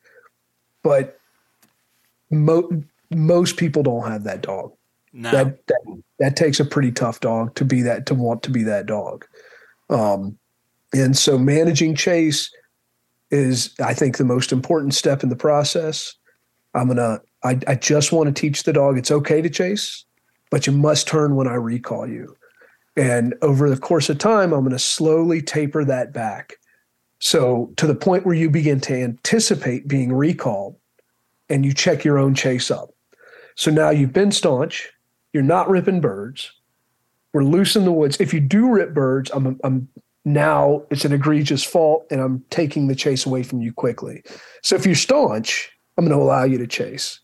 [0.83, 1.19] but
[2.31, 4.73] mo- most people don't have that dog.
[5.13, 5.33] No.
[5.33, 8.63] That, that that takes a pretty tough dog to be that to want to be
[8.63, 9.27] that dog.
[9.89, 10.39] Um,
[10.93, 12.51] and so managing chase
[13.31, 16.15] is, I think, the most important step in the process.
[16.75, 17.21] I'm gonna.
[17.43, 20.05] I, I just want to teach the dog it's okay to chase,
[20.51, 22.37] but you must turn when I recall you.
[22.97, 26.57] And over the course of time, I'm going to slowly taper that back.
[27.21, 30.77] So to the point where you begin to anticipate being recalled
[31.49, 32.91] and you check your own chase up.
[33.55, 34.91] So now you've been staunch,
[35.33, 36.53] you're not ripping birds.
[37.33, 38.21] We're loose in the woods.
[38.21, 39.89] If you do rip birds, I'm, I'm
[40.33, 44.23] now it's an egregious fault and I'm taking the chase away from you quickly.
[44.63, 47.21] So if you're staunch, I'm going to allow you to chase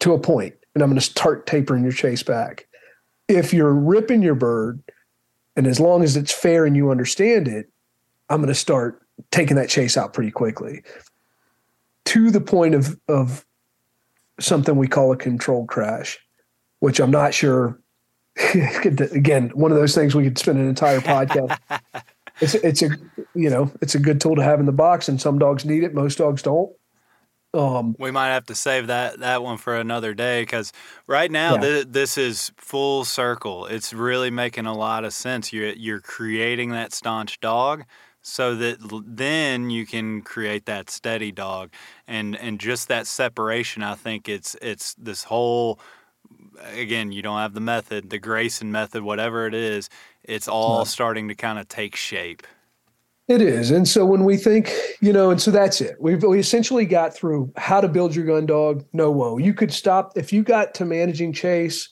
[0.00, 2.66] to a point and I'm going to start tapering your chase back.
[3.28, 4.82] If you're ripping your bird,
[5.56, 7.70] and as long as it's fair and you understand it,
[8.28, 10.82] I'm going to start taking that chase out pretty quickly
[12.04, 13.44] to the point of, of
[14.38, 16.18] something we call a controlled crash,
[16.80, 17.80] which I'm not sure.
[18.54, 21.58] again, one of those things we could spend an entire podcast.
[22.40, 22.90] it's it's a
[23.34, 25.84] you know it's a good tool to have in the box, and some dogs need
[25.84, 25.94] it.
[25.94, 26.70] Most dogs don't.
[27.54, 30.72] Um, we might have to save that that one for another day because
[31.06, 31.60] right now yeah.
[31.60, 33.66] th- this is full circle.
[33.66, 35.52] It's really making a lot of sense.
[35.52, 37.84] You're you're creating that staunch dog
[38.20, 41.70] so that then you can create that steady dog
[42.06, 43.82] and and just that separation.
[43.82, 45.80] I think it's it's this whole
[46.72, 49.88] again you don't have the method, the Grayson method, whatever it is.
[50.26, 52.46] It's all starting to kind of take shape.
[53.28, 53.72] It is.
[53.72, 55.96] And so when we think, you know, and so that's it.
[55.98, 59.38] We've we essentially got through how to build your gun dog, no whoa.
[59.38, 61.88] You could stop if you got to managing chase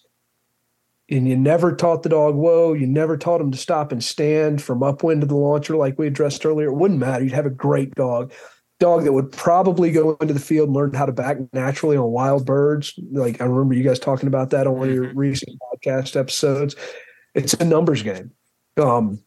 [1.10, 4.62] and you never taught the dog whoa, you never taught him to stop and stand
[4.62, 6.68] from upwind to the launcher like we addressed earlier.
[6.68, 7.24] It wouldn't matter.
[7.24, 8.32] You'd have a great dog.
[8.78, 12.10] Dog that would probably go into the field and learn how to back naturally on
[12.10, 12.94] wild birds.
[13.10, 15.18] Like I remember you guys talking about that on one of your mm-hmm.
[15.18, 16.76] recent podcast episodes.
[17.34, 18.30] It's a numbers game.
[18.76, 19.20] Um,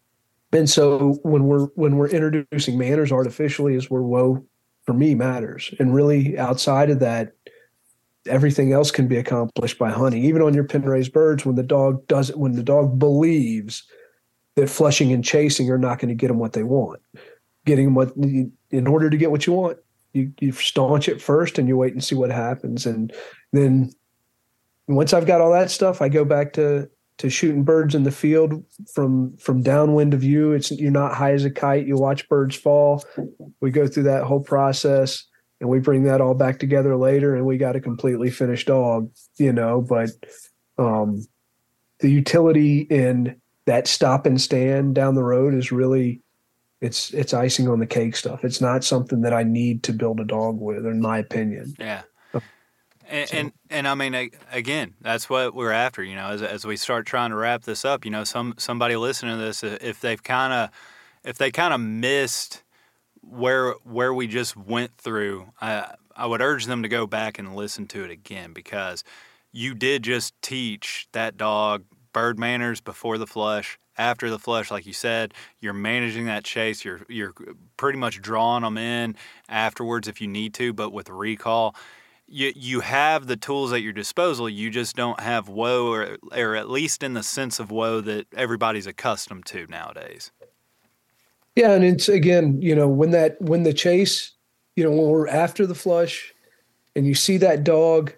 [0.53, 4.45] and so when we're when we're introducing manners artificially is where whoa
[4.85, 5.73] for me matters.
[5.79, 7.33] And really outside of that,
[8.25, 10.23] everything else can be accomplished by hunting.
[10.23, 13.83] Even on your pen raised birds, when the dog does it, when the dog believes
[14.55, 17.01] that flushing and chasing are not going to get them what they want.
[17.65, 19.77] Getting what in order to get what you want,
[20.13, 22.85] you you staunch it first and you wait and see what happens.
[22.85, 23.13] And
[23.51, 23.91] then
[24.87, 28.11] once I've got all that stuff, I go back to to shooting birds in the
[28.11, 28.63] field
[28.93, 30.51] from from downwind of you.
[30.51, 31.87] It's you're not high as a kite.
[31.87, 33.03] You watch birds fall.
[33.59, 35.25] We go through that whole process
[35.59, 39.09] and we bring that all back together later and we got a completely finished dog,
[39.37, 40.09] you know, but
[40.77, 41.25] um
[41.99, 46.21] the utility in that stop and stand down the road is really
[46.81, 48.43] it's it's icing on the cake stuff.
[48.43, 51.73] It's not something that I need to build a dog with, in my opinion.
[51.79, 52.03] Yeah.
[53.09, 56.03] And, and, and I mean, again, that's what we're after.
[56.03, 58.95] You know, as, as we start trying to wrap this up, you know, some somebody
[58.95, 60.69] listening to this, if they've kind of
[61.23, 62.63] if they kind of missed
[63.21, 67.55] where where we just went through, I I would urge them to go back and
[67.55, 69.03] listen to it again because
[69.51, 74.85] you did just teach that dog bird manners before the flush, after the flush, like
[74.85, 76.83] you said, you're managing that chase.
[76.83, 77.33] You're you're
[77.77, 79.15] pretty much drawing them in
[79.49, 81.75] afterwards if you need to, but with recall
[82.27, 84.49] you you have the tools at your disposal.
[84.49, 88.27] You just don't have whoa, or or at least in the sense of whoa that
[88.35, 90.31] everybody's accustomed to nowadays.
[91.55, 94.31] Yeah, and it's again, you know, when that when the chase,
[94.75, 96.33] you know, when we're after the flush,
[96.95, 98.13] and you see that dog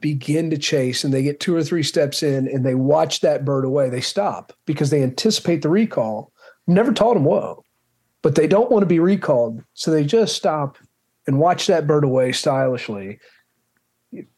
[0.00, 3.44] begin to chase, and they get two or three steps in, and they watch that
[3.44, 6.32] bird away, they stop because they anticipate the recall.
[6.68, 7.64] Never taught them whoa,
[8.22, 10.78] but they don't want to be recalled, so they just stop
[11.28, 13.20] and watch that bird away stylishly.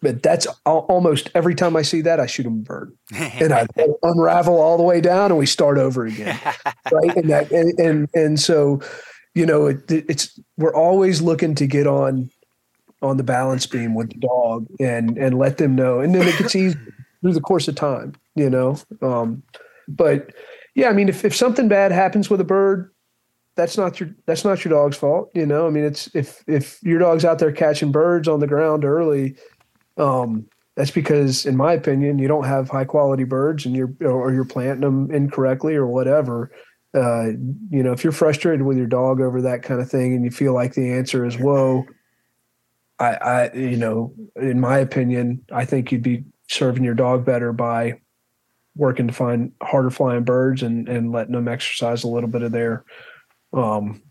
[0.03, 3.67] But that's almost every time I see that, I shoot a bird, and I
[4.03, 6.39] unravel all the way down, and we start over again,
[6.93, 7.17] right?
[7.17, 8.81] And that, and and, and so,
[9.37, 12.29] you know, it, it's we're always looking to get on
[13.01, 16.37] on the balance beam with the dog and and let them know, and then it
[16.37, 16.77] gets easy
[17.21, 18.77] through the course of time, you know.
[19.03, 19.45] Um,
[19.87, 20.35] but
[20.75, 22.91] yeah, I mean, if if something bad happens with a bird,
[23.61, 25.31] that's not your that's not your dog's fault.
[25.35, 28.47] You know, I mean, it's if if your dog's out there catching birds on the
[28.47, 29.37] ground early,
[29.99, 30.47] um,
[30.77, 34.47] that's because, in my opinion, you don't have high quality birds, and you're or you're
[34.47, 36.51] planting them incorrectly or whatever.
[36.95, 37.29] Uh,
[37.71, 40.31] you know, if you're frustrated with your dog over that kind of thing, and you
[40.31, 41.85] feel like the answer is whoa,
[42.99, 47.53] I, I, you know, in my opinion, I think you'd be serving your dog better
[47.53, 48.01] by
[48.75, 52.53] working to find harder flying birds and and letting them exercise a little bit of
[52.53, 52.85] their
[53.53, 54.03] um,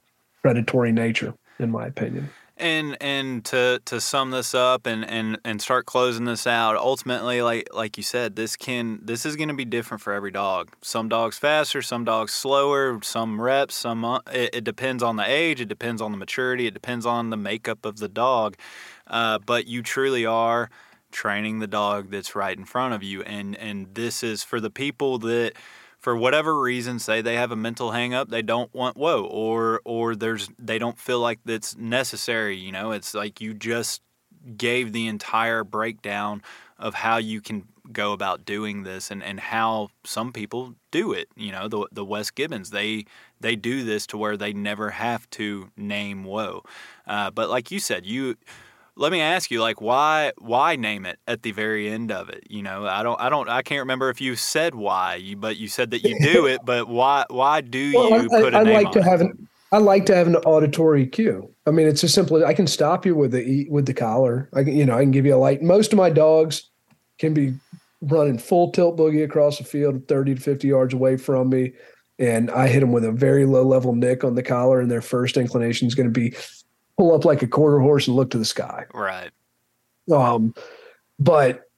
[0.42, 2.30] predatory nature, in my opinion.
[2.58, 7.42] And and to to sum this up and and and start closing this out, ultimately,
[7.42, 10.70] like like you said, this can this is going to be different for every dog.
[10.82, 15.24] Some dogs faster, some dogs slower, some reps, some uh, it, it, depends on the
[15.26, 18.58] age, it depends on the maturity, it depends on the makeup of the dog.
[19.08, 20.70] Uh, but you truly are
[21.12, 24.70] training the dog that's right in front of you, and and this is for the
[24.70, 25.54] people that
[26.00, 30.16] for whatever reason say they have a mental hangup they don't want whoa or or
[30.16, 32.92] there's they don't feel like that's necessary you know?
[32.92, 34.02] It's like you just
[34.58, 36.42] gave the entire breakdown
[36.78, 41.28] of how you can go about doing this and, and how some people do it
[41.36, 41.68] you know?
[41.68, 43.06] The the West Gibbons they
[43.40, 46.64] they do this to where they never have to name whoa
[47.08, 48.36] uh, but like you said you
[49.00, 52.44] let me ask you like why why name it at the very end of it
[52.50, 55.68] you know i don't i don't i can't remember if you said why but you
[55.68, 58.64] said that you do it but why why do well, you I, put a I,
[58.64, 61.48] name like to have an I like to have an auditory cue.
[61.68, 64.50] I mean, it's as simple as I can stop you with the with the collar.
[64.56, 65.62] I can, you know, I can give you a light.
[65.62, 66.68] Most of my dogs
[67.20, 67.54] can be
[68.02, 71.74] running full tilt boogie across the field, thirty to fifty yards away from me,
[72.18, 75.04] and I hit them with a very low level nick on the collar, and their
[75.04, 76.36] first inclination is going to be
[77.00, 78.86] pull up like a quarter horse and look to the sky.
[78.94, 79.32] Right.
[80.12, 80.54] Um,
[81.18, 81.70] but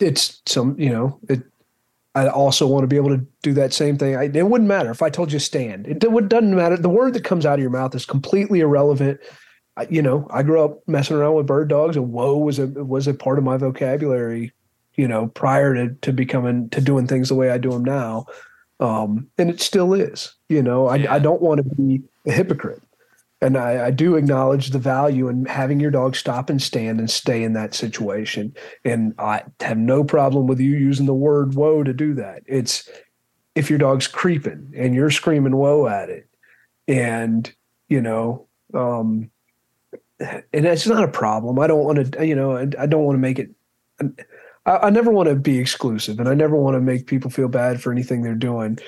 [0.00, 1.44] it's some, you know, it,
[2.16, 4.16] I also want to be able to do that same thing.
[4.16, 5.86] I, it wouldn't matter if I told you stand.
[5.86, 6.76] It, it doesn't matter.
[6.76, 9.20] The word that comes out of your mouth is completely irrelevant.
[9.76, 12.66] I, you know, I grew up messing around with bird dogs, and whoa was a
[12.66, 14.50] was a part of my vocabulary.
[14.96, 18.24] You know, prior to to becoming to doing things the way I do them now,
[18.80, 20.34] um, and it still is.
[20.48, 21.12] You know, I, yeah.
[21.12, 22.82] I don't want to be a hypocrite
[23.40, 27.10] and I, I, do acknowledge the value in having your dog stop and stand and
[27.10, 28.54] stay in that situation.
[28.84, 32.42] And I have no problem with you using the word whoa to do that.
[32.46, 32.88] It's
[33.54, 36.28] if your dog's creeping and you're screaming whoa at it,
[36.88, 37.52] and
[37.88, 39.30] you know, um,
[40.18, 41.58] and it's not a problem.
[41.58, 43.50] I don't want to, you know, I don't want to make it.
[44.64, 47.48] I, I never want to be exclusive, and I never want to make people feel
[47.48, 48.78] bad for anything they're doing.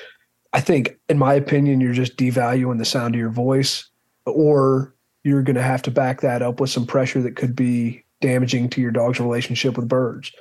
[0.55, 3.88] I think, in my opinion, you're just devaluing the sound of your voice
[4.31, 4.95] or
[5.25, 8.69] you're going to have to back that up with some pressure that could be damaging
[8.71, 10.33] to your dog's relationship with birds.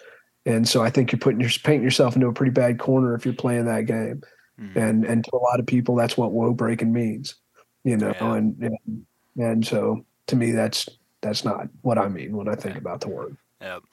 [0.45, 3.25] And so I think you're putting your painting yourself into a pretty bad corner if
[3.25, 4.21] you're playing that game.
[4.59, 4.79] Mm-hmm.
[4.79, 7.35] And and to a lot of people, that's what whoa breaking means,
[7.83, 8.13] you know.
[8.19, 8.33] Yeah.
[8.33, 9.05] And, and
[9.37, 10.89] and so to me, that's
[11.21, 13.37] that's not what I mean when I think about the word.
[13.61, 13.83] Yep.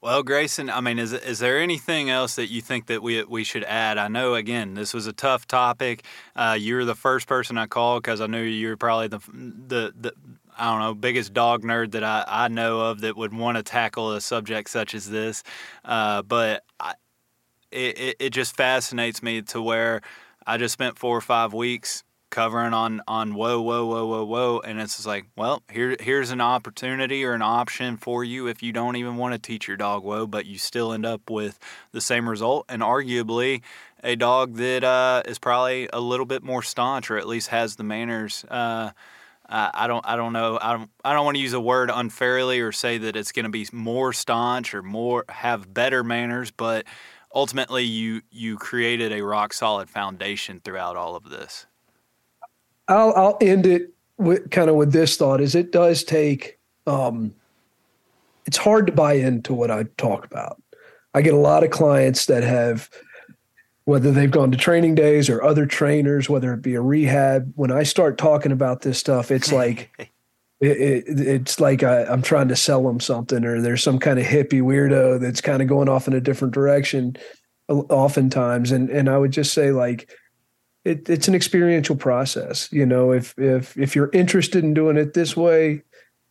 [0.00, 3.42] Well, Grayson, I mean, is is there anything else that you think that we we
[3.42, 3.98] should add?
[3.98, 6.04] I know, again, this was a tough topic.
[6.36, 9.92] Uh, you're the first person I called because I knew you were probably the the
[9.98, 10.12] the
[10.56, 13.64] I don't know biggest dog nerd that I, I know of that would want to
[13.64, 15.42] tackle a subject such as this.
[15.84, 16.94] Uh, but I,
[17.72, 20.02] it it just fascinates me to where
[20.46, 24.60] I just spent four or five weeks covering on on whoa whoa whoa whoa whoa
[24.60, 28.72] and it's like well here here's an opportunity or an option for you if you
[28.72, 31.58] don't even want to teach your dog whoa but you still end up with
[31.92, 33.62] the same result and arguably
[34.04, 37.76] a dog that uh, is probably a little bit more staunch or at least has
[37.76, 38.90] the manners uh,
[39.48, 40.04] I don't.
[40.06, 40.58] I don't know.
[40.60, 40.90] I don't.
[41.02, 43.66] I don't want to use a word unfairly or say that it's going to be
[43.72, 46.84] more staunch or more have better manners, but
[47.34, 51.66] ultimately, you you created a rock solid foundation throughout all of this.
[52.88, 56.58] I'll I'll end it with kind of with this thought: is it does take.
[56.86, 57.34] Um,
[58.46, 60.60] it's hard to buy into what I talk about.
[61.14, 62.88] I get a lot of clients that have,
[63.84, 67.52] whether they've gone to training days or other trainers, whether it be a rehab.
[67.56, 70.10] When I start talking about this stuff, it's like.
[70.60, 74.18] It, it, it's like I, am trying to sell them something, or there's some kind
[74.18, 77.16] of hippie weirdo that's kind of going off in a different direction,
[77.68, 78.72] oftentimes.
[78.72, 80.10] And and I would just say like,
[80.88, 82.68] it, it's an experiential process.
[82.72, 85.82] You know, if if if you're interested in doing it this way,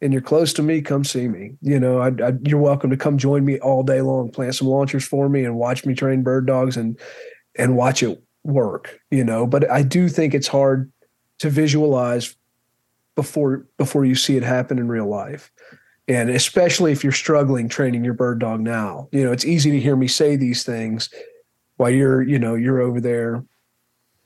[0.02, 1.54] and you're close to me, come see me.
[1.62, 4.68] You know, I, I, you're welcome to come join me all day long, plant some
[4.68, 7.00] launchers for me, and watch me train bird dogs and
[7.56, 9.00] and watch it work.
[9.12, 10.92] You know, but I do think it's hard
[11.40, 12.36] to visualize
[13.16, 15.52] before before you see it happen in real life.
[16.08, 19.80] And especially if you're struggling training your bird dog now, you know, it's easy to
[19.80, 21.10] hear me say these things
[21.76, 23.44] while you're, you know, you're over there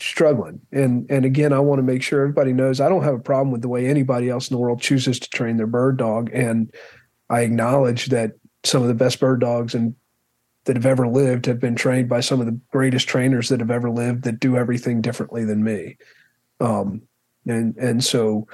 [0.02, 0.62] struggling.
[0.72, 3.52] And and again, I want to make sure everybody knows I don't have a problem
[3.52, 6.30] with the way anybody else in the world chooses to train their bird dog.
[6.34, 6.74] And
[7.30, 8.34] I acknowledge that
[8.64, 9.96] some of the best bird dogs and
[10.66, 13.72] that have ever lived have been trained by some of the greatest trainers that have
[13.72, 15.98] ever lived that do everything differently than me.
[16.60, 17.02] Um,
[17.48, 18.48] and and so,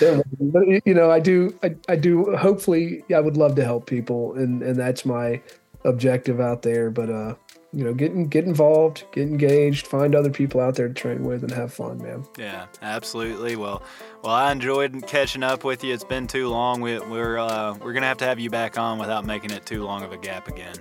[0.40, 2.36] but you know, I do, I, I do.
[2.36, 5.40] Hopefully, I would love to help people, and and that's my
[5.84, 6.90] objective out there.
[6.90, 7.34] But uh,
[7.72, 11.42] you know, get get involved, get engaged, find other people out there to train with,
[11.42, 12.26] and have fun, man.
[12.36, 13.56] Yeah, absolutely.
[13.56, 13.82] Well,
[14.22, 15.94] well, I enjoyed catching up with you.
[15.94, 16.80] It's been too long.
[16.80, 19.84] We, we're uh, we're gonna have to have you back on without making it too
[19.84, 20.74] long of a gap again.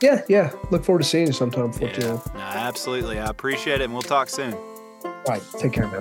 [0.00, 0.52] Yeah, yeah.
[0.70, 2.18] Look forward to seeing you sometime before yeah.
[2.34, 3.18] No, absolutely.
[3.18, 4.54] I appreciate it, and we'll talk soon.
[5.04, 5.42] All right.
[5.58, 6.00] Take care, man.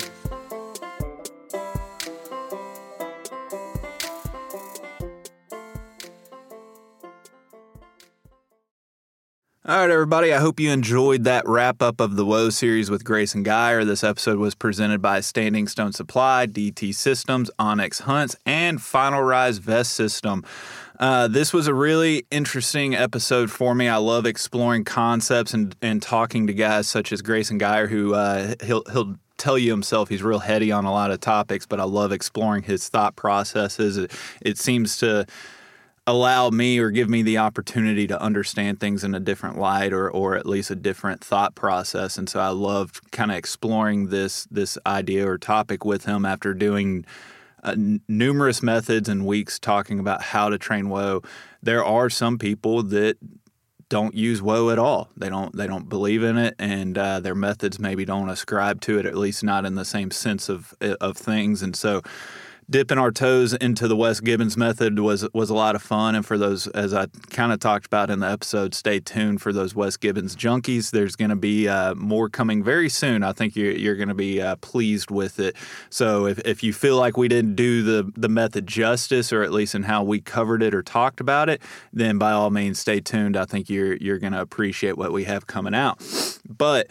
[9.63, 10.33] All right, everybody.
[10.33, 13.85] I hope you enjoyed that wrap up of the Whoa series with Grayson Guyer.
[13.85, 19.59] This episode was presented by Standing Stone Supply, DT Systems, onX Hunts, and Final Rise
[19.59, 20.43] Vest System.
[20.99, 23.87] Uh, this was a really interesting episode for me.
[23.87, 28.55] I love exploring concepts and, and talking to guys such as Grayson Guyer, who uh,
[28.63, 31.83] he'll he'll tell you himself he's real heady on a lot of topics, but I
[31.83, 33.95] love exploring his thought processes.
[33.95, 34.11] It,
[34.41, 35.27] it seems to
[36.07, 40.09] allow me or give me the opportunity to understand things in a different light or
[40.09, 44.47] or at least a different thought process and so I loved kind of exploring this
[44.49, 47.05] this idea or topic with him after doing
[47.63, 51.21] uh, n- numerous methods and weeks talking about how to train whoa.
[51.61, 53.17] There are some people that
[53.89, 55.09] don't use whoa at all.
[55.17, 58.97] They don't they don't believe in it, and uh, their methods maybe don't ascribe to
[58.97, 61.61] it, at least not in the same sense of of things.
[61.61, 62.01] And so,
[62.71, 66.15] dipping our toes into the West Gibbons method was was a lot of fun.
[66.15, 69.53] And for those, as I kind of talked about in the episode, stay tuned for
[69.53, 70.91] those West Gibbons junkies.
[70.91, 73.23] There's going to be uh, more coming very soon.
[73.23, 75.55] I think you're, you're going to be uh, pleased with it.
[75.89, 79.51] So if, if you feel like we didn't do the the method justice, or at
[79.51, 81.61] least in how we covered it or talked about it,
[81.91, 83.35] then by all means stay tuned.
[83.35, 86.01] I think you're you're going to appreciate what we have coming out.
[86.47, 86.87] But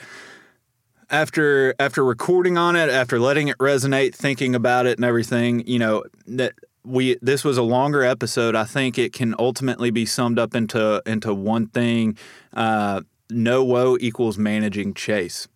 [1.11, 5.79] after after recording on it, after letting it resonate, thinking about it and everything, you
[5.79, 6.55] know, that
[6.85, 8.55] we this was a longer episode.
[8.55, 12.17] I think it can ultimately be summed up into into one thing.
[12.55, 15.49] Uh, no whoa equals managing chase.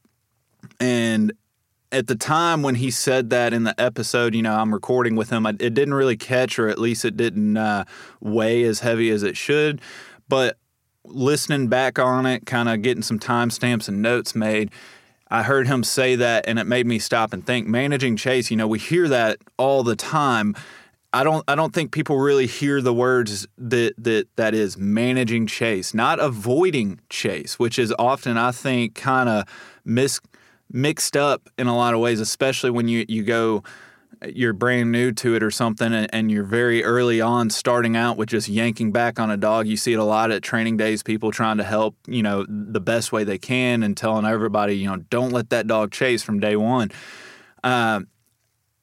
[0.81, 1.33] And
[1.93, 5.31] at the time when he said that in the episode, you know, I'm recording with
[5.31, 7.85] him, it didn't really catch, or at least it didn't uh,
[8.21, 9.81] weigh as heavy as it should.
[10.29, 10.59] But
[11.05, 14.71] listening back on it, kind of getting some timestamps and notes made,
[15.31, 18.57] I heard him say that and it made me stop and think managing chase, you
[18.57, 20.55] know, we hear that all the time.
[21.13, 25.47] I don't I don't think people really hear the words that that that is managing
[25.47, 29.45] chase, not avoiding chase, which is often I think kind of
[30.71, 33.63] mixed up in a lot of ways, especially when you you go
[34.27, 38.29] you're brand new to it or something and, you're very early on starting out with
[38.29, 39.67] just yanking back on a dog.
[39.67, 42.81] You see it a lot at training days people trying to help you know the
[42.81, 46.41] best way they can and telling everybody you know don't let that dog chase from
[46.41, 46.91] day one.
[47.63, 48.01] Uh,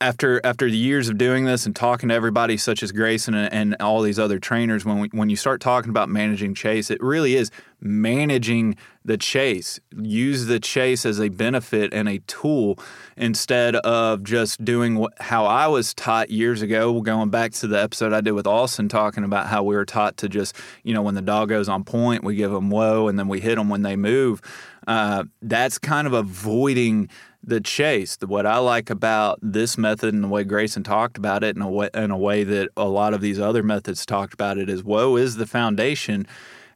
[0.02, 3.54] after after the years of doing this and talking to everybody such as Grayson and,
[3.54, 7.02] and all these other trainers, when we, when you start talking about managing chase, it
[7.02, 8.76] really is managing
[9.06, 9.80] the chase.
[9.96, 12.80] Use the chase as a benefit and a tool
[13.16, 17.00] instead of just doing what, how I was taught years ago.
[17.02, 20.18] Going back to the episode I did with Austin, talking about how we were taught
[20.18, 23.20] to just you know when the dog goes on point, we give them whoa, and
[23.20, 24.42] then we hit them when they move.
[24.88, 27.08] Uh, that's kind of avoiding
[27.44, 28.18] the chase.
[28.26, 31.70] What I like about this method and the way Grayson talked about it, in a
[31.70, 34.84] way, in a way that a lot of these other methods talked about it, is
[34.84, 36.28] whoa is the foundation,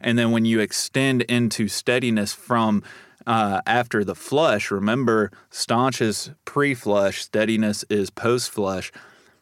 [0.02, 2.84] and then when you extend into steadiness from
[3.28, 8.92] uh, after the flush, remember staunch is pre-flush, steadiness is post-flush.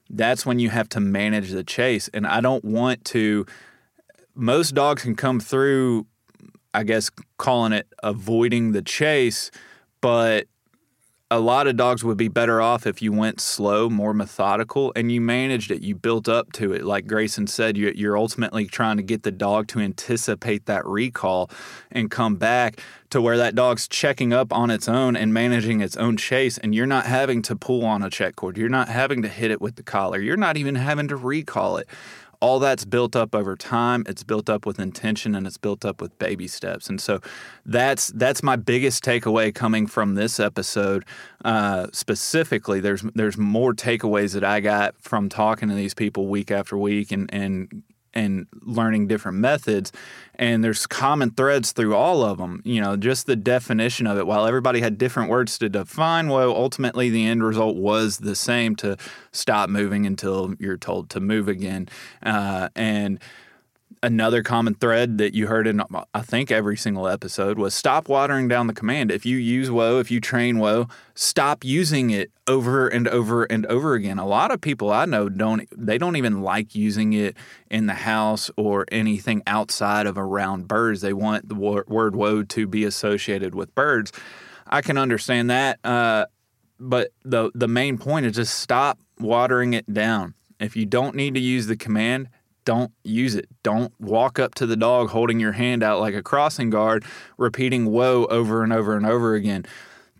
[0.09, 3.45] That's when you have to manage the chase, and I don't want to.
[4.35, 6.05] Most dogs can come through,
[6.73, 9.51] I guess, calling it avoiding the chase,
[10.01, 10.47] but
[11.33, 15.11] a lot of dogs would be better off if you went slow, more methodical, and
[15.11, 15.81] you managed it.
[15.81, 16.83] You built up to it.
[16.83, 21.49] Like Grayson said, you're ultimately trying to get the dog to anticipate that recall
[21.91, 22.79] and come back
[23.09, 26.59] to where that dog's checking up on its own and managing its own chase.
[26.59, 28.55] And you're not having to pull on a check cord.
[28.55, 30.19] You're not having to hit it with the collar.
[30.19, 31.87] You're not even having to recall it
[32.43, 36.01] all that's built up over time it's built up with intention and it's built up
[36.01, 36.89] with baby steps.
[36.89, 37.21] And so
[37.65, 41.05] that's that's my biggest takeaway coming from this episode.
[41.45, 46.51] Uh, specifically there's there's more takeaways that i got from talking to these people week
[46.51, 47.83] after week and and
[48.13, 49.91] and learning different methods
[50.35, 54.27] and there's common threads through all of them you know just the definition of it.
[54.27, 58.75] While everybody had different words to define well ultimately the end result was the same
[58.77, 58.97] to
[59.31, 61.89] stop moving until you're told to move again.
[62.21, 63.19] Uh, and
[64.03, 65.81] another common thread that you heard in
[66.13, 69.11] I think every single episode was stop watering down the command.
[69.11, 73.65] If you use whoa, if you train whoa, stop using it over and over and
[73.67, 74.19] over again.
[74.19, 77.37] A lot of people I know don't they don't even like using it
[77.71, 80.99] in the house or anything outside of around birds.
[80.99, 84.11] They want the word whoa to be associated with birds.
[84.67, 86.25] I can understand that, uh,
[86.77, 90.33] but the the main point is just stop watering it down.
[90.59, 92.29] If you don't need to use the command,
[92.65, 93.47] don't use it.
[93.63, 97.05] Don't walk up to the dog holding your hand out like a crossing guard,
[97.37, 99.65] repeating whoa over and over and over again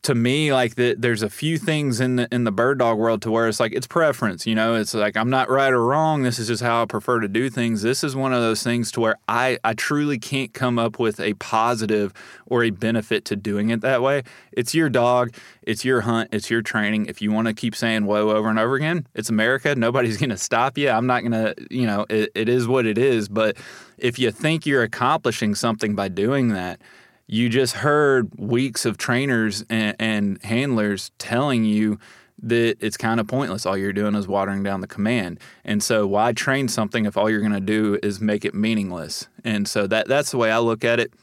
[0.04, 3.22] to me like the, there's a few things in the in the bird dog world
[3.22, 4.76] to where it's like it's preference you know?
[4.76, 6.24] It's like i'm not right or wrong.
[6.24, 7.82] This is just how i prefer to do things.
[7.82, 11.20] This is one of those things to where i i truly can't come up with
[11.20, 12.14] a positive
[12.46, 14.24] or a benefit to doing it that way.
[14.52, 15.34] It's your dog.
[15.64, 16.30] It's your hunt.
[16.34, 17.06] It's your training.
[17.06, 19.74] If you want to keep saying whoa over and over again it's america.
[19.76, 20.90] Nobody's to stop you.
[20.90, 23.30] I'm not to you know it, it is what it is.
[23.30, 23.56] But
[23.98, 26.82] if you think you're accomplishing something by doing that
[27.28, 32.00] you just heard weeks of trainers and, and handlers telling you
[32.41, 33.66] that it's kind of pointless.
[33.66, 35.40] All you're doing is watering down the command.
[35.64, 39.28] And so why train something if all you're going to do is make it meaningless?
[39.44, 41.14] And so that that's the way I look at it.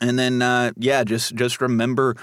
[0.00, 2.16] And then uh, yeah, just just remember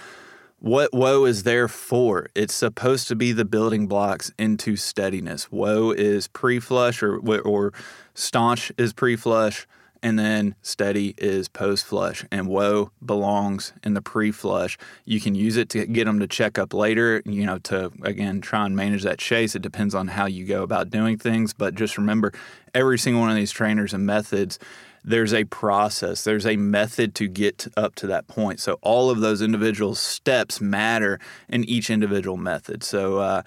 [0.60, 2.28] what whoa is there for.
[2.36, 5.46] It's supposed to be the building blocks into steadiness.
[5.46, 7.74] Whoa is pre-flush or or
[8.14, 9.68] staunch is pre-flush
[10.04, 15.36] and then steady is post flush and whoa belongs in the pre flush you can
[15.36, 18.76] use it to get them to check up later you know to again try and
[18.76, 19.56] manage that chase.
[19.56, 22.32] It depends on how you go about doing things but just remember
[22.74, 24.60] every single one of these trainers and methods
[25.04, 28.60] there's a process there's a method to get up to that point.
[28.60, 32.84] So all of those individual steps matter in each individual method.
[32.84, 33.44] So uh,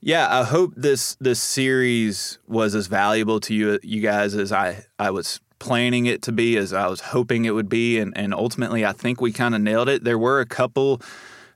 [0.00, 4.84] yeah, I hope this this series was as valuable to you you guys as I
[4.98, 8.00] I was planning it to be as I was hoping it would be.
[8.00, 10.02] And, and ultimately, I think we kind of nailed it.
[10.02, 11.00] There were a couple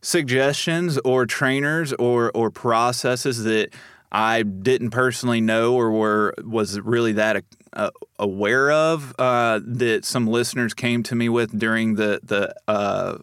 [0.00, 3.74] suggestions or trainers or, or processes that
[4.12, 7.42] I didn't personally know or were was really that
[7.72, 13.18] uh, aware of uh, that some listeners came to me with during the the uh,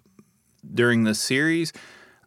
[0.74, 1.72] during the series.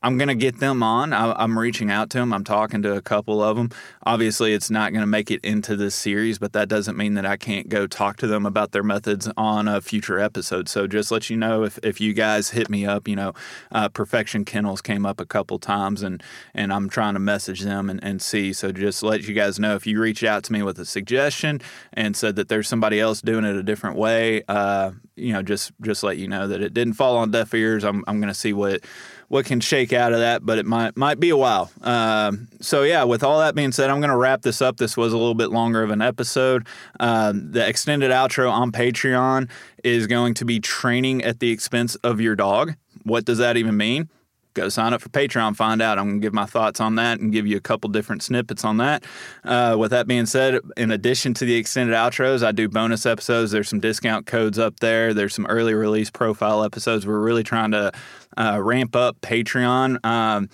[0.07, 1.12] I'm going to get them on.
[1.12, 2.33] I, am reaching out to them.
[2.33, 3.70] I'm talking to a couple of them.
[4.05, 7.27] Obviously, it's not going to make it into this series, but that doesn't mean that
[7.27, 10.69] I can't go talk to them about their methods on a future episode.
[10.69, 13.33] So just let you know if, if you guys hit me up, you know,
[13.73, 16.23] uh, Perfection Kennels came up a couple times and,
[16.55, 18.53] and I'm trying to message them and, and see.
[18.53, 21.61] So just let you guys know if you reach out to me with a suggestion
[21.93, 25.73] and said that there's somebody else doing it a different way, uh, you know, just
[25.81, 27.83] just let you know that it didn't fall on deaf ears.
[27.85, 28.85] I'm, I'm going to see what
[29.28, 31.70] what can shake out of that, but it might might be a while.
[31.82, 34.77] Um, so yeah, with all that being said, I'm going to wrap this up.
[34.77, 36.66] This was a little bit longer of an episode.
[37.01, 39.48] Um, the extended outro on Patreon
[39.82, 42.74] is going to be training at the expense of your dog.
[43.03, 44.09] What does that even mean?
[44.57, 45.99] Go sign up for Patreon, find out.
[45.99, 48.65] I'm going to give my thoughts on that and give you a couple different snippets
[48.65, 49.05] on that.
[49.45, 53.53] Uh, with that being said, in addition to the extended outros, I do bonus episodes.
[53.53, 55.15] There's some discount codes up there.
[55.15, 57.07] There's some early release profile episodes.
[57.07, 57.93] We're really trying to
[58.37, 60.05] uh, ramp up Patreon.
[60.05, 60.49] Um,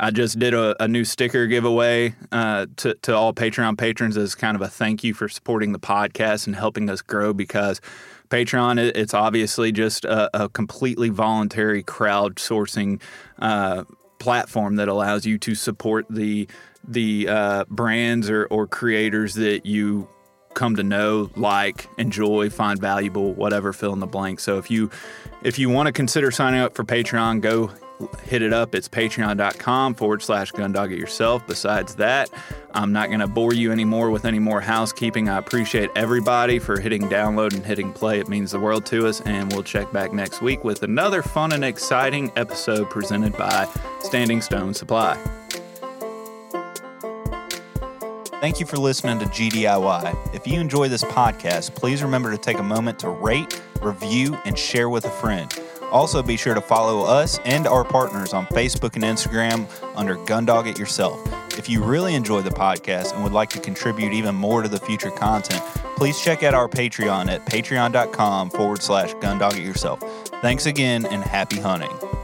[0.00, 4.34] I just did a, a new sticker giveaway uh, to, to all Patreon patrons as
[4.34, 7.80] kind of a thank you for supporting the podcast and helping us grow because
[8.28, 13.00] Patreon, it's obviously just a, a completely voluntary crowdsourcing
[13.38, 13.84] uh,
[14.18, 16.48] platform that allows you to support the
[16.86, 20.06] the uh, brands or, or creators that you
[20.52, 24.40] come to know, like, enjoy, find valuable, whatever, fill in the blank.
[24.40, 24.90] So if you
[25.42, 27.70] if you want to consider signing up for Patreon, go
[28.24, 28.74] hit it up.
[28.74, 31.46] It's patreon.com forward slash gundog it yourself.
[31.46, 32.30] Besides that,
[32.72, 35.28] I'm not going to bore you anymore with any more housekeeping.
[35.28, 38.18] I appreciate everybody for hitting download and hitting play.
[38.20, 39.20] It means the world to us.
[39.22, 43.68] And we'll check back next week with another fun and exciting episode presented by
[44.00, 45.18] Standing Stone Supply.
[48.40, 50.34] Thank you for listening to GDIY.
[50.34, 54.58] If you enjoy this podcast, please remember to take a moment to rate, review, and
[54.58, 55.50] share with a friend.
[55.94, 60.66] Also, be sure to follow us and our partners on Facebook and Instagram under Gundog
[60.66, 61.24] It Yourself.
[61.56, 64.80] If you really enjoy the podcast and would like to contribute even more to the
[64.80, 65.62] future content,
[65.96, 70.00] please check out our Patreon at patreon.com forward slash Gundog It Yourself.
[70.42, 72.23] Thanks again and happy hunting.